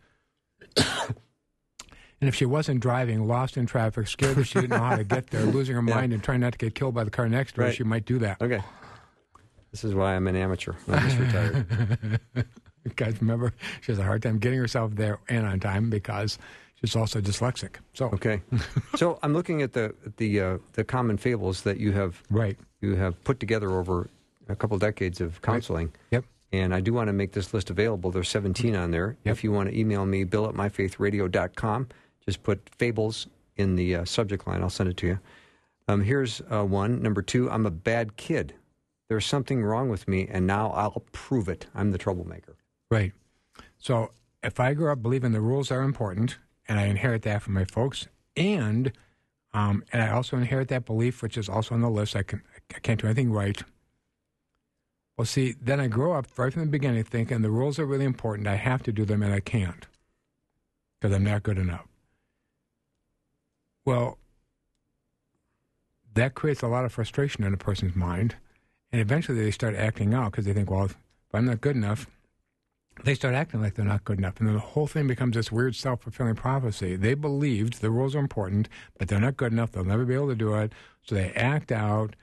And 0.77 2.29
if 2.29 2.35
she 2.35 2.45
wasn't 2.47 2.81
driving, 2.81 3.27
lost 3.27 3.57
in 3.57 3.67
traffic, 3.67 4.07
scared 4.09 4.37
that 4.37 4.45
she 4.45 4.61
didn't 4.61 4.71
know 4.71 4.85
how 4.85 4.97
to 4.97 5.05
get 5.05 5.29
there, 5.29 5.43
losing 5.47 5.75
her 5.75 5.83
Yeah. 5.87 5.95
mind 5.95 6.13
and 6.13 6.23
trying 6.23 6.41
not 6.41 6.53
to 6.53 6.59
get 6.59 6.75
killed 6.75 6.95
by 6.95 7.05
the 7.05 7.11
car 7.11 7.29
next 7.29 7.53
to 7.55 7.63
her, 7.63 7.67
Right. 7.69 7.75
she 7.75 7.85
might 7.85 8.05
do 8.05 8.19
that. 8.19 8.41
Okay. 8.43 8.63
This 9.71 9.85
is 9.85 9.95
why 9.95 10.17
I'm 10.17 10.27
an 10.27 10.37
amateur. 10.37 10.73
I'm 10.89 11.09
just 11.09 11.19
retired. 11.19 12.21
Guys, 12.97 13.21
remember, 13.21 13.53
she 13.83 13.93
has 13.93 13.99
a 13.99 14.03
hard 14.03 14.23
time 14.23 14.39
getting 14.39 14.59
herself 14.59 14.95
there 14.97 15.19
and 15.29 15.47
on 15.47 15.61
time 15.61 15.91
because 15.91 16.39
she's 16.81 16.97
also 16.97 17.21
dyslexic. 17.21 17.77
So, 17.95 18.07
Okay. 18.07 18.43
so 18.97 19.19
I'm 19.23 19.33
looking 19.33 19.63
at 19.63 19.73
the 19.75 19.95
the 20.17 20.41
uh, 20.41 20.59
the 20.73 20.83
common 20.83 21.19
fables 21.19 21.63
that 21.63 21.79
you 21.79 21.93
have 21.93 22.21
right. 22.31 22.59
you 22.81 22.97
have 22.97 23.23
put 23.23 23.39
together 23.39 23.71
over 23.71 24.09
a 24.49 24.57
couple 24.57 24.77
decades 24.79 25.21
of 25.21 25.41
counseling. 25.43 25.93
Yep. 26.11 26.25
And 26.53 26.75
I 26.75 26.81
do 26.81 26.93
want 26.93 27.09
to 27.09 27.13
make 27.13 27.33
this 27.33 27.55
list 27.55 27.71
available. 27.71 28.11
There's 28.11 28.29
17 28.29 28.75
on 28.75 28.91
there. 28.91 29.17
Yep. 29.25 29.33
If 29.33 29.45
you 29.45 29.53
want 29.53 29.71
to 29.71 29.79
email 29.79 30.05
me, 30.05 30.25
bill 30.25 30.49
at 30.49 30.55
myfaithradio.com, 30.55 31.89
just 32.25 32.43
put 32.43 32.69
fables 32.77 33.29
in 33.57 33.77
the 33.77 33.97
uh, 33.97 34.05
subject 34.05 34.47
line. 34.47 34.63
I'll 34.63 34.71
send 34.71 34.91
it 34.91 34.97
to 34.99 35.07
you. 35.07 35.19
Um, 35.87 36.03
here's 36.03 36.41
uh, 36.51 36.65
one. 36.65 37.03
Number 37.03 37.23
two, 37.23 37.51
I'm 37.51 37.67
a 37.67 37.71
bad 37.71 38.17
kid. 38.17 38.55
There's 39.09 39.27
something 39.27 39.63
wrong 39.63 39.89
with 39.89 40.07
me, 40.07 40.29
and 40.31 40.47
now 40.47 40.71
I'll 40.71 41.05
prove 41.13 41.49
it. 41.49 41.67
I'm 41.75 41.91
the 41.91 41.99
troublemaker. 41.99 42.57
Right. 42.91 43.13
So 43.79 44.13
if 44.43 44.61
I 44.61 44.75
grew 44.75 44.93
up 44.93 45.03
believing 45.03 45.33
the 45.33 45.41
rules 45.41 45.71
are 45.71 45.83
important, 45.83 46.39
and 46.69 46.79
I 46.79 46.85
inherit 46.85 47.23
that 47.23 47.43
from 47.43 47.55
my 47.55 47.65
folks, 47.65 48.07
and 48.37 48.93
um, 49.53 49.83
and 49.93 50.01
I 50.01 50.11
also 50.11 50.37
inherit 50.37 50.69
that 50.69 50.87
belief, 50.87 51.23
which 51.23 51.37
is 51.37 51.49
also 51.49 51.75
on 51.75 51.81
the 51.81 51.91
list, 51.91 52.15
I 52.15 52.23
can 52.23 52.43
I 52.75 52.79
can't 52.79 53.01
do 53.01 53.07
anything 53.07 53.33
right. 53.33 53.61
Well, 55.21 55.27
see, 55.27 55.55
then 55.61 55.81
I 55.81 55.87
grow 55.87 56.15
up 56.15 56.27
right 56.39 56.51
from 56.51 56.63
the 56.63 56.69
beginning 56.71 57.05
thinking 57.05 57.43
the 57.43 57.51
rules 57.51 57.79
are 57.79 57.85
really 57.85 58.07
important. 58.07 58.49
I 58.49 58.55
have 58.55 58.83
to 58.85 58.91
do 58.91 59.05
them, 59.05 59.23
and 59.23 59.35
I 59.35 59.41
can't 59.41 59.87
because 60.99 61.15
I'm 61.15 61.25
not 61.25 61.43
good 61.43 61.59
enough. 61.59 61.87
Well, 63.85 64.17
that 66.15 66.33
creates 66.33 66.63
a 66.63 66.69
lot 66.69 66.87
of 66.87 66.93
frustration 66.95 67.45
in 67.45 67.53
a 67.53 67.59
person's 67.59 67.95
mind, 67.95 68.37
and 68.93 69.03
eventually 69.03 69.45
they 69.45 69.51
start 69.51 69.75
acting 69.75 70.15
out 70.15 70.31
because 70.31 70.47
they 70.47 70.55
think, 70.55 70.71
well, 70.71 70.87
if 70.87 70.97
I'm 71.35 71.45
not 71.45 71.61
good 71.61 71.77
enough, 71.77 72.07
they 73.05 73.15
start 73.15 73.35
acting 73.35 73.61
like 73.61 73.75
they're 73.75 73.85
not 73.85 74.05
good 74.05 74.17
enough. 74.17 74.39
And 74.39 74.49
then 74.49 74.55
the 74.55 74.61
whole 74.61 74.87
thing 74.87 75.07
becomes 75.07 75.37
this 75.37 75.53
weird 75.53 75.77
self 75.77 76.01
fulfilling 76.01 76.37
prophecy. 76.37 76.97
They 76.97 77.13
believed 77.13 77.83
the 77.83 77.91
rules 77.91 78.15
are 78.15 78.21
important, 78.21 78.71
but 78.97 79.09
they're 79.09 79.21
not 79.21 79.37
good 79.37 79.53
enough. 79.53 79.73
They'll 79.73 79.85
never 79.85 80.07
be 80.07 80.15
able 80.15 80.29
to 80.29 80.35
do 80.35 80.55
it. 80.55 80.73
So 81.03 81.15
they 81.15 81.31
act 81.33 81.71
out 81.71 82.17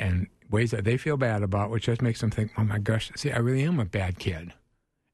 in 0.00 0.28
ways 0.50 0.70
that 0.70 0.84
they 0.84 0.96
feel 0.96 1.16
bad 1.16 1.42
about, 1.42 1.70
which 1.70 1.84
just 1.84 2.02
makes 2.02 2.20
them 2.20 2.30
think, 2.30 2.52
oh 2.56 2.64
my 2.64 2.78
gosh, 2.78 3.10
see, 3.16 3.30
I 3.32 3.38
really 3.38 3.62
am 3.64 3.80
a 3.80 3.84
bad 3.84 4.18
kid. 4.18 4.52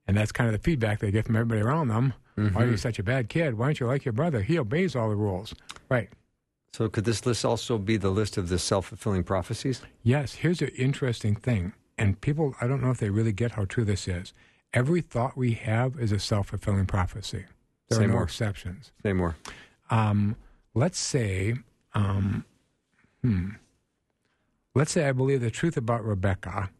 And 0.06 0.16
that's 0.16 0.32
kind 0.32 0.48
of 0.48 0.52
the 0.52 0.62
feedback 0.62 1.00
they 1.00 1.10
get 1.10 1.26
from 1.26 1.36
everybody 1.36 1.60
around 1.60 1.88
them. 1.88 2.12
Why 2.34 2.62
are 2.62 2.66
you 2.66 2.76
such 2.78 2.98
a 2.98 3.02
bad 3.02 3.28
kid? 3.28 3.54
Why 3.54 3.66
aren't 3.66 3.78
you 3.80 3.86
like 3.86 4.04
your 4.04 4.12
brother? 4.14 4.40
He 4.40 4.58
obeys 4.58 4.96
all 4.96 5.10
the 5.10 5.16
rules. 5.16 5.54
Right. 5.90 6.08
So, 6.72 6.88
could 6.88 7.04
this 7.04 7.26
list 7.26 7.44
also 7.44 7.76
be 7.76 7.98
the 7.98 8.08
list 8.10 8.38
of 8.38 8.48
the 8.48 8.58
self 8.58 8.86
fulfilling 8.86 9.22
prophecies? 9.22 9.82
Yes, 10.02 10.36
here's 10.36 10.62
an 10.62 10.68
interesting 10.68 11.36
thing. 11.36 11.74
And 11.98 12.18
people, 12.22 12.54
I 12.60 12.66
don't 12.66 12.82
know 12.82 12.90
if 12.90 12.98
they 12.98 13.10
really 13.10 13.32
get 13.32 13.52
how 13.52 13.66
true 13.66 13.84
this 13.84 14.08
is. 14.08 14.32
Every 14.72 15.02
thought 15.02 15.36
we 15.36 15.52
have 15.52 16.00
is 16.00 16.10
a 16.10 16.18
self 16.18 16.48
fulfilling 16.48 16.86
prophecy. 16.86 17.44
There 17.90 17.98
Say 17.98 18.04
are 18.04 18.08
no 18.08 18.14
more. 18.14 18.22
exceptions. 18.22 18.92
Say 19.02 19.12
more. 19.12 19.36
Um, 19.90 20.36
let's 20.74 20.98
say, 20.98 21.56
um, 21.92 22.46
hmm, 23.22 23.50
let's 24.74 24.92
say 24.92 25.08
I 25.08 25.12
believe 25.12 25.40
the 25.40 25.50
truth 25.50 25.76
about 25.76 26.04
Rebecca 26.04 26.70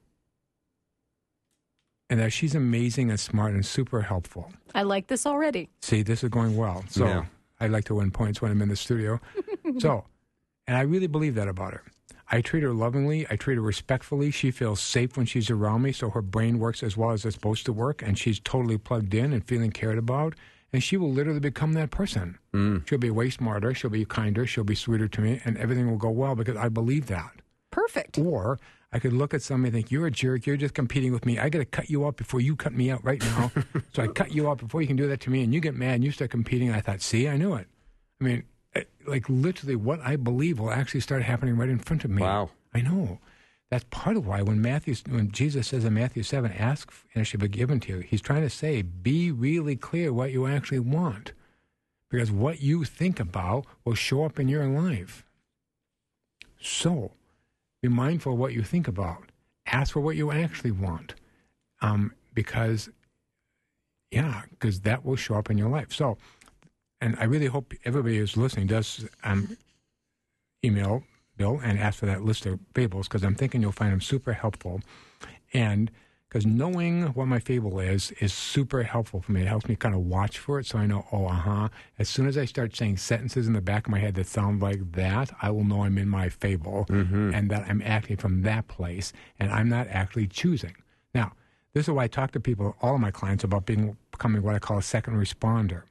and 2.11 2.21
that 2.21 2.33
she's 2.33 2.55
amazing 2.55 3.11
and 3.11 3.19
smart 3.19 3.55
and 3.55 3.65
super 3.65 4.03
helpful. 4.03 4.53
I 4.75 4.83
like 4.83 5.07
this 5.07 5.27
already. 5.27 5.71
See, 5.81 6.03
this 6.03 6.23
is 6.23 6.29
going 6.29 6.57
well. 6.57 6.85
So 6.89 7.07
Yeah. 7.07 7.25
I 7.61 7.69
like 7.69 7.85
to 7.87 7.95
win 7.95 8.11
points 8.11 8.43
when 8.43 8.51
I'm 8.51 8.61
in 8.61 8.69
the 8.69 8.77
studio. 8.77 9.21
so, 9.79 10.05
and 10.67 10.77
I 10.77 10.83
really 10.83 11.07
believe 11.07 11.35
that 11.37 11.49
about 11.49 11.73
her. 11.73 11.83
I 12.31 12.41
treat 12.41 12.63
her 12.63 12.73
lovingly. 12.73 13.27
I 13.31 13.37
treat 13.37 13.57
her 13.57 13.61
respectfully. 13.63 14.31
She 14.31 14.51
feels 14.51 14.81
safe 14.81 15.17
when 15.17 15.27
she's 15.27 15.51
around 15.51 15.83
me, 15.83 15.93
so 15.93 16.09
her 16.11 16.23
brain 16.23 16.59
works 16.59 16.83
as 16.83 16.97
well 16.97 17.11
as 17.11 17.25
it's 17.25 17.35
supposed 17.35 17.67
to 17.67 17.73
work, 17.73 18.03
and 18.03 18.19
she's 18.19 18.41
totally 18.41 18.79
plugged 18.79 19.13
in 19.15 19.33
and 19.33 19.45
feeling 19.45 19.71
cared 19.71 19.99
about. 19.99 20.35
And 20.73 20.83
she 20.83 20.97
will 20.97 21.13
literally 21.13 21.41
become 21.41 21.75
that 21.75 21.91
person. 21.91 22.39
Mm. 22.55 22.89
She'll 22.89 22.99
be 22.99 23.11
way 23.11 23.29
smarter. 23.29 23.75
She'll 23.75 23.91
be 23.91 24.07
kinder. 24.07 24.47
She'll 24.47 24.65
be 24.65 24.75
sweeter 24.75 25.09
to 25.09 25.21
me, 25.21 25.41
and 25.45 25.59
everything 25.59 25.91
will 25.91 25.99
go 25.99 26.09
well 26.11 26.35
because 26.35 26.57
I 26.57 26.69
believe 26.71 27.07
that. 27.09 27.42
Perfect. 27.73 28.19
Or 28.19 28.61
I 28.93 29.01
could 29.01 29.13
look 29.13 29.35
at 29.35 29.43
somebody 29.43 29.69
and 29.69 29.75
think, 29.75 29.91
you're 29.91 30.07
a 30.07 30.11
jerk. 30.11 30.47
You're 30.47 30.57
just 30.57 30.75
competing 30.75 31.13
with 31.13 31.27
me. 31.27 31.39
I 31.39 31.49
got 31.49 31.59
to 31.59 31.65
cut 31.65 31.91
you 31.91 32.07
out 32.07 32.17
before 32.17 32.41
you 32.41 32.55
cut 32.55 32.73
me 32.73 32.91
out 32.93 33.03
right 33.05 33.21
now. 33.21 33.51
so 33.93 34.05
I 34.05 34.07
cut 34.07 34.33
you 34.33 34.49
out 34.49 34.59
before 34.59 34.81
you 34.81 34.87
can 34.87 34.97
do 34.97 35.09
that 35.09 35.21
to 35.23 35.31
me. 35.31 35.43
And 35.43 35.53
you 35.53 35.61
get 35.61 35.75
mad 35.75 35.95
and 35.95 36.05
you 36.05 36.13
start 36.13 36.31
competing. 36.31 36.69
And 36.69 36.77
I 36.77 36.81
thought, 36.81 37.01
see, 37.01 37.29
I 37.29 37.37
knew 37.37 37.55
it. 37.55 37.67
I 38.21 38.25
mean, 38.25 38.45
eh, 38.77 38.85
like 39.07 39.29
literally 39.29 39.75
what 39.75 39.99
I 40.01 40.17
believe 40.17 40.61
will 40.61 40.71
actually 40.71 41.01
start 41.01 41.23
happening 41.23 41.57
right 41.57 41.69
in 41.69 41.79
front 41.79 42.05
of 42.05 42.11
me. 42.11 42.23
Wow. 42.23 42.51
I 42.73 42.83
know. 42.83 43.19
That's 43.71 43.85
part 43.89 44.19
of 44.19 44.27
why 44.27 44.43
when 44.43 44.61
Matthew, 44.61 44.95
when 45.09 45.33
Jesus 45.33 45.69
says 45.69 45.87
in 45.87 45.95
Matthew 45.95 46.23
7, 46.23 46.53
ask 46.53 46.93
and 47.15 47.23
it 47.23 47.25
shall 47.25 47.41
be 47.41 47.49
given 47.49 47.81
to 47.81 47.93
you, 47.95 47.99
he's 48.01 48.21
trying 48.21 48.43
to 48.43 48.51
say, 48.51 48.83
be 48.83 49.33
really 49.33 49.77
clear 49.77 50.13
what 50.13 50.31
you 50.31 50.47
actually 50.47 50.79
want. 50.79 51.33
Because 52.11 52.31
what 52.31 52.61
you 52.61 52.85
think 52.85 53.19
about 53.19 53.65
will 53.87 53.95
show 53.95 54.25
up 54.25 54.39
in 54.39 54.47
your 54.47 54.67
life. 54.67 55.25
So, 56.61 57.13
be 57.83 57.88
mindful 57.88 58.35
of 58.35 58.38
what 58.38 58.53
you 58.53 58.62
think 58.62 58.88
about. 58.88 59.31
Ask 59.66 59.92
for 59.92 60.01
what 60.01 60.16
you 60.16 60.31
actually 60.31 60.71
want. 60.71 61.14
Um, 61.81 62.12
because, 62.33 62.88
yeah, 64.11 64.42
because 64.51 64.81
that 64.81 65.05
will 65.05 65.16
show 65.16 65.35
up 65.35 65.51
in 65.51 65.59
your 65.59 65.68
life. 65.68 65.92
So, 65.92 66.16
and 67.01 67.16
I 67.18 67.25
really 67.25 67.47
hope 67.47 67.75
everybody 67.85 68.18
who's 68.18 68.37
listening 68.37 68.68
does 68.68 69.07
um, 69.25 69.57
email 70.64 71.03
Bill 71.37 71.61
and 71.62 71.79
ask 71.79 71.99
for 71.99 72.07
that 72.07 72.23
list 72.23 72.47
of 72.47 72.61
fables 72.75 73.09
because 73.09 73.25
I'm 73.25 73.35
thinking 73.35 73.62
you'll 73.62 73.73
find 73.73 73.92
them 73.92 74.01
super 74.01 74.33
helpful. 74.33 74.81
And 75.53 75.90
because 76.33 76.47
knowing 76.47 77.09
what 77.09 77.29
my 77.29 77.38
fable 77.38 77.79
is 77.79 78.11
is 78.12 78.33
super 78.33 78.83
helpful 78.85 79.21
for 79.21 79.33
me. 79.33 79.42
It 79.42 79.49
helps 79.49 79.68
me 79.68 79.77
kind 79.77 79.95
of 79.95 80.01
watch 80.01 80.38
for 80.38 80.59
it 80.59 80.64
so 80.64 80.79
I 80.79 80.87
know, 80.87 81.05
oh, 81.12 81.27
uh 81.27 81.33
huh. 81.33 81.68
As 81.99 82.09
soon 82.09 82.27
as 82.27 82.38
I 82.38 82.47
start 82.47 82.75
saying 82.75 82.97
sentences 82.97 83.47
in 83.47 83.53
the 83.53 83.61
back 83.61 83.87
of 83.87 83.90
my 83.90 83.99
head 83.99 84.14
that 84.14 84.27
sound 84.27 84.62
like 84.62 84.92
that, 84.92 85.31
I 85.42 85.51
will 85.51 85.64
know 85.64 85.83
I'm 85.85 85.99
in 85.99 86.09
my 86.09 86.31
fable 86.31 86.87
and 87.35 87.51
that 87.51 87.66
I'm 87.68 87.83
acting 87.85 88.16
from 88.16 88.40
that 88.42 88.66
place 88.66 89.12
and 89.38 89.53
I'm 89.53 89.68
not 89.68 89.88
actually 89.88 90.27
choosing. 90.27 90.75
Now, 91.14 91.33
this 91.75 91.87
is 91.87 91.92
why 91.92 92.05
I 92.05 92.09
talk 92.09 92.31
to 92.31 92.40
people, 92.40 92.77
all 92.81 92.95
of 92.95 93.01
my 93.03 93.11
clients, 93.11 93.45
about 93.45 93.66
being 93.66 93.99
becoming 94.11 94.42
what 94.42 94.55
I 94.55 94.59
call 94.59 94.79
a 94.79 94.83
second 94.83 95.16
responder. 95.16 95.83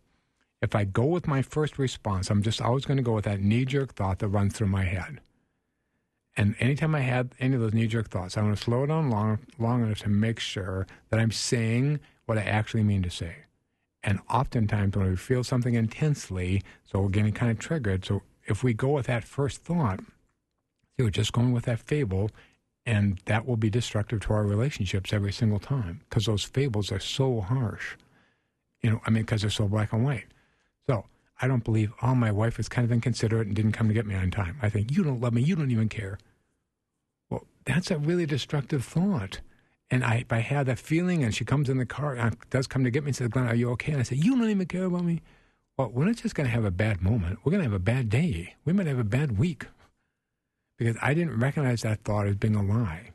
If 0.59 0.73
I 0.73 0.85
go 0.85 1.05
with 1.05 1.27
my 1.27 1.43
first 1.43 1.77
response, 1.77 2.31
I'm 2.31 2.41
just 2.41 2.61
always 2.63 2.85
going 2.85 2.97
to 2.97 3.03
go 3.03 3.13
with 3.13 3.25
that 3.25 3.41
knee 3.41 3.65
jerk 3.65 3.93
thought 3.93 4.17
that 4.19 4.29
runs 4.29 4.55
through 4.55 4.67
my 4.67 4.85
head. 4.85 5.19
And 6.37 6.55
anytime 6.59 6.95
I 6.95 7.01
have 7.01 7.29
any 7.39 7.55
of 7.55 7.61
those 7.61 7.73
knee 7.73 7.87
jerk 7.87 8.09
thoughts, 8.09 8.37
I 8.37 8.41
want 8.41 8.57
to 8.57 8.63
slow 8.63 8.83
it 8.83 8.87
down 8.87 9.09
long, 9.09 9.39
long 9.59 9.83
enough 9.83 9.99
to 9.99 10.09
make 10.09 10.39
sure 10.39 10.87
that 11.09 11.19
I'm 11.19 11.31
saying 11.31 11.99
what 12.25 12.37
I 12.37 12.43
actually 12.43 12.83
mean 12.83 13.03
to 13.03 13.09
say. 13.09 13.35
And 14.03 14.19
oftentimes, 14.29 14.95
when 14.95 15.09
we 15.09 15.15
feel 15.15 15.43
something 15.43 15.75
intensely, 15.75 16.63
so 16.83 17.01
we're 17.01 17.09
getting 17.09 17.33
kind 17.33 17.51
of 17.51 17.59
triggered. 17.59 18.05
So 18.05 18.23
if 18.45 18.63
we 18.63 18.73
go 18.73 18.89
with 18.89 19.07
that 19.07 19.23
first 19.23 19.61
thought, 19.63 19.99
see, 19.99 21.03
we're 21.03 21.09
just 21.09 21.33
going 21.33 21.51
with 21.51 21.65
that 21.65 21.79
fable, 21.79 22.31
and 22.85 23.19
that 23.25 23.45
will 23.45 23.57
be 23.57 23.69
destructive 23.69 24.21
to 24.21 24.33
our 24.33 24.43
relationships 24.43 25.13
every 25.13 25.31
single 25.31 25.59
time 25.59 26.01
because 26.09 26.25
those 26.25 26.43
fables 26.43 26.91
are 26.91 26.99
so 26.99 27.41
harsh. 27.41 27.95
You 28.81 28.89
know, 28.89 29.01
I 29.05 29.11
mean, 29.11 29.23
because 29.23 29.41
they're 29.41 29.51
so 29.51 29.67
black 29.67 29.93
and 29.93 30.03
white. 30.03 30.25
I 31.41 31.47
don't 31.47 31.63
believe, 31.63 31.91
oh, 32.01 32.15
my 32.15 32.31
wife 32.31 32.57
was 32.57 32.69
kind 32.69 32.85
of 32.85 32.91
inconsiderate 32.91 33.47
and 33.47 33.55
didn't 33.55 33.71
come 33.71 33.87
to 33.87 33.93
get 33.93 34.05
me 34.05 34.15
on 34.15 34.31
time. 34.31 34.57
I 34.61 34.69
think, 34.69 34.91
you 34.91 35.03
don't 35.03 35.21
love 35.21 35.33
me. 35.33 35.41
You 35.41 35.55
don't 35.55 35.71
even 35.71 35.89
care. 35.89 36.17
Well, 37.29 37.47
that's 37.65 37.89
a 37.89 37.97
really 37.97 38.25
destructive 38.25 38.85
thought. 38.85 39.41
And 39.89 40.05
I, 40.05 40.23
I 40.29 40.39
have 40.39 40.67
that 40.67 40.79
feeling 40.79 41.23
and 41.23 41.35
she 41.35 41.43
comes 41.43 41.67
in 41.67 41.77
the 41.77 41.85
car 41.85 42.15
and 42.15 42.37
does 42.49 42.67
come 42.67 42.83
to 42.83 42.91
get 42.91 43.03
me 43.03 43.09
and 43.09 43.15
says, 43.15 43.27
Glenn, 43.29 43.47
are 43.47 43.55
you 43.55 43.71
okay? 43.71 43.91
And 43.91 44.01
I 44.01 44.03
say, 44.03 44.15
you 44.15 44.37
don't 44.37 44.49
even 44.49 44.65
care 44.67 44.85
about 44.85 45.03
me. 45.03 45.21
Well, 45.77 45.89
we're 45.89 46.05
not 46.05 46.15
just 46.17 46.35
going 46.35 46.47
to 46.47 46.53
have 46.53 46.65
a 46.65 46.71
bad 46.71 47.01
moment. 47.01 47.39
We're 47.43 47.51
going 47.51 47.63
to 47.63 47.69
have 47.69 47.73
a 47.73 47.79
bad 47.79 48.09
day. 48.09 48.55
We 48.63 48.73
might 48.73 48.87
have 48.87 48.99
a 48.99 49.03
bad 49.03 49.37
week 49.37 49.65
because 50.77 50.95
I 51.01 51.13
didn't 51.13 51.39
recognize 51.39 51.81
that 51.81 52.03
thought 52.03 52.27
as 52.27 52.35
being 52.35 52.55
a 52.55 52.63
lie. 52.63 53.11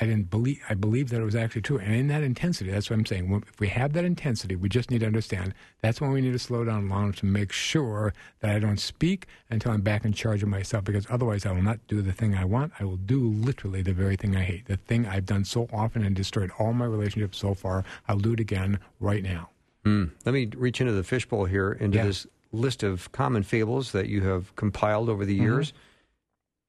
I 0.00 0.04
didn't 0.06 0.30
believe. 0.30 0.60
I 0.68 0.74
believed 0.74 1.08
that 1.10 1.20
it 1.20 1.24
was 1.24 1.34
actually 1.34 1.62
true, 1.62 1.78
and 1.78 1.92
in 1.92 2.06
that 2.08 2.22
intensity, 2.22 2.70
that's 2.70 2.88
what 2.88 2.98
I'm 2.98 3.06
saying. 3.06 3.42
If 3.48 3.58
we 3.58 3.66
have 3.68 3.92
that 3.94 4.04
intensity, 4.04 4.54
we 4.54 4.68
just 4.68 4.92
need 4.92 5.00
to 5.00 5.06
understand 5.06 5.54
that's 5.82 6.00
when 6.00 6.12
we 6.12 6.20
need 6.20 6.30
to 6.32 6.38
slow 6.38 6.64
down 6.64 6.88
long 6.88 7.04
enough 7.04 7.16
to 7.16 7.26
make 7.26 7.50
sure 7.50 8.14
that 8.40 8.54
I 8.54 8.60
don't 8.60 8.78
speak 8.78 9.26
until 9.50 9.72
I'm 9.72 9.80
back 9.80 10.04
in 10.04 10.12
charge 10.12 10.42
of 10.44 10.48
myself. 10.48 10.84
Because 10.84 11.04
otherwise, 11.10 11.44
I 11.46 11.50
will 11.52 11.62
not 11.62 11.80
do 11.88 12.00
the 12.00 12.12
thing 12.12 12.36
I 12.36 12.44
want. 12.44 12.72
I 12.78 12.84
will 12.84 12.96
do 12.96 13.28
literally 13.28 13.82
the 13.82 13.92
very 13.92 14.14
thing 14.14 14.36
I 14.36 14.42
hate, 14.44 14.66
the 14.66 14.76
thing 14.76 15.04
I've 15.06 15.26
done 15.26 15.44
so 15.44 15.68
often 15.72 16.04
and 16.04 16.14
destroyed 16.14 16.52
all 16.60 16.72
my 16.72 16.84
relationships 16.84 17.38
so 17.38 17.54
far. 17.54 17.84
I'll 18.06 18.18
do 18.18 18.34
it 18.34 18.40
again 18.40 18.78
right 19.00 19.22
now. 19.22 19.50
Let 19.84 20.34
me 20.34 20.50
reach 20.54 20.82
into 20.82 20.92
the 20.92 21.02
fishbowl 21.02 21.46
here 21.46 21.72
into 21.72 21.96
Yeah. 21.96 22.04
this 22.04 22.26
list 22.52 22.82
of 22.82 23.10
common 23.12 23.42
fables 23.42 23.92
that 23.92 24.06
you 24.08 24.20
have 24.20 24.54
compiled 24.54 25.08
over 25.08 25.24
the 25.24 25.38
Mm-hmm. 25.38 25.46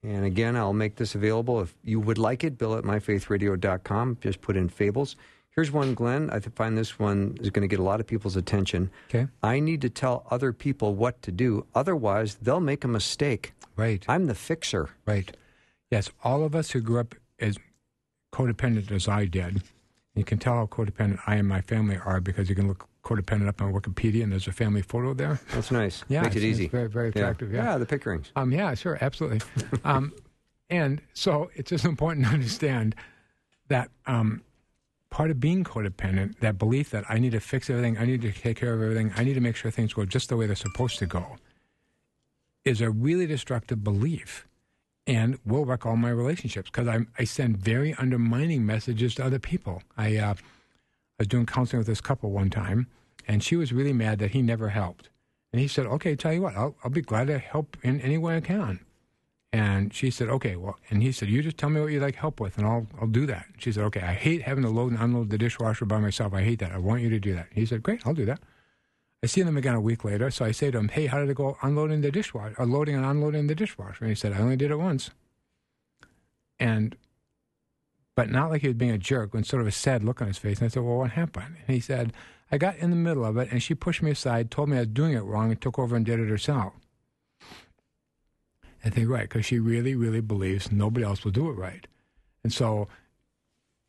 And 0.03 0.23
again, 0.25 0.55
I'll 0.55 0.73
make 0.73 0.95
this 0.95 1.15
available 1.15 1.61
if 1.61 1.75
you 1.83 1.99
would 1.99 2.17
like 2.17 2.43
it. 2.43 2.57
Bill 2.57 2.75
at 2.75 2.83
myfaithradio.com. 2.83 4.17
Just 4.21 4.41
put 4.41 4.55
in 4.55 4.69
fables. 4.69 5.15
Here's 5.51 5.71
one, 5.71 5.93
Glenn. 5.93 6.29
I 6.29 6.39
find 6.39 6.77
this 6.77 6.99
one 6.99 7.37
is 7.41 7.49
going 7.49 7.63
to 7.63 7.67
get 7.67 7.79
a 7.79 7.83
lot 7.83 7.99
of 7.99 8.07
people's 8.07 8.35
attention. 8.37 8.91
Okay. 9.09 9.27
I 9.43 9.59
need 9.59 9.81
to 9.81 9.89
tell 9.89 10.25
other 10.31 10.53
people 10.53 10.95
what 10.95 11.21
to 11.23 11.31
do. 11.31 11.65
Otherwise, 11.75 12.35
they'll 12.35 12.61
make 12.61 12.83
a 12.83 12.87
mistake. 12.87 13.53
Right. 13.75 14.05
I'm 14.07 14.27
the 14.27 14.35
fixer. 14.35 14.89
Right. 15.05 15.35
Yes, 15.91 16.11
all 16.23 16.43
of 16.43 16.55
us 16.55 16.71
who 16.71 16.81
grew 16.81 16.99
up 16.99 17.15
as 17.39 17.57
codependent 18.31 18.91
as 18.91 19.07
I 19.07 19.25
did, 19.25 19.63
you 20.19 20.25
can 20.25 20.37
tell 20.37 20.53
how 20.53 20.65
codependent 20.67 21.19
I 21.25 21.35
and 21.35 21.47
my 21.47 21.61
family 21.61 21.97
are 22.05 22.19
because 22.21 22.49
you 22.49 22.55
can 22.55 22.67
look 22.67 22.87
codependent 23.03 23.47
up 23.47 23.61
on 23.61 23.73
Wikipedia 23.73 24.23
and 24.23 24.31
there's 24.31 24.47
a 24.47 24.51
family 24.51 24.81
photo 24.81 25.13
there. 25.13 25.39
That's 25.51 25.71
nice. 25.71 26.03
Yeah, 26.09 26.21
Makes 26.21 26.35
it 26.35 26.43
easy. 26.43 26.67
very, 26.67 26.89
very 26.89 27.09
attractive, 27.09 27.51
yeah. 27.51 27.77
the 27.77 27.85
Pickerings. 27.85 28.31
Um, 28.35 28.51
yeah, 28.51 28.73
sure, 28.75 28.97
absolutely. 29.01 29.41
um, 29.83 30.13
and 30.69 31.01
so 31.13 31.49
it's 31.55 31.69
just 31.69 31.85
important 31.85 32.25
to 32.27 32.31
understand 32.33 32.95
that 33.69 33.89
um, 34.05 34.41
part 35.09 35.31
of 35.31 35.39
being 35.39 35.63
codependent, 35.63 36.39
that 36.39 36.57
belief 36.57 36.91
that 36.91 37.05
I 37.09 37.17
need 37.19 37.31
to 37.31 37.39
fix 37.39 37.69
everything, 37.69 37.97
I 37.97 38.05
need 38.05 38.21
to 38.21 38.31
take 38.31 38.57
care 38.57 38.73
of 38.73 38.81
everything, 38.81 39.11
I 39.15 39.23
need 39.23 39.35
to 39.35 39.41
make 39.41 39.55
sure 39.55 39.71
things 39.71 39.93
go 39.93 40.05
just 40.05 40.29
the 40.29 40.37
way 40.37 40.45
they're 40.45 40.55
supposed 40.55 40.99
to 40.99 41.05
go, 41.05 41.37
is 42.65 42.81
a 42.81 42.89
really 42.89 43.25
destructive 43.25 43.83
belief 43.83 44.45
and 45.09 45.39
will 45.43 45.65
wreck 45.65 45.87
all 45.87 45.95
my 45.95 46.11
relationships 46.11 46.69
because 46.69 46.87
I 46.87 47.23
send 47.23 47.57
very 47.57 47.95
undermining 47.95 48.63
messages 48.63 49.15
to 49.15 49.25
other 49.25 49.39
people. 49.39 49.81
I 49.97 50.17
uh, 50.17 50.35
was 51.17 51.27
doing 51.27 51.47
counseling 51.47 51.79
with 51.79 51.87
this 51.87 51.99
couple 51.99 52.29
one 52.29 52.51
time, 52.51 52.85
and 53.27 53.43
she 53.43 53.55
was 53.55 53.73
really 53.73 53.91
mad 53.91 54.19
that 54.19 54.31
he 54.31 54.43
never 54.43 54.69
helped. 54.69 55.09
And 55.51 55.59
he 55.59 55.67
said, 55.67 55.87
"Okay, 55.87 56.15
tell 56.15 56.31
you 56.31 56.43
what, 56.43 56.55
I'll, 56.55 56.75
I'll 56.83 56.91
be 56.91 57.01
glad 57.01 57.25
to 57.25 57.39
help 57.39 57.75
in 57.81 57.99
any 58.01 58.19
way 58.19 58.37
I 58.37 58.41
can." 58.41 58.81
And 59.51 59.91
she 59.95 60.11
said, 60.11 60.29
"Okay, 60.29 60.55
well," 60.55 60.77
and 60.91 61.01
he 61.01 61.11
said, 61.11 61.27
"You 61.27 61.41
just 61.41 61.57
tell 61.57 61.71
me 61.71 61.81
what 61.81 61.91
you'd 61.91 62.03
like 62.03 62.13
help 62.13 62.39
with, 62.39 62.59
and 62.59 62.67
I'll 62.67 62.85
I'll 63.01 63.07
do 63.07 63.25
that." 63.25 63.47
She 63.57 63.71
said, 63.71 63.83
"Okay, 63.85 64.01
I 64.01 64.13
hate 64.13 64.43
having 64.43 64.63
to 64.63 64.69
load 64.69 64.91
and 64.91 65.01
unload 65.01 65.31
the 65.31 65.39
dishwasher 65.39 65.85
by 65.85 65.97
myself. 65.97 66.35
I 66.35 66.43
hate 66.43 66.59
that. 66.59 66.71
I 66.71 66.77
want 66.77 67.01
you 67.01 67.09
to 67.09 67.19
do 67.19 67.33
that." 67.33 67.47
He 67.51 67.65
said, 67.65 67.81
"Great, 67.81 68.05
I'll 68.05 68.13
do 68.13 68.25
that." 68.25 68.41
I 69.21 69.27
see 69.27 69.41
them 69.41 69.57
again 69.57 69.75
a 69.75 69.81
week 69.81 70.05
later, 70.05 70.31
so 70.31 70.45
I 70.45 70.51
say 70.51 70.71
to 70.71 70.77
him, 70.77 70.87
"Hey, 70.87 71.07
how 71.07 71.19
did 71.19 71.29
it 71.29 71.35
go 71.35 71.57
unloading 71.61 72.01
the 72.01 72.11
dishwasher, 72.11 72.55
or 72.57 72.65
loading 72.65 72.95
and 72.95 73.05
unloading 73.05 73.47
the 73.47 73.55
dishwasher?" 73.55 74.05
And 74.05 74.09
he 74.09 74.15
said, 74.15 74.31
"I 74.33 74.39
only 74.39 74.55
did 74.55 74.71
it 74.71 74.77
once." 74.77 75.11
And, 76.59 76.95
but 78.15 78.29
not 78.29 78.49
like 78.49 78.61
he 78.61 78.67
was 78.67 78.77
being 78.77 78.91
a 78.91 78.97
jerk, 78.97 79.33
with 79.33 79.45
sort 79.45 79.61
of 79.61 79.67
a 79.67 79.71
sad 79.71 80.03
look 80.03 80.21
on 80.21 80.27
his 80.27 80.37
face. 80.37 80.59
And 80.59 80.65
I 80.65 80.69
said, 80.69 80.83
"Well, 80.83 80.97
what 80.97 81.11
happened?" 81.11 81.57
And 81.67 81.73
he 81.75 81.81
said, 81.81 82.13
"I 82.51 82.57
got 82.57 82.77
in 82.77 82.91
the 82.91 82.95
middle 82.95 83.25
of 83.25 83.35
it, 83.37 83.51
and 83.51 83.61
she 83.61 83.75
pushed 83.75 84.01
me 84.01 84.11
aside, 84.11 84.51
told 84.51 84.69
me 84.69 84.77
I 84.77 84.81
was 84.81 84.89
doing 84.89 85.13
it 85.13 85.23
wrong, 85.23 85.51
and 85.51 85.59
took 85.59 85.77
over 85.77 85.95
and 85.95 86.05
did 86.05 86.19
it 86.19 86.29
herself." 86.29 86.73
I 88.85 88.89
think 88.89 89.09
right 89.09 89.27
because 89.27 89.45
she 89.45 89.59
really, 89.59 89.95
really 89.95 90.21
believes 90.21 90.71
nobody 90.71 91.05
else 91.05 91.25
will 91.25 91.31
do 91.31 91.49
it 91.49 91.53
right, 91.53 91.85
and 92.43 92.53
so 92.53 92.87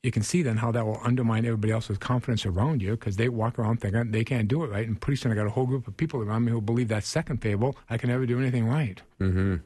you 0.03 0.11
can 0.11 0.23
see 0.23 0.43
then 0.43 0.57
how 0.57 0.73
that 0.73 0.87
will 0.87 1.01
undermine 1.05 1.45
everybody 1.45 1.73
else's 1.73 1.99
confidence 1.99 2.47
around 2.47 2.81
you 2.81 2.93
because 2.93 3.17
they 3.17 3.29
walk 3.29 3.59
around 3.59 3.81
thinking 3.81 4.11
they 4.11 4.25
can't 4.25 4.49
do 4.49 4.65
it 4.65 4.71
right, 4.71 4.87
and 4.87 5.01
pretty 5.01 5.17
soon 5.17 5.31
I 5.31 5.35
got 5.35 5.47
a 5.47 5.51
whole 5.51 5.67
group 5.67 5.87
of 5.87 5.97
people 5.97 6.23
around 6.23 6.45
me 6.45 6.53
who 6.53 6.61
believe 6.61 6.89
that 6.89 7.05
second 7.05 7.43
fable: 7.43 7.77
I 7.89 7.99
can 7.99 8.09
never 8.09 8.25
do 8.25 8.39
anything 8.39 8.67
right. 8.67 9.01
Mm-hmm. 9.21 9.57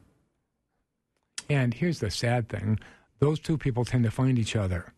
And 1.48 1.74
here's 1.74 2.00
the 2.00 2.10
sad 2.10 2.48
thing: 2.48 2.80
those 3.20 3.38
two 3.38 3.56
people 3.56 3.84
tend 3.84 4.04
to 4.04 4.10
find 4.10 4.38
each 4.38 4.56
other. 4.56 4.92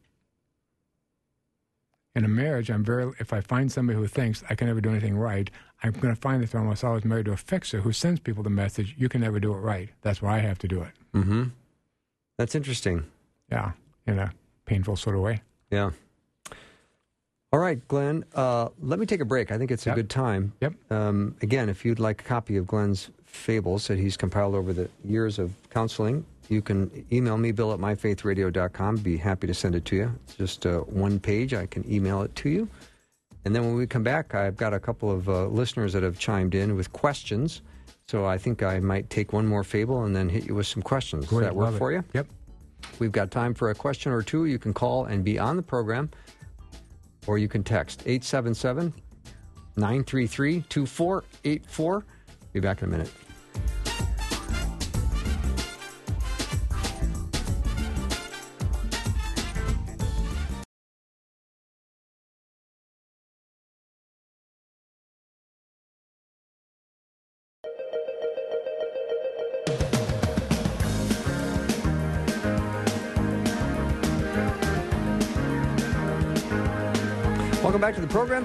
In 2.14 2.24
a 2.24 2.28
marriage, 2.28 2.70
I'm 2.70 2.82
very. 2.82 3.12
If 3.18 3.34
I 3.34 3.42
find 3.42 3.70
somebody 3.70 3.98
who 3.98 4.06
thinks 4.06 4.42
I 4.48 4.54
can 4.54 4.68
never 4.68 4.80
do 4.80 4.88
anything 4.88 5.18
right, 5.18 5.50
I'm 5.82 5.92
going 5.92 6.14
to 6.14 6.20
find 6.20 6.42
that 6.42 6.54
I'm 6.54 6.62
almost 6.62 6.82
always 6.82 7.04
married 7.04 7.26
to 7.26 7.32
a 7.32 7.36
fixer 7.36 7.82
who 7.82 7.92
sends 7.92 8.20
people 8.20 8.42
the 8.42 8.48
message, 8.48 8.94
"You 8.96 9.10
can 9.10 9.20
never 9.20 9.38
do 9.38 9.52
it 9.52 9.58
right." 9.58 9.90
That's 10.00 10.22
why 10.22 10.36
I 10.36 10.38
have 10.38 10.58
to 10.60 10.68
do 10.68 10.80
it. 10.80 10.92
Mm-hmm. 11.14 11.44
That's 12.38 12.54
interesting. 12.54 13.04
Yeah, 13.52 13.72
You 14.06 14.14
a 14.14 14.30
painful 14.66 14.96
sort 14.96 15.16
of 15.16 15.22
way. 15.22 15.40
Yeah. 15.70 15.90
All 17.52 17.60
right, 17.60 17.86
Glenn. 17.88 18.24
Uh, 18.34 18.68
let 18.80 18.98
me 18.98 19.06
take 19.06 19.20
a 19.20 19.24
break. 19.24 19.50
I 19.50 19.56
think 19.58 19.70
it's 19.70 19.86
a 19.86 19.90
Yep. 19.90 19.96
good 19.96 20.10
time. 20.10 20.52
Yep. 20.60 20.74
Um, 20.90 21.36
again, 21.42 21.68
if 21.68 21.84
you'd 21.84 21.98
like 22.00 22.20
a 22.20 22.24
copy 22.24 22.56
of 22.56 22.66
Glenn's 22.66 23.10
fables 23.24 23.86
that 23.86 23.98
he's 23.98 24.16
compiled 24.16 24.54
over 24.54 24.72
the 24.72 24.90
years 25.04 25.38
of 25.38 25.52
counseling, 25.70 26.24
you 26.48 26.60
can 26.60 26.90
email 27.10 27.38
me, 27.38 27.52
bill 27.52 27.72
at 27.72 27.78
myfaithradio.com. 27.78 28.96
Be 28.98 29.16
happy 29.16 29.46
to 29.46 29.54
send 29.54 29.74
it 29.74 29.84
to 29.86 29.96
you. 29.96 30.12
It's 30.24 30.34
just 30.34 30.66
uh, 30.66 30.80
one 30.80 31.18
page. 31.18 31.54
I 31.54 31.66
can 31.66 31.90
email 31.90 32.22
it 32.22 32.34
to 32.36 32.48
you. 32.48 32.68
And 33.44 33.54
then 33.54 33.64
when 33.64 33.76
we 33.76 33.86
come 33.86 34.02
back, 34.02 34.34
I've 34.34 34.56
got 34.56 34.74
a 34.74 34.80
couple 34.80 35.10
of 35.10 35.28
uh, 35.28 35.46
listeners 35.46 35.92
that 35.92 36.02
have 36.02 36.18
chimed 36.18 36.54
in 36.54 36.74
with 36.76 36.92
questions. 36.92 37.62
So 38.08 38.24
I 38.26 38.38
think 38.38 38.62
I 38.62 38.80
might 38.80 39.08
take 39.08 39.32
one 39.32 39.46
more 39.46 39.64
fable 39.64 40.04
and 40.04 40.14
then 40.14 40.28
hit 40.28 40.46
you 40.46 40.54
with 40.54 40.66
some 40.66 40.82
questions. 40.82 41.26
Great, 41.26 41.40
Does 41.40 41.48
that 41.50 41.56
work 41.56 41.64
love 41.66 41.74
it. 41.76 41.78
for 41.78 41.92
you? 41.92 42.04
Yep. 42.12 42.26
We've 42.98 43.12
got 43.12 43.30
time 43.30 43.54
for 43.54 43.70
a 43.70 43.74
question 43.74 44.12
or 44.12 44.22
two. 44.22 44.46
You 44.46 44.58
can 44.58 44.72
call 44.72 45.04
and 45.06 45.24
be 45.24 45.38
on 45.38 45.56
the 45.56 45.62
program, 45.62 46.10
or 47.26 47.38
you 47.38 47.48
can 47.48 47.62
text 47.62 48.02
877 48.06 48.92
933 49.76 50.62
2484. 50.68 52.04
Be 52.52 52.60
back 52.60 52.82
in 52.82 52.88
a 52.88 52.90
minute. 52.90 53.12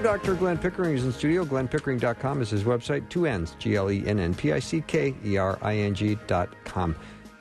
Dr. 0.02 0.34
Glenn 0.34 0.58
Pickering 0.58 0.96
is 0.96 1.04
in 1.04 1.12
studio. 1.12 1.44
GlennPickering.com 1.44 2.42
is 2.42 2.50
his 2.50 2.64
website. 2.64 3.08
Two 3.08 3.26
N's, 3.26 3.54
G 3.58 3.76
L 3.76 3.90
E 3.90 4.04
N 4.06 4.18
N 4.18 4.34
P 4.34 4.52
I 4.52 4.58
C 4.58 4.82
K 4.86 5.14
E 5.24 5.36
R 5.36 5.58
I 5.62 5.76
N 5.76 5.94
G 5.94 6.18
dot 6.26 6.48
com. 6.64 6.96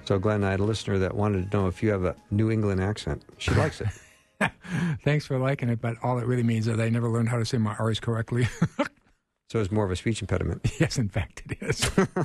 So, 0.05 0.19
Glenn, 0.19 0.43
I 0.43 0.51
had 0.51 0.59
a 0.59 0.63
listener 0.63 0.99
that 0.99 1.15
wanted 1.15 1.49
to 1.49 1.57
know 1.57 1.67
if 1.67 1.81
you 1.81 1.89
have 1.89 2.03
a 2.03 2.15
New 2.29 2.51
England 2.51 2.81
accent. 2.81 3.23
She 3.37 3.51
likes 3.51 3.81
it. 3.81 3.89
Thanks 5.03 5.25
for 5.25 5.37
liking 5.37 5.69
it, 5.69 5.81
but 5.81 5.97
all 6.03 6.19
it 6.19 6.25
really 6.25 6.43
means 6.43 6.67
is 6.67 6.79
I 6.79 6.89
never 6.89 7.09
learned 7.09 7.29
how 7.29 7.37
to 7.37 7.45
say 7.45 7.57
my 7.57 7.75
R's 7.75 7.99
correctly. 7.99 8.47
So 9.51 9.59
it's 9.59 9.69
more 9.69 9.83
of 9.83 9.91
a 9.91 9.97
speech 9.97 10.21
impediment. 10.21 10.61
yes, 10.79 10.97
in 10.97 11.09
fact, 11.09 11.43
it 11.45 11.57
is. 11.59 11.81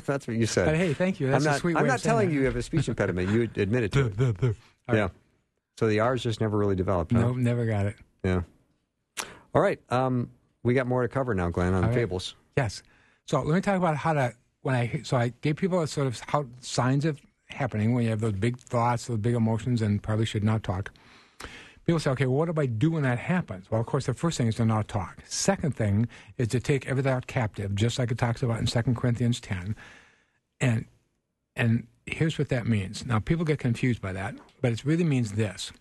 That's 0.06 0.28
what 0.28 0.36
you 0.36 0.46
said. 0.46 0.66
But 0.66 0.76
hey, 0.76 0.94
thank 0.94 1.18
you. 1.18 1.26
That's 1.26 1.44
I'm 1.44 1.48
a 1.48 1.52
not, 1.54 1.60
sweet 1.60 1.74
way 1.74 1.80
I'm 1.80 1.86
not 1.88 1.98
telling 1.98 2.28
that. 2.28 2.34
you 2.34 2.38
you 2.38 2.46
have 2.46 2.54
a 2.54 2.62
speech 2.62 2.88
impediment. 2.88 3.30
You 3.30 3.50
admitted 3.56 3.90
to 3.94 4.06
it. 4.06 4.56
Yeah. 4.88 5.00
right. 5.00 5.10
So 5.76 5.88
the 5.88 5.98
R's 5.98 6.22
just 6.22 6.40
never 6.40 6.56
really 6.56 6.76
developed. 6.76 7.10
Huh? 7.10 7.22
No, 7.22 7.32
never 7.32 7.66
got 7.66 7.86
it. 7.86 7.96
Yeah. 8.22 8.42
All 9.56 9.62
right. 9.62 9.80
Um, 9.88 10.30
we 10.64 10.74
got 10.74 10.86
more 10.86 11.00
to 11.00 11.08
cover 11.08 11.34
now, 11.34 11.48
Glenn, 11.48 11.72
on 11.72 11.82
All 11.82 11.88
right. 11.88 11.94
fables. 11.94 12.34
Yes. 12.58 12.82
So 13.24 13.40
let 13.40 13.54
me 13.54 13.62
talk 13.62 13.78
about 13.78 13.96
how 13.96 14.12
to 14.12 14.34
when 14.60 14.74
I 14.74 15.00
so 15.02 15.16
I 15.16 15.32
gave 15.40 15.56
people 15.56 15.80
a 15.80 15.88
sort 15.88 16.08
of 16.08 16.20
how 16.26 16.44
signs 16.60 17.06
of 17.06 17.18
happening 17.46 17.94
when 17.94 18.04
you 18.04 18.10
have 18.10 18.20
those 18.20 18.34
big 18.34 18.58
thoughts, 18.58 19.06
those 19.06 19.16
big 19.16 19.34
emotions, 19.34 19.80
and 19.80 20.02
probably 20.02 20.26
should 20.26 20.44
not 20.44 20.62
talk. 20.62 20.92
People 21.86 21.98
say, 22.00 22.10
okay, 22.10 22.26
well, 22.26 22.36
what 22.36 22.54
do 22.54 22.60
I 22.60 22.66
do 22.66 22.90
when 22.90 23.04
that 23.04 23.18
happens? 23.18 23.70
Well, 23.70 23.80
of 23.80 23.86
course, 23.86 24.04
the 24.04 24.12
first 24.12 24.36
thing 24.36 24.48
is 24.48 24.56
to 24.56 24.66
not 24.66 24.88
talk. 24.88 25.22
Second 25.26 25.74
thing 25.74 26.06
is 26.36 26.48
to 26.48 26.60
take 26.60 26.86
every 26.86 27.02
thought 27.02 27.26
captive, 27.26 27.74
just 27.74 27.98
like 27.98 28.10
it 28.10 28.18
talks 28.18 28.42
about 28.42 28.58
in 28.58 28.66
2 28.66 28.82
Corinthians 28.92 29.40
10. 29.40 29.74
And 30.60 30.84
and 31.54 31.86
here's 32.04 32.38
what 32.38 32.50
that 32.50 32.66
means. 32.66 33.06
Now, 33.06 33.20
people 33.20 33.46
get 33.46 33.58
confused 33.58 34.02
by 34.02 34.12
that, 34.12 34.34
but 34.60 34.72
it 34.72 34.84
really 34.84 35.04
means 35.04 35.32
this. 35.32 35.72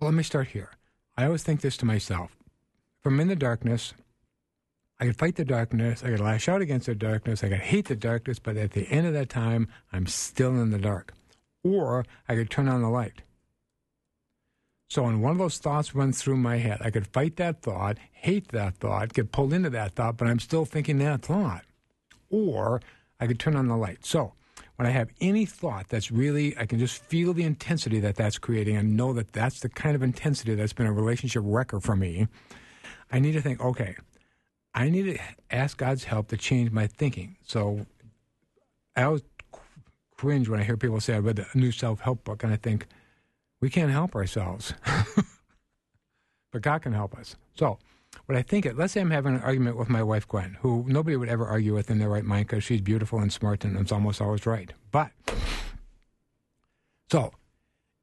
Well, 0.00 0.08
let 0.08 0.16
me 0.16 0.22
start 0.22 0.48
here. 0.48 0.70
I 1.16 1.26
always 1.26 1.42
think 1.42 1.60
this 1.60 1.76
to 1.78 1.86
myself. 1.86 2.36
I'm 3.04 3.20
in 3.20 3.28
the 3.28 3.36
darkness, 3.36 3.94
I 4.98 5.06
could 5.06 5.16
fight 5.16 5.36
the 5.36 5.44
darkness, 5.46 6.04
I 6.04 6.10
could 6.10 6.20
lash 6.20 6.46
out 6.46 6.60
against 6.60 6.86
the 6.86 6.94
darkness, 6.94 7.42
I 7.42 7.48
could 7.48 7.60
hate 7.60 7.86
the 7.86 7.96
darkness, 7.96 8.38
but 8.38 8.58
at 8.58 8.72
the 8.72 8.86
end 8.90 9.06
of 9.06 9.14
that 9.14 9.30
time, 9.30 9.68
I'm 9.90 10.06
still 10.06 10.50
in 10.60 10.70
the 10.70 10.78
dark. 10.78 11.14
Or 11.64 12.04
I 12.28 12.34
could 12.34 12.50
turn 12.50 12.68
on 12.68 12.82
the 12.82 12.90
light. 12.90 13.22
So 14.90 15.04
when 15.04 15.20
one 15.20 15.32
of 15.32 15.38
those 15.38 15.58
thoughts 15.58 15.94
runs 15.94 16.20
through 16.20 16.36
my 16.36 16.58
head, 16.58 16.80
I 16.82 16.90
could 16.90 17.06
fight 17.06 17.36
that 17.36 17.62
thought, 17.62 17.96
hate 18.12 18.48
that 18.48 18.76
thought, 18.76 19.14
get 19.14 19.32
pulled 19.32 19.54
into 19.54 19.70
that 19.70 19.92
thought, 19.92 20.18
but 20.18 20.28
I'm 20.28 20.40
still 20.40 20.66
thinking 20.66 20.98
that 20.98 21.22
thought. 21.22 21.64
Or 22.28 22.82
I 23.18 23.26
could 23.26 23.38
turn 23.38 23.56
on 23.56 23.68
the 23.68 23.76
light. 23.76 24.04
So 24.04 24.34
when 24.80 24.86
I 24.86 24.92
have 24.92 25.10
any 25.20 25.44
thought 25.44 25.90
that's 25.90 26.10
really, 26.10 26.56
I 26.56 26.64
can 26.64 26.78
just 26.78 27.04
feel 27.04 27.34
the 27.34 27.44
intensity 27.44 28.00
that 28.00 28.16
that's 28.16 28.38
creating 28.38 28.78
and 28.78 28.96
know 28.96 29.12
that 29.12 29.30
that's 29.34 29.60
the 29.60 29.68
kind 29.68 29.94
of 29.94 30.02
intensity 30.02 30.54
that's 30.54 30.72
been 30.72 30.86
a 30.86 30.92
relationship 30.92 31.42
wrecker 31.44 31.80
for 31.80 31.94
me, 31.94 32.28
I 33.12 33.18
need 33.18 33.32
to 33.32 33.42
think, 33.42 33.60
okay, 33.60 33.96
I 34.72 34.88
need 34.88 35.02
to 35.02 35.18
ask 35.50 35.76
God's 35.76 36.04
help 36.04 36.28
to 36.28 36.38
change 36.38 36.70
my 36.70 36.86
thinking. 36.86 37.36
So 37.44 37.84
I 38.96 39.02
always 39.02 39.20
cringe 40.16 40.48
when 40.48 40.60
I 40.60 40.62
hear 40.62 40.78
people 40.78 40.98
say, 40.98 41.14
I 41.14 41.18
read 41.18 41.38
a 41.40 41.58
new 41.58 41.72
self 41.72 42.00
help 42.00 42.24
book, 42.24 42.42
and 42.42 42.50
I 42.50 42.56
think, 42.56 42.86
we 43.60 43.68
can't 43.68 43.92
help 43.92 44.14
ourselves. 44.14 44.72
but 46.52 46.62
God 46.62 46.80
can 46.80 46.94
help 46.94 47.18
us. 47.18 47.36
So, 47.54 47.78
what 48.26 48.36
I 48.36 48.42
think, 48.42 48.66
it 48.66 48.76
let's 48.76 48.92
say 48.92 49.00
I'm 49.00 49.10
having 49.10 49.34
an 49.34 49.42
argument 49.42 49.76
with 49.76 49.88
my 49.88 50.02
wife, 50.02 50.26
Gwen, 50.26 50.56
who 50.60 50.84
nobody 50.86 51.16
would 51.16 51.28
ever 51.28 51.46
argue 51.46 51.74
with 51.74 51.90
in 51.90 51.98
their 51.98 52.08
right 52.08 52.24
mind 52.24 52.48
because 52.48 52.64
she's 52.64 52.80
beautiful 52.80 53.18
and 53.18 53.32
smart 53.32 53.64
and 53.64 53.76
it's 53.76 53.92
almost 53.92 54.20
always 54.20 54.46
right. 54.46 54.72
But, 54.90 55.10
so, 57.10 57.32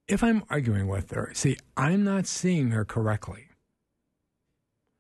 if 0.07 0.23
I'm 0.23 0.43
arguing 0.49 0.87
with 0.87 1.11
her, 1.11 1.31
see, 1.33 1.57
I'm 1.75 2.03
not 2.03 2.27
seeing 2.27 2.71
her 2.71 2.85
correctly. 2.85 3.47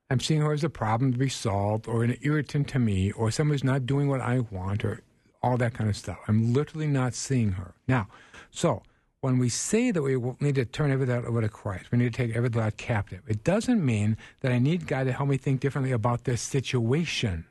I'm 0.09 0.19
seeing 0.19 0.41
her 0.41 0.53
as 0.53 0.63
a 0.63 0.69
problem 0.69 1.11
to 1.11 1.17
be 1.17 1.29
solved 1.29 1.87
or 1.87 2.03
an 2.03 2.17
irritant 2.21 2.69
to 2.69 2.79
me 2.79 3.11
or 3.11 3.29
somebody's 3.29 3.63
not 3.63 3.85
doing 3.85 4.07
what 4.07 4.21
I 4.21 4.39
want 4.39 4.85
or 4.85 5.01
all 5.43 5.57
that 5.57 5.73
kind 5.73 5.89
of 5.89 5.97
stuff. 5.97 6.17
I'm 6.27 6.53
literally 6.53 6.87
not 6.87 7.13
seeing 7.13 7.53
her. 7.53 7.73
Now, 7.87 8.07
so 8.49 8.83
when 9.27 9.39
we 9.39 9.49
say 9.49 9.91
that 9.91 10.01
we 10.01 10.15
need 10.39 10.55
to 10.55 10.63
turn 10.63 10.89
every 10.89 11.05
thought 11.05 11.25
over 11.25 11.41
to 11.41 11.49
Christ, 11.49 11.91
we 11.91 11.97
need 11.97 12.13
to 12.13 12.17
take 12.17 12.33
every 12.33 12.47
thought 12.47 12.77
captive, 12.77 13.23
it 13.27 13.43
doesn't 13.43 13.85
mean 13.85 14.15
that 14.39 14.53
I 14.53 14.57
need 14.57 14.87
God 14.87 15.03
to 15.03 15.11
help 15.11 15.27
me 15.27 15.35
think 15.35 15.59
differently 15.59 15.91
about 15.91 16.23
this 16.23 16.41
situation. 16.41 17.43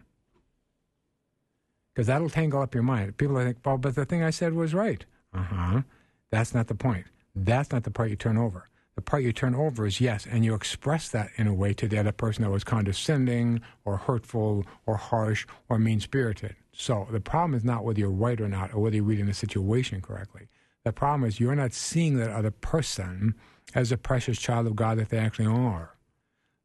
Because 1.93 2.07
that'll 2.07 2.31
tangle 2.31 2.63
up 2.63 2.73
your 2.73 2.83
mind. 2.83 3.19
People 3.19 3.37
think, 3.37 3.59
well, 3.63 3.77
but 3.77 3.95
the 3.95 4.07
thing 4.07 4.23
I 4.23 4.31
said 4.31 4.55
was 4.55 4.73
right. 4.73 5.05
Uh 5.35 5.43
huh. 5.43 5.83
That's 6.31 6.55
not 6.55 6.69
the 6.69 6.75
point. 6.75 7.05
That's 7.35 7.71
not 7.71 7.85
the 7.85 7.91
part 7.91 8.09
you 8.09 8.17
turn 8.17 8.39
over. 8.39 8.71
The 8.95 9.03
part 9.03 9.23
you 9.23 9.35
turn 9.35 9.55
over 9.55 9.87
is 9.87 10.01
yes, 10.01 10.27
and 10.27 10.43
you 10.43 10.55
express 10.55 11.11
that 11.11 11.29
in 11.37 11.47
a 11.47 11.53
way 11.53 11.75
to 11.75 11.87
the 11.87 11.99
other 11.99 12.13
person 12.13 12.43
that 12.43 12.51
was 12.51 12.65
condescending 12.65 13.61
or 13.85 13.99
hurtful 13.99 14.65
or 14.87 14.97
harsh 14.97 15.47
or 15.69 15.79
mean 15.79 16.01
spirited. 16.01 16.57
So 16.73 17.07
the 17.11 17.21
problem 17.21 17.53
is 17.53 17.65
not 17.65 17.85
whether 17.85 18.01
you're 18.01 18.11
right 18.11 18.41
or 18.41 18.49
not 18.49 18.73
or 18.73 18.81
whether 18.81 18.97
you're 18.97 19.05
reading 19.05 19.27
the 19.27 19.35
situation 19.35 20.01
correctly. 20.01 20.49
The 20.87 20.93
problem 20.93 21.29
is 21.29 21.41
you're 21.41 21.57
not 21.57 21.73
seeing 21.73 22.17
that 22.19 22.31
other 22.31 22.53
person 22.53 23.35
as 23.75 23.91
a 23.91 23.97
precious 23.97 24.39
child 24.39 24.69
of 24.69 24.77
God 24.77 24.99
that 24.99 25.09
they 25.09 25.19
actually 25.19 25.47
are. 25.47 25.97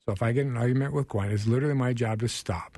So 0.05 0.11
if 0.11 0.21
I 0.21 0.31
get 0.31 0.41
in 0.45 0.51
an 0.51 0.57
argument 0.57 0.93
with 0.93 1.07
Gwen, 1.07 1.31
it's 1.31 1.47
literally 1.47 1.73
my 1.73 1.93
job 1.93 2.19
to 2.19 2.27
stop, 2.27 2.77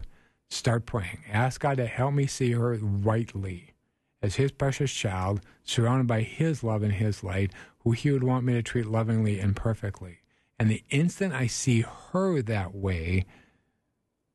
start 0.49 0.85
praying, 0.85 1.21
ask 1.29 1.59
God 1.59 1.75
to 1.77 1.85
help 1.85 2.13
me 2.13 2.27
see 2.27 2.53
her 2.53 2.77
rightly 2.81 3.73
as 4.21 4.35
His 4.35 4.53
precious 4.53 4.93
child, 4.93 5.41
surrounded 5.65 6.07
by 6.07 6.21
His 6.21 6.63
love 6.63 6.81
and 6.81 6.93
His 6.93 7.25
light, 7.25 7.51
who 7.79 7.91
He 7.91 8.09
would 8.09 8.23
want 8.23 8.45
me 8.45 8.53
to 8.53 8.63
treat 8.63 8.85
lovingly 8.85 9.37
and 9.41 9.53
perfectly. 9.53 10.19
And 10.57 10.69
the 10.69 10.85
instant 10.91 11.33
I 11.33 11.47
see 11.47 11.81
her 12.13 12.41
that 12.41 12.73
way, 12.73 13.25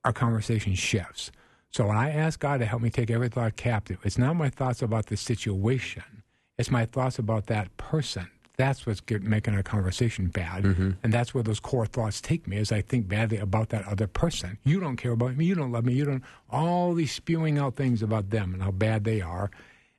our 0.05 0.13
conversation 0.13 0.75
shifts. 0.75 1.33
So 1.71 1.87
when 1.87 1.97
I 1.97 2.11
ask 2.11 2.39
God 2.39 2.59
to 2.59 2.67
help 2.67 2.83
me 2.83 2.91
take 2.91 3.11
every 3.11 3.31
thought 3.31 3.57
captive, 3.57 3.99
it's 4.05 4.19
not 4.19 4.37
my 4.37 4.51
thoughts 4.51 4.83
about 4.83 5.07
the 5.07 5.17
situation, 5.17 6.18
it's 6.59 6.71
my 6.71 6.85
thoughts 6.85 7.19
about 7.19 7.47
that 7.47 7.75
person. 7.77 8.29
That's 8.57 8.85
what's 8.85 9.01
get, 9.01 9.23
making 9.23 9.55
our 9.55 9.63
conversation 9.63 10.27
bad. 10.27 10.65
And 11.05 11.15
that's 11.15 11.33
where 11.33 11.45
those 11.45 11.61
core 11.61 11.87
thoughts 11.87 12.21
take 12.21 12.49
me 12.49 12.57
as 12.57 12.73
I 12.73 12.81
think 12.81 13.07
badly 13.07 13.39
about 13.39 13.69
that 13.69 13.87
other 13.87 14.09
person. 14.09 14.59
You 14.65 14.81
don't 14.81 14.97
care 14.97 15.13
about 15.13 15.37
me. 15.37 15.45
You 15.45 15.55
don't 15.55 15.71
love 15.71 15.85
me. 15.85 15.93
You 15.95 16.05
don't, 16.05 16.25
all 16.51 16.93
these 16.93 17.13
spewing 17.13 17.57
out 17.57 17.77
things 17.77 18.03
about 18.03 18.31
them 18.31 18.55
and 18.55 18.63
how 18.63 18.73
bad 18.73 19.05
they 19.05 19.21
are. 19.21 19.53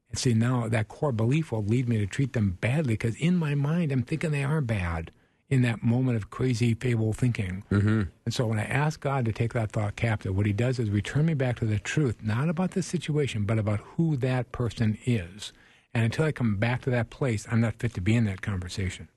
And 0.10 0.20
see, 0.20 0.34
now 0.34 0.68
that 0.68 0.90
core 0.90 1.14
belief 1.14 1.54
will 1.54 1.64
lead 1.64 1.88
me 1.88 2.00
to 2.00 2.06
treat 2.06 2.34
them 2.34 2.58
badly 2.60 2.96
because 2.96 3.16
in 3.16 3.38
my 3.38 3.56
mind, 3.56 3.94
I'm 3.94 4.04
thinking 4.04 4.32
they 4.32 4.44
are 4.44 4.60
bad 4.60 5.12
in 5.50 5.62
that 5.62 5.82
moment 5.82 6.18
of 6.18 6.30
crazy 6.30 6.74
fable 6.74 7.14
thinking. 7.14 7.64
Mm-hmm. 7.72 8.04
And 8.26 8.34
so 8.34 8.46
when 8.48 8.60
I 8.60 8.66
ask 8.66 9.00
God 9.00 9.24
to 9.26 9.32
take 9.32 9.54
that 9.54 9.72
thought 9.72 9.96
captive, 9.96 10.36
what 10.36 10.46
he 10.46 10.54
does 10.54 10.80
is 10.80 10.90
return 10.90 11.26
me 11.26 11.34
back 11.34 11.58
to 11.60 11.66
the 11.66 11.80
truth, 11.80 12.18
not 12.22 12.50
about 12.50 12.72
the 12.72 12.84
situation, 12.84 13.46
but 13.46 13.58
about 13.58 13.80
who 13.96 14.18
that 14.18 14.52
person 14.52 14.98
is. 15.06 15.54
And 15.94 16.04
until 16.06 16.26
I 16.26 16.32
come 16.32 16.58
back 16.58 16.82
to 16.84 16.90
that 16.92 17.10
place, 17.10 17.48
I'm 17.52 17.62
not 17.62 17.76
fit 17.76 17.94
to 17.96 18.02
be 18.02 18.16
in 18.16 18.26
that 18.26 18.42
conversation. 18.42 19.10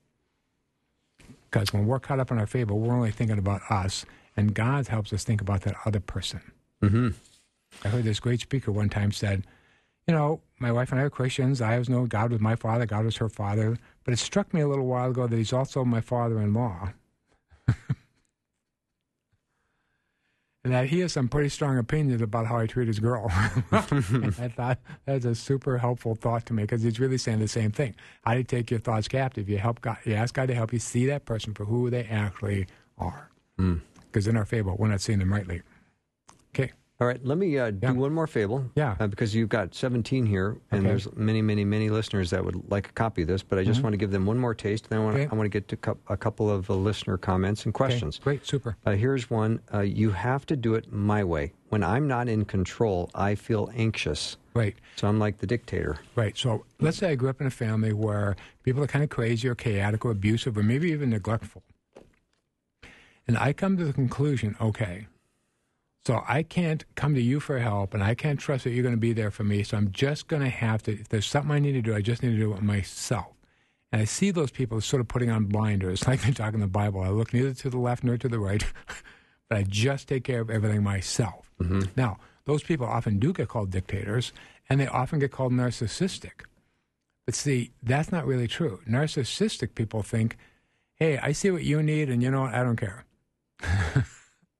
Because 1.49 1.71
when 1.71 1.85
we're 1.85 1.99
caught 1.99 2.19
up 2.19 2.31
in 2.31 2.39
our 2.39 2.47
fable, 2.47 2.79
we're 2.79 2.95
only 2.95 3.11
thinking 3.11 3.37
about 3.37 3.61
us, 3.69 4.05
and 4.35 4.55
God 4.55 4.87
helps 4.87 5.13
us 5.13 5.23
think 5.23 5.39
about 5.39 5.61
that 5.61 5.75
other 5.85 5.99
person. 5.99 6.41
Mm-hmm. 6.81 7.09
I 7.83 7.87
heard 7.89 8.03
this 8.03 8.19
great 8.19 8.41
speaker 8.41 8.71
one 8.71 8.89
time 8.89 9.11
said, 9.11 9.45
You 10.07 10.15
know, 10.15 10.41
my 10.59 10.71
wife 10.71 10.91
and 10.91 10.99
I 10.99 11.03
are 11.03 11.09
Christians. 11.09 11.61
I 11.61 11.73
always 11.73 11.89
know 11.89 12.05
God 12.05 12.31
was 12.31 12.41
my 12.41 12.55
father, 12.55 12.85
God 12.85 13.05
was 13.05 13.17
her 13.17 13.29
father. 13.29 13.77
But 14.03 14.13
it 14.13 14.19
struck 14.19 14.53
me 14.53 14.61
a 14.61 14.67
little 14.67 14.87
while 14.87 15.11
ago 15.11 15.27
that 15.27 15.37
he's 15.37 15.53
also 15.53 15.85
my 15.85 16.01
father 16.01 16.39
in 16.39 16.53
law. 16.53 16.89
and 20.63 20.73
that 20.73 20.87
he 20.87 20.99
has 20.99 21.11
some 21.11 21.27
pretty 21.27 21.49
strong 21.49 21.77
opinions 21.77 22.21
about 22.21 22.45
how 22.45 22.57
I 22.57 22.67
treat 22.67 22.87
his 22.87 22.99
girl. 22.99 23.27
I 23.71 24.51
thought 24.55 24.79
that's 25.05 25.25
a 25.25 25.35
super 25.35 25.77
helpful 25.77 26.15
thought 26.15 26.45
to 26.47 26.53
me 26.53 26.63
because 26.63 26.81
he's 26.81 26.99
really 26.99 27.17
saying 27.17 27.39
the 27.39 27.47
same 27.47 27.71
thing. 27.71 27.95
How 28.23 28.31
do 28.31 28.37
you 28.37 28.43
take 28.43 28.71
your 28.71 28.79
thoughts 28.79 29.07
captive? 29.07 29.49
You 29.49 29.57
help 29.57 29.81
God, 29.81 29.97
you 30.05 30.13
ask 30.13 30.33
God 30.33 30.47
to 30.47 30.55
help 30.55 30.71
you 30.71 30.79
see 30.79 31.05
that 31.07 31.25
person 31.25 31.53
for 31.53 31.65
who 31.65 31.89
they 31.89 32.03
actually 32.05 32.67
are. 32.97 33.29
Hmm. 33.57 33.75
Because 34.05 34.27
in 34.27 34.37
our 34.37 34.45
fable, 34.45 34.75
we're 34.77 34.87
not 34.87 35.01
seeing 35.01 35.19
them 35.19 35.33
rightly. 35.33 35.63
Okay. 36.99 37.03
All 37.03 37.07
right, 37.07 37.25
let 37.25 37.37
me 37.37 37.57
uh, 37.57 37.71
do 37.71 37.79
Yeah. 37.87 37.91
one 37.93 38.13
more 38.13 38.27
fable. 38.27 38.69
Yeah. 38.75 38.95
Uh, 38.99 39.07
because 39.07 39.33
you've 39.33 39.49
got 39.49 39.73
17 39.73 40.25
here, 40.25 40.57
and 40.71 40.81
Okay. 40.81 40.87
there's 40.89 41.11
many, 41.15 41.41
many, 41.41 41.65
many 41.65 41.89
listeners 41.89 42.29
that 42.29 42.45
would 42.45 42.69
like 42.71 42.89
a 42.89 42.91
copy 42.93 43.23
of 43.23 43.27
this, 43.27 43.41
but 43.43 43.57
I 43.59 43.63
just 43.63 43.81
want 43.83 43.93
to 43.93 43.97
give 43.97 44.11
them 44.11 44.25
one 44.25 44.37
more 44.37 44.53
taste. 44.53 44.85
And 44.85 44.91
then 44.91 44.99
I 44.99 45.03
want, 45.03 45.15
Mm-hmm. 45.15 45.23
Okay. 45.25 45.31
I 45.31 45.35
want 45.37 45.45
to 45.51 45.59
get 45.59 45.67
to 45.69 45.97
a 46.09 46.17
couple 46.17 46.49
of 46.49 46.69
uh, 46.69 46.75
listener 46.75 47.17
comments 47.17 47.65
and 47.65 47.71
Okay. 47.75 47.77
questions. 47.85 48.19
Great. 48.19 48.45
Super. 48.45 48.77
Uh, 48.85 48.91
here's 48.91 49.29
one 49.29 49.59
uh, 49.73 49.79
You 49.81 50.11
have 50.11 50.45
to 50.47 50.55
do 50.55 50.75
it 50.75 50.91
my 50.91 51.23
way. 51.23 51.53
When 51.69 51.83
I'm 51.83 52.07
not 52.07 52.29
in 52.29 52.45
control, 52.45 53.09
I 53.15 53.35
feel 53.35 53.69
anxious. 53.75 54.37
Right. 54.53 54.75
So 54.95 55.07
I'm 55.07 55.17
like 55.19 55.39
the 55.39 55.47
dictator. 55.47 55.97
Right. 56.15 56.37
So 56.37 56.63
let's 56.79 56.97
say 56.97 57.09
I 57.09 57.15
grew 57.15 57.29
up 57.29 57.41
in 57.41 57.47
a 57.47 57.51
family 57.51 57.91
where 57.93 58.35
people 58.61 58.83
are 58.83 58.87
kind 58.87 59.03
of 59.03 59.09
crazy 59.09 59.47
or 59.47 59.55
chaotic 59.55 60.05
or 60.05 60.11
abusive 60.11 60.55
or 60.57 60.61
maybe 60.63 60.91
even 60.91 61.09
neglectful. 61.09 61.63
And 63.27 63.37
I 63.37 63.51
come 63.53 63.77
to 63.77 63.85
the 63.85 63.93
conclusion 63.93 64.55
okay, 64.61 65.07
so 66.05 66.23
I 66.27 66.43
can't 66.43 66.83
come 66.95 67.15
to 67.15 67.21
you 67.21 67.39
for 67.39 67.59
help 67.59 67.93
and 67.93 68.03
I 68.03 68.13
can't 68.13 68.39
trust 68.39 68.65
that 68.65 68.71
you're 68.71 68.83
going 68.83 68.95
to 68.95 68.99
be 68.99 69.13
there 69.13 69.31
for 69.31 69.43
me. 69.43 69.63
So 69.63 69.77
I'm 69.77 69.91
just 69.91 70.27
going 70.27 70.41
to 70.41 70.49
have 70.49 70.83
to, 70.83 70.91
if 70.91 71.07
there's 71.09 71.25
something 71.25 71.51
I 71.51 71.59
need 71.59 71.73
to 71.73 71.81
do, 71.81 71.95
I 71.95 72.01
just 72.01 72.21
need 72.21 72.31
to 72.31 72.37
do 72.37 72.53
it 72.53 72.61
myself. 72.61 73.33
And 73.91 74.01
I 74.01 74.05
see 74.05 74.31
those 74.31 74.51
people 74.51 74.81
sort 74.81 74.99
of 74.99 75.07
putting 75.07 75.29
on 75.29 75.45
blinders, 75.45 76.05
like 76.07 76.21
they 76.21 76.31
talk 76.31 76.53
in 76.53 76.59
the 76.59 76.67
Bible. 76.67 77.01
I 77.01 77.09
look 77.09 77.33
neither 77.33 77.53
to 77.53 77.69
the 77.69 77.77
left 77.77 78.03
nor 78.03 78.17
to 78.17 78.27
the 78.27 78.39
right, 78.39 78.63
but 79.49 79.57
I 79.57 79.63
just 79.63 80.07
take 80.09 80.25
care 80.25 80.41
of 80.41 80.49
everything 80.49 80.83
myself. 80.83 81.51
Mm-hmm. 81.61 81.83
Now, 81.95 82.17
those 82.45 82.63
people 82.63 82.85
often 82.85 83.19
do 83.19 83.31
get 83.31 83.47
called 83.47 83.71
dictators, 83.71 84.33
and 84.69 84.79
they 84.79 84.87
often 84.87 85.19
get 85.19 85.31
called 85.31 85.53
narcissistic. 85.53 86.41
But 87.25 87.35
see, 87.35 87.71
that's 87.81 88.11
not 88.11 88.25
really 88.25 88.49
true. 88.49 88.81
Narcissistic 88.89 89.75
people 89.75 90.03
think, 90.03 90.37
hey, 90.95 91.17
I 91.19 91.31
see 91.31 91.51
what 91.51 91.63
you 91.63 91.81
need, 91.81 92.09
and 92.09 92.21
you 92.21 92.29
know 92.29 92.41
what? 92.41 92.53
I 92.53 92.63
don't 92.63 92.75
care. 92.75 93.05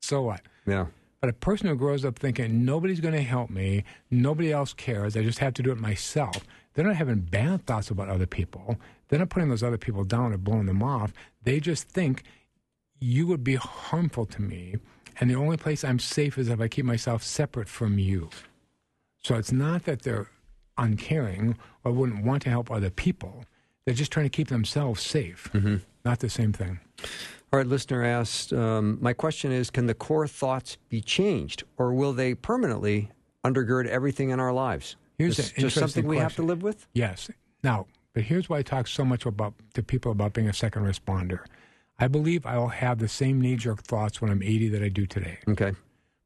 so 0.01 0.21
what? 0.21 0.41
Yeah. 0.65 0.85
But 1.23 1.29
a 1.29 1.33
person 1.33 1.69
who 1.69 1.77
grows 1.77 2.03
up 2.03 2.19
thinking 2.19 2.65
nobody's 2.65 2.99
going 2.99 3.13
to 3.13 3.23
help 3.23 3.49
me, 3.49 3.85
nobody 4.11 4.51
else 4.51 4.73
cares, 4.73 5.15
I 5.15 5.23
just 5.23 5.39
have 5.39 5.53
to 5.53 5.63
do 5.63 5.71
it 5.71 5.77
myself, 5.77 6.43
they're 6.73 6.83
not 6.83 6.97
having 6.97 7.21
bad 7.21 7.65
thoughts 7.65 7.89
about 7.89 8.09
other 8.09 8.25
people. 8.25 8.75
They're 9.07 9.19
not 9.19 9.29
putting 9.29 9.47
those 9.47 9.63
other 9.63 9.77
people 9.77 10.03
down 10.03 10.33
or 10.33 10.37
blowing 10.37 10.65
them 10.65 10.83
off. 10.83 11.13
They 11.41 11.61
just 11.61 11.87
think 11.87 12.23
you 12.99 13.25
would 13.27 13.41
be 13.41 13.55
harmful 13.55 14.25
to 14.25 14.41
me, 14.41 14.75
and 15.17 15.29
the 15.29 15.35
only 15.35 15.55
place 15.55 15.85
I'm 15.85 15.97
safe 15.97 16.37
is 16.37 16.49
if 16.49 16.59
I 16.59 16.67
keep 16.67 16.83
myself 16.83 17.23
separate 17.23 17.69
from 17.69 17.97
you. 17.97 18.29
So 19.19 19.35
it's 19.35 19.53
not 19.53 19.85
that 19.85 20.01
they're 20.01 20.29
uncaring 20.77 21.57
or 21.85 21.93
wouldn't 21.93 22.25
want 22.25 22.41
to 22.41 22.49
help 22.49 22.69
other 22.69 22.89
people. 22.89 23.45
They're 23.85 23.95
just 23.95 24.11
trying 24.11 24.25
to 24.25 24.29
keep 24.29 24.47
themselves 24.47 25.01
safe. 25.01 25.49
Not 26.05 26.19
the 26.19 26.29
same 26.29 26.53
thing. 26.53 26.79
All 27.51 27.59
right, 27.59 27.67
listener 27.67 28.03
asked, 28.03 28.51
um, 28.51 28.97
my 29.01 29.13
question 29.13 29.51
is 29.51 29.69
can 29.69 29.85
the 29.85 29.93
core 29.93 30.27
thoughts 30.27 30.77
be 30.89 31.01
changed, 31.01 31.63
or 31.77 31.93
will 31.93 32.13
they 32.13 32.33
permanently 32.33 33.11
undergird 33.45 33.85
everything 33.87 34.31
in 34.31 34.39
our 34.39 34.51
lives? 34.51 34.95
Here's 35.17 35.37
an 35.37 35.45
just 35.57 35.77
something 35.77 36.07
we 36.07 36.17
have 36.17 36.35
to 36.37 36.41
live 36.41 36.63
with? 36.63 36.87
Yes. 36.93 37.29
Now, 37.63 37.85
but 38.13 38.23
here's 38.23 38.49
why 38.49 38.59
I 38.59 38.61
talk 38.63 38.87
so 38.87 39.05
much 39.05 39.25
about 39.25 39.53
to 39.75 39.83
people 39.83 40.11
about 40.11 40.33
being 40.33 40.49
a 40.49 40.53
second 40.53 40.83
responder. 40.83 41.45
I 41.99 42.07
believe 42.07 42.45
I 42.45 42.57
will 42.57 42.69
have 42.69 42.97
the 42.99 43.07
same 43.07 43.39
knee 43.39 43.55
jerk 43.55 43.83
thoughts 43.83 44.21
when 44.21 44.31
I'm 44.31 44.41
80 44.41 44.69
that 44.69 44.83
I 44.83 44.89
do 44.89 45.05
today. 45.05 45.37
Okay. 45.47 45.73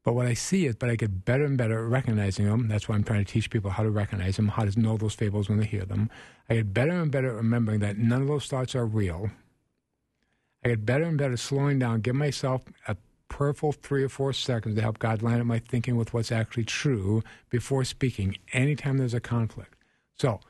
But 0.08 0.14
what 0.14 0.24
I 0.26 0.32
see 0.32 0.64
is, 0.64 0.74
but 0.74 0.88
I 0.88 0.96
get 0.96 1.26
better 1.26 1.44
and 1.44 1.58
better 1.58 1.84
at 1.84 1.90
recognizing 1.90 2.46
them. 2.46 2.66
That's 2.66 2.88
why 2.88 2.94
I'm 2.94 3.04
trying 3.04 3.26
to 3.26 3.30
teach 3.30 3.50
people 3.50 3.68
how 3.70 3.82
to 3.82 3.90
recognize 3.90 4.36
them, 4.36 4.48
how 4.48 4.64
to 4.64 4.80
know 4.80 4.96
those 4.96 5.14
fables 5.14 5.50
when 5.50 5.58
they 5.58 5.66
hear 5.66 5.84
them. 5.84 6.08
I 6.48 6.54
get 6.54 6.72
better 6.72 6.92
and 6.92 7.10
better 7.10 7.28
at 7.28 7.34
remembering 7.34 7.80
that 7.80 7.98
none 7.98 8.22
of 8.22 8.28
those 8.28 8.46
thoughts 8.46 8.74
are 8.74 8.86
real. 8.86 9.28
I 10.64 10.70
get 10.70 10.86
better 10.86 11.04
and 11.04 11.18
better 11.18 11.34
at 11.34 11.40
slowing 11.40 11.78
down, 11.78 12.00
give 12.00 12.14
myself 12.14 12.62
a 12.86 12.96
prayerful 13.28 13.72
three 13.72 14.02
or 14.02 14.08
four 14.08 14.32
seconds 14.32 14.76
to 14.76 14.80
help 14.80 14.98
God 14.98 15.20
line 15.20 15.40
up 15.40 15.46
my 15.46 15.58
thinking 15.58 15.96
with 15.98 16.14
what's 16.14 16.32
actually 16.32 16.64
true 16.64 17.22
before 17.50 17.84
speaking 17.84 18.38
anytime 18.54 18.96
there's 18.96 19.12
a 19.12 19.20
conflict. 19.20 19.74
So, 20.18 20.40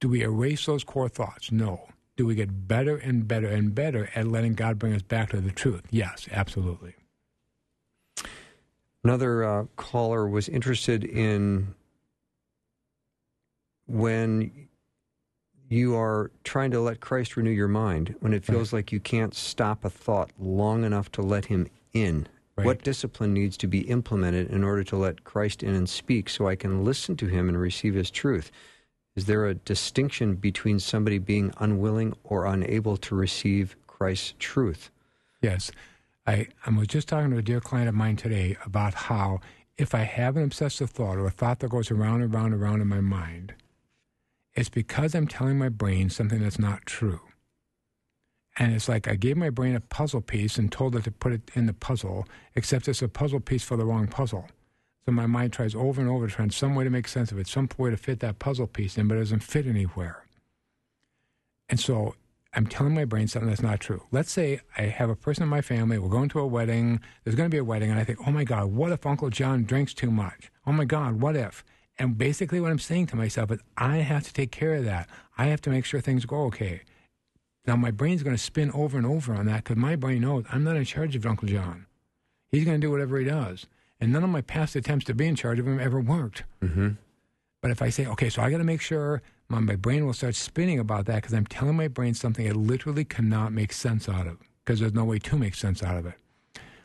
do 0.00 0.08
we 0.08 0.22
erase 0.22 0.66
those 0.66 0.84
core 0.84 1.08
thoughts? 1.08 1.50
No. 1.50 1.88
Do 2.16 2.26
we 2.26 2.36
get 2.36 2.68
better 2.68 2.96
and 2.96 3.26
better 3.26 3.48
and 3.48 3.74
better 3.74 4.08
at 4.14 4.28
letting 4.28 4.54
God 4.54 4.78
bring 4.78 4.92
us 4.92 5.02
back 5.02 5.30
to 5.30 5.40
the 5.40 5.50
truth? 5.50 5.82
Yes, 5.90 6.28
absolutely. 6.30 6.94
Another 9.02 9.44
uh, 9.44 9.64
caller 9.76 10.28
was 10.28 10.48
interested 10.48 11.04
in 11.04 11.74
when 13.86 14.68
you 15.68 15.96
are 15.96 16.30
trying 16.44 16.70
to 16.72 16.80
let 16.80 17.00
Christ 17.00 17.36
renew 17.36 17.50
your 17.50 17.68
mind, 17.68 18.14
when 18.20 18.32
it 18.32 18.44
feels 18.44 18.72
like 18.72 18.92
you 18.92 19.00
can't 19.00 19.34
stop 19.34 19.84
a 19.84 19.90
thought 19.90 20.30
long 20.38 20.84
enough 20.84 21.10
to 21.12 21.22
let 21.22 21.46
him 21.46 21.68
in. 21.92 22.26
Right. 22.56 22.66
What 22.66 22.82
discipline 22.82 23.32
needs 23.32 23.56
to 23.58 23.66
be 23.66 23.80
implemented 23.82 24.50
in 24.50 24.64
order 24.64 24.84
to 24.84 24.96
let 24.96 25.24
Christ 25.24 25.62
in 25.62 25.74
and 25.74 25.88
speak 25.88 26.28
so 26.28 26.48
I 26.48 26.56
can 26.56 26.84
listen 26.84 27.16
to 27.16 27.26
him 27.26 27.48
and 27.48 27.58
receive 27.58 27.94
his 27.94 28.10
truth? 28.10 28.50
Is 29.16 29.26
there 29.26 29.46
a 29.46 29.54
distinction 29.54 30.34
between 30.34 30.78
somebody 30.78 31.18
being 31.18 31.52
unwilling 31.58 32.14
or 32.24 32.46
unable 32.46 32.96
to 32.98 33.14
receive 33.14 33.76
Christ's 33.86 34.34
truth? 34.38 34.90
Yes. 35.40 35.70
I, 36.26 36.48
I 36.66 36.70
was 36.70 36.88
just 36.88 37.08
talking 37.08 37.30
to 37.30 37.38
a 37.38 37.42
dear 37.42 37.60
client 37.60 37.88
of 37.88 37.94
mine 37.94 38.16
today 38.16 38.56
about 38.64 38.94
how 38.94 39.40
if 39.78 39.94
I 39.94 40.00
have 40.00 40.36
an 40.36 40.42
obsessive 40.42 40.90
thought 40.90 41.16
or 41.16 41.26
a 41.26 41.30
thought 41.30 41.60
that 41.60 41.70
goes 41.70 41.90
around 41.90 42.22
and 42.22 42.34
around 42.34 42.52
and 42.52 42.62
around 42.62 42.82
in 42.82 42.88
my 42.88 43.00
mind, 43.00 43.54
it's 44.54 44.68
because 44.68 45.14
I'm 45.14 45.26
telling 45.26 45.58
my 45.58 45.68
brain 45.70 46.10
something 46.10 46.40
that's 46.40 46.58
not 46.58 46.84
true. 46.84 47.20
And 48.58 48.74
it's 48.74 48.88
like 48.88 49.08
I 49.08 49.14
gave 49.14 49.36
my 49.36 49.48
brain 49.48 49.74
a 49.74 49.80
puzzle 49.80 50.20
piece 50.20 50.58
and 50.58 50.70
told 50.70 50.94
it 50.96 51.04
to 51.04 51.10
put 51.10 51.32
it 51.32 51.50
in 51.54 51.66
the 51.66 51.72
puzzle, 51.72 52.26
except 52.54 52.88
it's 52.88 53.00
a 53.00 53.08
puzzle 53.08 53.40
piece 53.40 53.62
for 53.62 53.76
the 53.76 53.86
wrong 53.86 54.06
puzzle. 54.06 54.48
So 55.06 55.12
my 55.12 55.26
mind 55.26 55.54
tries 55.54 55.74
over 55.74 56.00
and 56.00 56.10
over 56.10 56.28
to 56.28 56.34
find 56.34 56.52
some 56.52 56.74
way 56.74 56.84
to 56.84 56.90
make 56.90 57.08
sense 57.08 57.32
of 57.32 57.38
it, 57.38 57.46
some 57.46 57.68
way 57.78 57.90
to 57.90 57.96
fit 57.96 58.20
that 58.20 58.38
puzzle 58.38 58.66
piece 58.66 58.98
in, 58.98 59.08
but 59.08 59.16
it 59.16 59.20
doesn't 59.20 59.42
fit 59.42 59.66
anywhere. 59.66 60.24
And 61.70 61.80
so 61.80 62.16
I'm 62.52 62.66
telling 62.66 62.94
my 62.94 63.04
brain 63.04 63.28
something 63.28 63.48
that's 63.48 63.62
not 63.62 63.80
true. 63.80 64.02
Let's 64.10 64.32
say 64.32 64.60
I 64.76 64.82
have 64.82 65.08
a 65.08 65.14
person 65.14 65.44
in 65.44 65.48
my 65.48 65.60
family, 65.60 65.98
we're 65.98 66.08
going 66.08 66.28
to 66.30 66.40
a 66.40 66.46
wedding, 66.46 67.00
there's 67.22 67.36
going 67.36 67.48
to 67.48 67.54
be 67.54 67.58
a 67.58 67.64
wedding, 67.64 67.90
and 67.90 68.00
I 68.00 68.04
think, 68.04 68.18
oh 68.26 68.32
my 68.32 68.44
God, 68.44 68.66
what 68.66 68.90
if 68.92 69.06
Uncle 69.06 69.30
John 69.30 69.64
drinks 69.64 69.94
too 69.94 70.10
much? 70.10 70.50
Oh 70.66 70.72
my 70.72 70.84
God, 70.84 71.20
what 71.20 71.36
if? 71.36 71.64
And 71.98 72.16
basically, 72.16 72.60
what 72.60 72.70
I'm 72.70 72.78
saying 72.78 73.06
to 73.08 73.16
myself 73.16 73.50
is, 73.50 73.60
I 73.76 73.98
have 73.98 74.24
to 74.24 74.32
take 74.32 74.50
care 74.50 74.74
of 74.74 74.84
that. 74.86 75.08
I 75.36 75.46
have 75.46 75.60
to 75.62 75.70
make 75.70 75.84
sure 75.84 76.00
things 76.00 76.24
go 76.24 76.44
okay. 76.44 76.80
Now, 77.66 77.76
my 77.76 77.90
brain's 77.90 78.22
going 78.22 78.34
to 78.34 78.42
spin 78.42 78.70
over 78.72 78.96
and 78.96 79.06
over 79.06 79.34
on 79.34 79.46
that 79.46 79.64
because 79.64 79.76
my 79.76 79.96
brain 79.96 80.22
knows 80.22 80.44
I'm 80.50 80.64
not 80.64 80.76
in 80.76 80.84
charge 80.84 81.14
of 81.14 81.26
Uncle 81.26 81.46
John. 81.46 81.86
He's 82.48 82.64
going 82.64 82.80
to 82.80 82.86
do 82.86 82.90
whatever 82.90 83.18
he 83.18 83.24
does. 83.26 83.66
And 84.00 84.12
none 84.12 84.24
of 84.24 84.30
my 84.30 84.40
past 84.40 84.74
attempts 84.76 85.04
to 85.06 85.14
be 85.14 85.26
in 85.26 85.36
charge 85.36 85.58
of 85.58 85.68
him 85.68 85.78
ever 85.78 86.00
worked. 86.00 86.44
Mm-hmm. 86.62 86.90
But 87.60 87.70
if 87.70 87.82
I 87.82 87.90
say, 87.90 88.06
okay, 88.06 88.30
so 88.30 88.40
I 88.40 88.50
got 88.50 88.58
to 88.58 88.64
make 88.64 88.80
sure 88.80 89.20
my, 89.50 89.76
brain 89.76 90.06
will 90.06 90.12
start 90.12 90.36
spinning 90.36 90.78
about 90.78 91.06
that 91.06 91.16
because 91.16 91.34
I'm 91.34 91.46
telling 91.46 91.76
my 91.76 91.88
brain 91.88 92.14
something 92.14 92.46
it 92.46 92.56
literally 92.56 93.04
cannot 93.04 93.52
make 93.52 93.72
sense 93.72 94.08
out 94.08 94.26
of 94.26 94.38
because 94.64 94.78
there's 94.78 94.94
no 94.94 95.04
way 95.04 95.18
to 95.18 95.36
make 95.36 95.56
sense 95.56 95.82
out 95.82 95.96
of 95.96 96.06
it. 96.06 96.14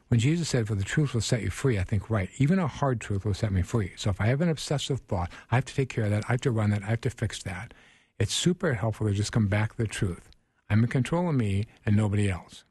When 0.07 0.19
Jesus 0.19 0.49
said, 0.49 0.67
For 0.67 0.75
the 0.75 0.83
truth 0.83 1.13
will 1.13 1.21
set 1.21 1.41
you 1.41 1.49
free, 1.49 1.77
I 1.77 1.83
think, 1.83 2.09
right, 2.09 2.29
even 2.37 2.59
a 2.59 2.67
hard 2.67 2.99
truth 2.99 3.23
will 3.23 3.33
set 3.33 3.51
me 3.51 3.61
free. 3.61 3.93
So 3.97 4.09
if 4.09 4.19
I 4.19 4.27
have 4.27 4.41
an 4.41 4.49
obsessive 4.49 4.99
thought, 5.01 5.31
I 5.51 5.55
have 5.55 5.65
to 5.65 5.75
take 5.75 5.89
care 5.89 6.05
of 6.05 6.09
that. 6.11 6.25
I 6.27 6.33
have 6.33 6.41
to 6.41 6.51
run 6.51 6.71
that. 6.71 6.83
I 6.83 6.87
have 6.87 7.01
to 7.01 7.09
fix 7.09 7.41
that. 7.43 7.73
It's 8.19 8.33
super 8.33 8.73
helpful 8.73 9.07
to 9.07 9.13
just 9.13 9.31
come 9.31 9.47
back 9.47 9.75
to 9.75 9.83
the 9.83 9.87
truth. 9.87 10.29
I'm 10.69 10.83
in 10.83 10.89
control 10.89 11.29
of 11.29 11.35
me 11.35 11.65
and 11.85 11.95
nobody 11.95 12.29
else. 12.29 12.63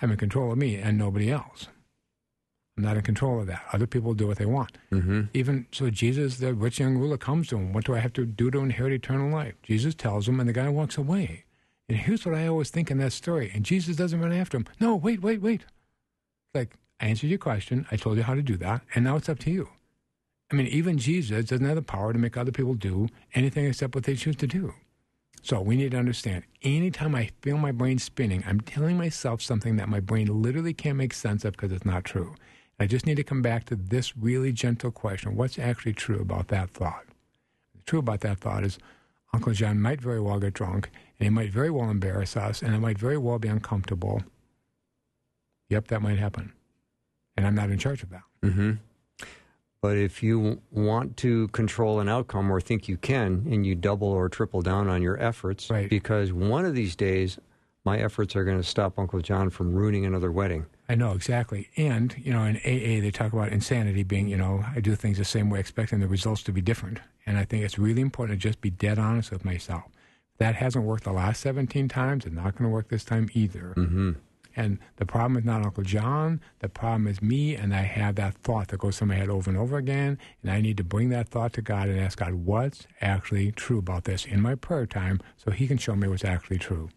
I'm 0.00 0.10
in 0.10 0.16
control 0.16 0.52
of 0.52 0.58
me 0.58 0.76
and 0.76 0.96
nobody 0.96 1.30
else. 1.30 1.68
I'm 2.80 2.86
not 2.86 2.96
in 2.96 3.02
control 3.02 3.40
of 3.40 3.46
that. 3.46 3.62
Other 3.74 3.86
people 3.86 4.14
do 4.14 4.26
what 4.26 4.38
they 4.38 4.46
want. 4.46 4.78
Mm-hmm. 4.90 5.24
Even 5.34 5.66
so, 5.70 5.90
Jesus, 5.90 6.38
the 6.38 6.54
rich 6.54 6.80
young 6.80 6.96
ruler, 6.96 7.18
comes 7.18 7.48
to 7.48 7.56
him. 7.56 7.74
What 7.74 7.84
do 7.84 7.94
I 7.94 7.98
have 7.98 8.14
to 8.14 8.24
do 8.24 8.50
to 8.50 8.58
inherit 8.60 8.94
eternal 8.94 9.30
life? 9.30 9.54
Jesus 9.62 9.94
tells 9.94 10.26
him, 10.26 10.40
and 10.40 10.48
the 10.48 10.54
guy 10.54 10.66
walks 10.70 10.96
away. 10.96 11.44
And 11.90 11.98
here's 11.98 12.24
what 12.24 12.34
I 12.34 12.46
always 12.46 12.70
think 12.70 12.90
in 12.90 12.96
that 12.98 13.12
story. 13.12 13.50
And 13.54 13.64
Jesus 13.64 13.96
doesn't 13.96 14.18
run 14.18 14.32
after 14.32 14.56
him. 14.56 14.66
No, 14.80 14.96
wait, 14.96 15.20
wait, 15.20 15.42
wait. 15.42 15.66
Like, 16.54 16.78
I 17.00 17.08
answered 17.08 17.28
your 17.28 17.38
question. 17.38 17.86
I 17.90 17.96
told 17.96 18.16
you 18.16 18.22
how 18.22 18.34
to 18.34 18.42
do 18.42 18.56
that. 18.56 18.80
And 18.94 19.04
now 19.04 19.16
it's 19.16 19.28
up 19.28 19.40
to 19.40 19.50
you. 19.50 19.68
I 20.50 20.54
mean, 20.54 20.66
even 20.68 20.96
Jesus 20.96 21.44
doesn't 21.44 21.66
have 21.66 21.76
the 21.76 21.82
power 21.82 22.14
to 22.14 22.18
make 22.18 22.38
other 22.38 22.52
people 22.52 22.72
do 22.72 23.08
anything 23.34 23.66
except 23.66 23.94
what 23.94 24.04
they 24.04 24.14
choose 24.14 24.36
to 24.36 24.46
do. 24.46 24.72
So 25.42 25.60
we 25.60 25.76
need 25.76 25.92
to 25.92 25.98
understand 25.98 26.44
anytime 26.62 27.14
I 27.14 27.30
feel 27.42 27.58
my 27.58 27.72
brain 27.72 27.98
spinning, 27.98 28.42
I'm 28.46 28.60
telling 28.60 28.96
myself 28.96 29.42
something 29.42 29.76
that 29.76 29.88
my 29.88 30.00
brain 30.00 30.42
literally 30.42 30.74
can't 30.74 30.98
make 30.98 31.12
sense 31.12 31.44
of 31.44 31.52
because 31.52 31.72
it's 31.72 31.84
not 31.84 32.04
true. 32.04 32.34
I 32.80 32.86
just 32.86 33.04
need 33.06 33.16
to 33.16 33.22
come 33.24 33.42
back 33.42 33.66
to 33.66 33.76
this 33.76 34.16
really 34.16 34.52
gentle 34.52 34.90
question 34.90 35.36
what's 35.36 35.58
actually 35.58 35.92
true 35.92 36.20
about 36.20 36.48
that 36.48 36.70
thought? 36.70 37.04
The 37.76 37.82
true 37.82 37.98
about 38.00 38.20
that 38.20 38.38
thought 38.38 38.64
is 38.64 38.78
Uncle 39.32 39.52
John 39.52 39.80
might 39.80 40.00
very 40.00 40.20
well 40.20 40.40
get 40.40 40.54
drunk, 40.54 40.90
and 41.18 41.26
he 41.26 41.30
might 41.30 41.52
very 41.52 41.70
well 41.70 41.90
embarrass 41.90 42.36
us, 42.36 42.62
and 42.62 42.74
it 42.74 42.78
might 42.80 42.98
very 42.98 43.18
well 43.18 43.38
be 43.38 43.48
uncomfortable. 43.48 44.22
Yep, 45.68 45.88
that 45.88 46.02
might 46.02 46.18
happen. 46.18 46.52
And 47.36 47.46
I'm 47.46 47.54
not 47.54 47.70
in 47.70 47.78
charge 47.78 48.02
of 48.02 48.10
that. 48.10 48.22
Mm-hmm. 48.42 48.72
But 49.82 49.96
if 49.96 50.22
you 50.22 50.60
want 50.70 51.16
to 51.18 51.48
control 51.48 52.00
an 52.00 52.08
outcome 52.08 52.50
or 52.50 52.60
think 52.60 52.88
you 52.88 52.96
can, 52.96 53.46
and 53.50 53.64
you 53.64 53.74
double 53.74 54.08
or 54.08 54.28
triple 54.28 54.62
down 54.62 54.88
on 54.88 55.00
your 55.00 55.18
efforts, 55.22 55.70
Right. 55.70 55.88
because 55.88 56.32
one 56.32 56.64
of 56.64 56.74
these 56.74 56.96
days, 56.96 57.38
my 57.84 57.98
efforts 57.98 58.34
are 58.36 58.44
going 58.44 58.58
to 58.58 58.66
stop 58.68 58.98
Uncle 58.98 59.20
John 59.20 59.48
from 59.48 59.72
ruining 59.74 60.04
another 60.04 60.32
wedding. 60.32 60.66
I 60.90 60.96
know 60.96 61.12
exactly. 61.12 61.68
And, 61.76 62.16
you 62.18 62.32
know, 62.32 62.42
in 62.42 62.56
AA, 62.56 63.00
they 63.00 63.12
talk 63.12 63.32
about 63.32 63.50
insanity 63.50 64.02
being, 64.02 64.26
you 64.26 64.36
know, 64.36 64.64
I 64.74 64.80
do 64.80 64.96
things 64.96 65.18
the 65.18 65.24
same 65.24 65.48
way, 65.48 65.60
expecting 65.60 66.00
the 66.00 66.08
results 66.08 66.42
to 66.42 66.52
be 66.52 66.60
different. 66.60 66.98
And 67.24 67.38
I 67.38 67.44
think 67.44 67.62
it's 67.62 67.78
really 67.78 68.02
important 68.02 68.40
to 68.40 68.48
just 68.48 68.60
be 68.60 68.70
dead 68.70 68.98
honest 68.98 69.30
with 69.30 69.44
myself. 69.44 69.84
That 70.38 70.56
hasn't 70.56 70.84
worked 70.84 71.04
the 71.04 71.12
last 71.12 71.42
17 71.42 71.86
times. 71.86 72.26
It's 72.26 72.34
not 72.34 72.56
going 72.56 72.68
to 72.68 72.74
work 72.74 72.88
this 72.88 73.04
time 73.04 73.30
either. 73.34 73.72
Mm-hmm. 73.76 74.12
And 74.56 74.80
the 74.96 75.06
problem 75.06 75.36
is 75.36 75.44
not 75.44 75.64
Uncle 75.64 75.84
John. 75.84 76.40
The 76.58 76.68
problem 76.68 77.06
is 77.06 77.22
me, 77.22 77.54
and 77.54 77.72
I 77.72 77.82
have 77.82 78.16
that 78.16 78.34
thought 78.38 78.66
that 78.68 78.80
goes 78.80 78.98
through 78.98 79.08
my 79.08 79.14
head 79.14 79.30
over 79.30 79.48
and 79.48 79.56
over 79.56 79.76
again. 79.76 80.18
And 80.42 80.50
I 80.50 80.60
need 80.60 80.76
to 80.78 80.84
bring 80.84 81.10
that 81.10 81.28
thought 81.28 81.52
to 81.52 81.62
God 81.62 81.88
and 81.88 82.00
ask 82.00 82.18
God, 82.18 82.34
what's 82.34 82.88
actually 83.00 83.52
true 83.52 83.78
about 83.78 84.06
this 84.06 84.24
in 84.24 84.40
my 84.40 84.56
prayer 84.56 84.86
time 84.86 85.20
so 85.36 85.52
He 85.52 85.68
can 85.68 85.78
show 85.78 85.94
me 85.94 86.08
what's 86.08 86.24
actually 86.24 86.58
true. 86.58 86.88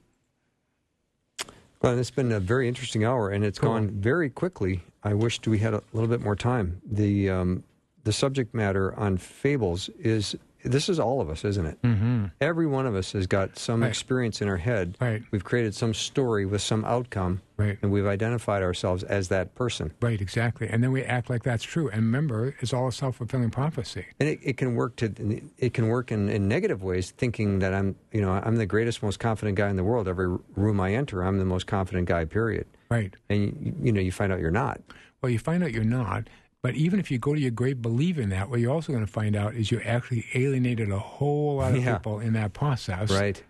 Well, 1.83 1.99
it's 1.99 2.11
been 2.11 2.31
a 2.31 2.39
very 2.39 2.69
interesting 2.69 3.03
hour, 3.03 3.29
and 3.29 3.43
it's 3.43 3.59
Cool. 3.59 3.71
gone 3.71 3.89
very 3.89 4.29
quickly. 4.29 4.81
I 5.03 5.13
wished 5.13 5.45
we 5.49 5.59
had 5.59 5.73
a 5.73 5.83
little 5.91 6.07
bit 6.07 6.21
more 6.21 6.35
time. 6.35 6.81
The 6.89 7.29
um, 7.29 7.63
the 8.05 8.13
subject 8.13 8.53
matter 8.53 8.95
on 8.97 9.17
fables 9.17 9.89
is 9.99 10.33
this 10.63 10.89
is 10.89 10.99
all 10.99 11.21
of 11.21 11.29
us, 11.29 11.43
isn't 11.45 11.65
it? 11.65 11.81
Mm-hmm. 11.81 12.25
Every 12.41 12.65
one 12.67 12.85
of 12.85 12.95
us 12.95 13.11
has 13.13 13.27
got 13.27 13.57
some 13.57 13.81
Right. 13.81 13.87
experience 13.89 14.41
in 14.41 14.47
our 14.47 14.57
head. 14.57 14.97
Right. 15.01 15.21
We've 15.31 15.43
created 15.43 15.75
some 15.75 15.93
story 15.93 16.45
with 16.45 16.61
some 16.61 16.85
outcome, 16.85 17.41
Right. 17.57 17.77
and 17.81 17.91
we've 17.91 18.05
identified 18.05 18.63
ourselves 18.63 19.03
as 19.03 19.27
that 19.29 19.55
person. 19.55 19.91
Right, 20.01 20.19
exactly. 20.21 20.67
And 20.69 20.83
then 20.83 20.91
we 20.91 21.03
act 21.03 21.29
like 21.29 21.43
that's 21.43 21.63
true. 21.63 21.89
And 21.89 22.01
remember, 22.01 22.55
it's 22.59 22.73
all 22.73 22.87
a 22.87 22.91
self 22.91 23.17
fulfilling 23.17 23.49
prophecy. 23.51 24.05
And 24.19 24.29
it, 24.29 24.39
it 24.41 24.57
can 24.57 24.75
work 24.75 24.95
to 24.97 25.11
it 25.57 25.73
can 25.73 25.87
work 25.87 26.11
in, 26.11 26.29
in 26.29 26.47
negative 26.47 26.83
ways, 26.83 27.11
thinking 27.11 27.59
that 27.59 27.73
I'm 27.73 27.95
you 28.11 28.21
know 28.21 28.31
I'm 28.31 28.55
the 28.55 28.65
greatest, 28.65 29.03
most 29.03 29.19
confident 29.19 29.57
guy 29.57 29.69
in 29.69 29.75
the 29.75 29.83
world. 29.83 30.07
Every 30.07 30.27
room 30.55 30.79
I 30.79 30.93
enter, 30.93 31.21
I'm 31.23 31.37
the 31.39 31.45
most 31.45 31.67
confident 31.67 32.07
guy. 32.07 32.25
Period. 32.25 32.65
Right. 32.89 33.13
And 33.29 33.41
you, 33.61 33.75
you 33.83 33.91
know 33.91 34.01
you 34.01 34.11
find 34.11 34.31
out 34.31 34.39
you're 34.39 34.51
not. 34.51 34.81
Well, 35.21 35.29
you 35.31 35.39
find 35.39 35.63
out 35.63 35.71
you're 35.71 35.83
not. 35.85 36.27
But 36.63 36.75
even 36.75 36.99
if 36.99 37.11
you 37.11 37.19
go 37.19 37.33
to 37.35 37.39
your 37.39 37.51
grave 37.51 37.81
believing 37.81 38.29
that, 38.29 38.49
what 38.49 38.59
you're 38.61 38.71
also 38.71 38.93
going 38.93 39.05
to 39.05 39.11
find 39.11 39.35
out 39.35 39.53
is 39.53 39.69
you 39.69 39.81
actually 39.81 40.25
alienated 40.33 40.89
a 40.89 40.97
whole 40.97 41.57
lot 41.57 41.75
of 41.75 41.83
Yeah. 41.83 41.97
people 41.97 42.19
in 42.21 42.33
that 42.33 42.53
process 42.53 43.11
Right. 43.11 43.43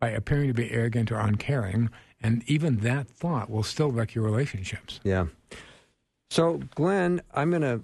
by 0.00 0.10
appearing 0.10 0.48
to 0.48 0.54
be 0.54 0.70
arrogant 0.72 1.12
or 1.12 1.20
uncaring. 1.20 1.88
And 2.20 2.42
even 2.48 2.78
that 2.78 3.06
thought 3.08 3.48
will 3.48 3.62
still 3.62 3.92
wreck 3.92 4.12
your 4.14 4.24
relationships. 4.24 4.98
Yeah. 5.04 5.26
So, 6.30 6.60
Glenn, 6.74 7.22
I'm 7.32 7.50
going 7.50 7.62
to 7.62 7.80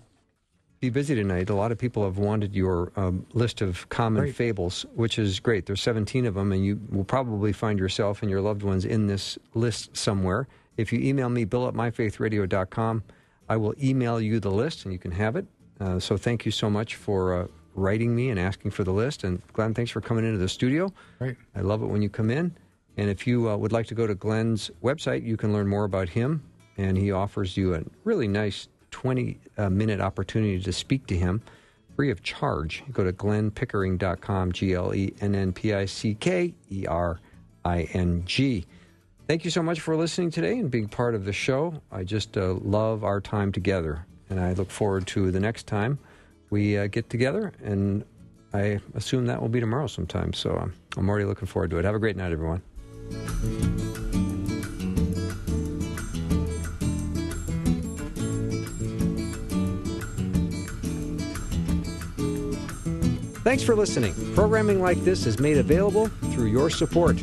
be 0.80 0.90
busy 0.90 1.14
tonight. 1.14 1.50
A 1.50 1.54
lot 1.54 1.70
of 1.70 1.78
people 1.78 2.02
have 2.04 2.18
wanted 2.18 2.52
your 2.52 2.90
um, 2.96 3.24
list 3.32 3.62
of 3.62 3.88
common 3.90 4.22
Great. 4.24 4.34
fables, 4.34 4.84
which 4.96 5.20
is 5.20 5.38
great. 5.38 5.66
There's 5.66 5.80
17 5.82 6.26
of 6.26 6.34
them, 6.34 6.50
and 6.50 6.64
you 6.64 6.80
will 6.90 7.04
probably 7.04 7.52
find 7.52 7.78
yourself 7.78 8.22
and 8.22 8.30
your 8.30 8.40
loved 8.40 8.64
ones 8.64 8.84
in 8.84 9.06
this 9.06 9.38
list 9.54 9.96
somewhere. 9.96 10.48
If 10.76 10.92
you 10.92 10.98
email 10.98 11.28
me, 11.28 11.44
bill 11.44 11.68
at 11.68 11.74
myfaithradio.com, 11.74 13.04
I 13.48 13.56
will 13.56 13.74
email 13.82 14.20
you 14.20 14.40
the 14.40 14.50
list, 14.50 14.84
and 14.84 14.92
you 14.92 14.98
can 14.98 15.12
have 15.12 15.36
it. 15.36 15.46
Uh, 15.80 15.98
so, 15.98 16.16
thank 16.16 16.46
you 16.46 16.52
so 16.52 16.70
much 16.70 16.94
for 16.94 17.42
uh, 17.42 17.46
writing 17.74 18.14
me 18.14 18.30
and 18.30 18.38
asking 18.38 18.70
for 18.70 18.84
the 18.84 18.92
list. 18.92 19.24
And, 19.24 19.42
Glenn, 19.52 19.74
thanks 19.74 19.90
for 19.90 20.00
coming 20.00 20.24
into 20.24 20.38
the 20.38 20.48
studio. 20.48 20.92
Right. 21.18 21.36
I 21.54 21.60
love 21.60 21.82
it 21.82 21.86
when 21.86 22.02
you 22.02 22.08
come 22.08 22.30
in. 22.30 22.56
And 22.96 23.10
if 23.10 23.26
you 23.26 23.50
uh, 23.50 23.56
would 23.56 23.72
like 23.72 23.86
to 23.88 23.94
go 23.94 24.06
to 24.06 24.14
Glenn's 24.14 24.70
website, 24.82 25.24
you 25.24 25.36
can 25.36 25.52
learn 25.52 25.66
more 25.66 25.84
about 25.84 26.08
him. 26.08 26.42
And 26.76 26.96
he 26.96 27.10
offers 27.12 27.56
you 27.56 27.74
a 27.74 27.82
really 28.04 28.28
nice 28.28 28.68
20 28.92 29.40
uh, 29.58 29.70
minute 29.70 30.00
opportunity 30.00 30.60
to 30.60 30.72
speak 30.72 31.06
to 31.08 31.16
him 31.16 31.42
free 31.94 32.10
of 32.10 32.22
charge. 32.22 32.82
Go 32.92 33.04
to 33.04 33.12
glennpickering.com, 33.12 34.52
G 34.52 34.74
L 34.74 34.94
E 34.94 35.14
N 35.20 35.34
N 35.34 35.52
P 35.52 35.74
I 35.74 35.84
C 35.86 36.14
K 36.14 36.54
E 36.70 36.86
R 36.86 37.20
I 37.64 37.82
N 37.92 38.22
G. 38.24 38.66
Thank 39.26 39.46
you 39.46 39.50
so 39.50 39.62
much 39.62 39.80
for 39.80 39.96
listening 39.96 40.30
today 40.30 40.58
and 40.58 40.70
being 40.70 40.86
part 40.86 41.14
of 41.14 41.24
the 41.24 41.32
show. 41.32 41.80
I 41.90 42.04
just 42.04 42.36
uh, 42.36 42.56
love 42.60 43.04
our 43.04 43.22
time 43.22 43.52
together. 43.52 44.04
And 44.28 44.38
I 44.38 44.52
look 44.52 44.70
forward 44.70 45.06
to 45.08 45.30
the 45.30 45.40
next 45.40 45.66
time 45.66 45.98
we 46.50 46.76
uh, 46.76 46.88
get 46.88 47.08
together 47.08 47.54
and 47.62 48.04
I 48.52 48.80
assume 48.94 49.24
that 49.26 49.40
will 49.40 49.48
be 49.48 49.60
tomorrow 49.60 49.86
sometime. 49.86 50.34
So 50.34 50.58
um, 50.58 50.74
I'm 50.98 51.08
already 51.08 51.24
looking 51.24 51.46
forward 51.46 51.70
to 51.70 51.78
it. 51.78 51.86
Have 51.86 51.94
a 51.94 51.98
great 51.98 52.16
night, 52.16 52.32
everyone. 52.32 52.60
Thanks 63.42 63.62
for 63.62 63.74
listening. 63.74 64.14
Programming 64.34 64.82
like 64.82 65.02
this 65.02 65.24
is 65.24 65.38
made 65.38 65.56
available 65.56 66.08
through 66.32 66.46
your 66.46 66.68
support. 66.68 67.22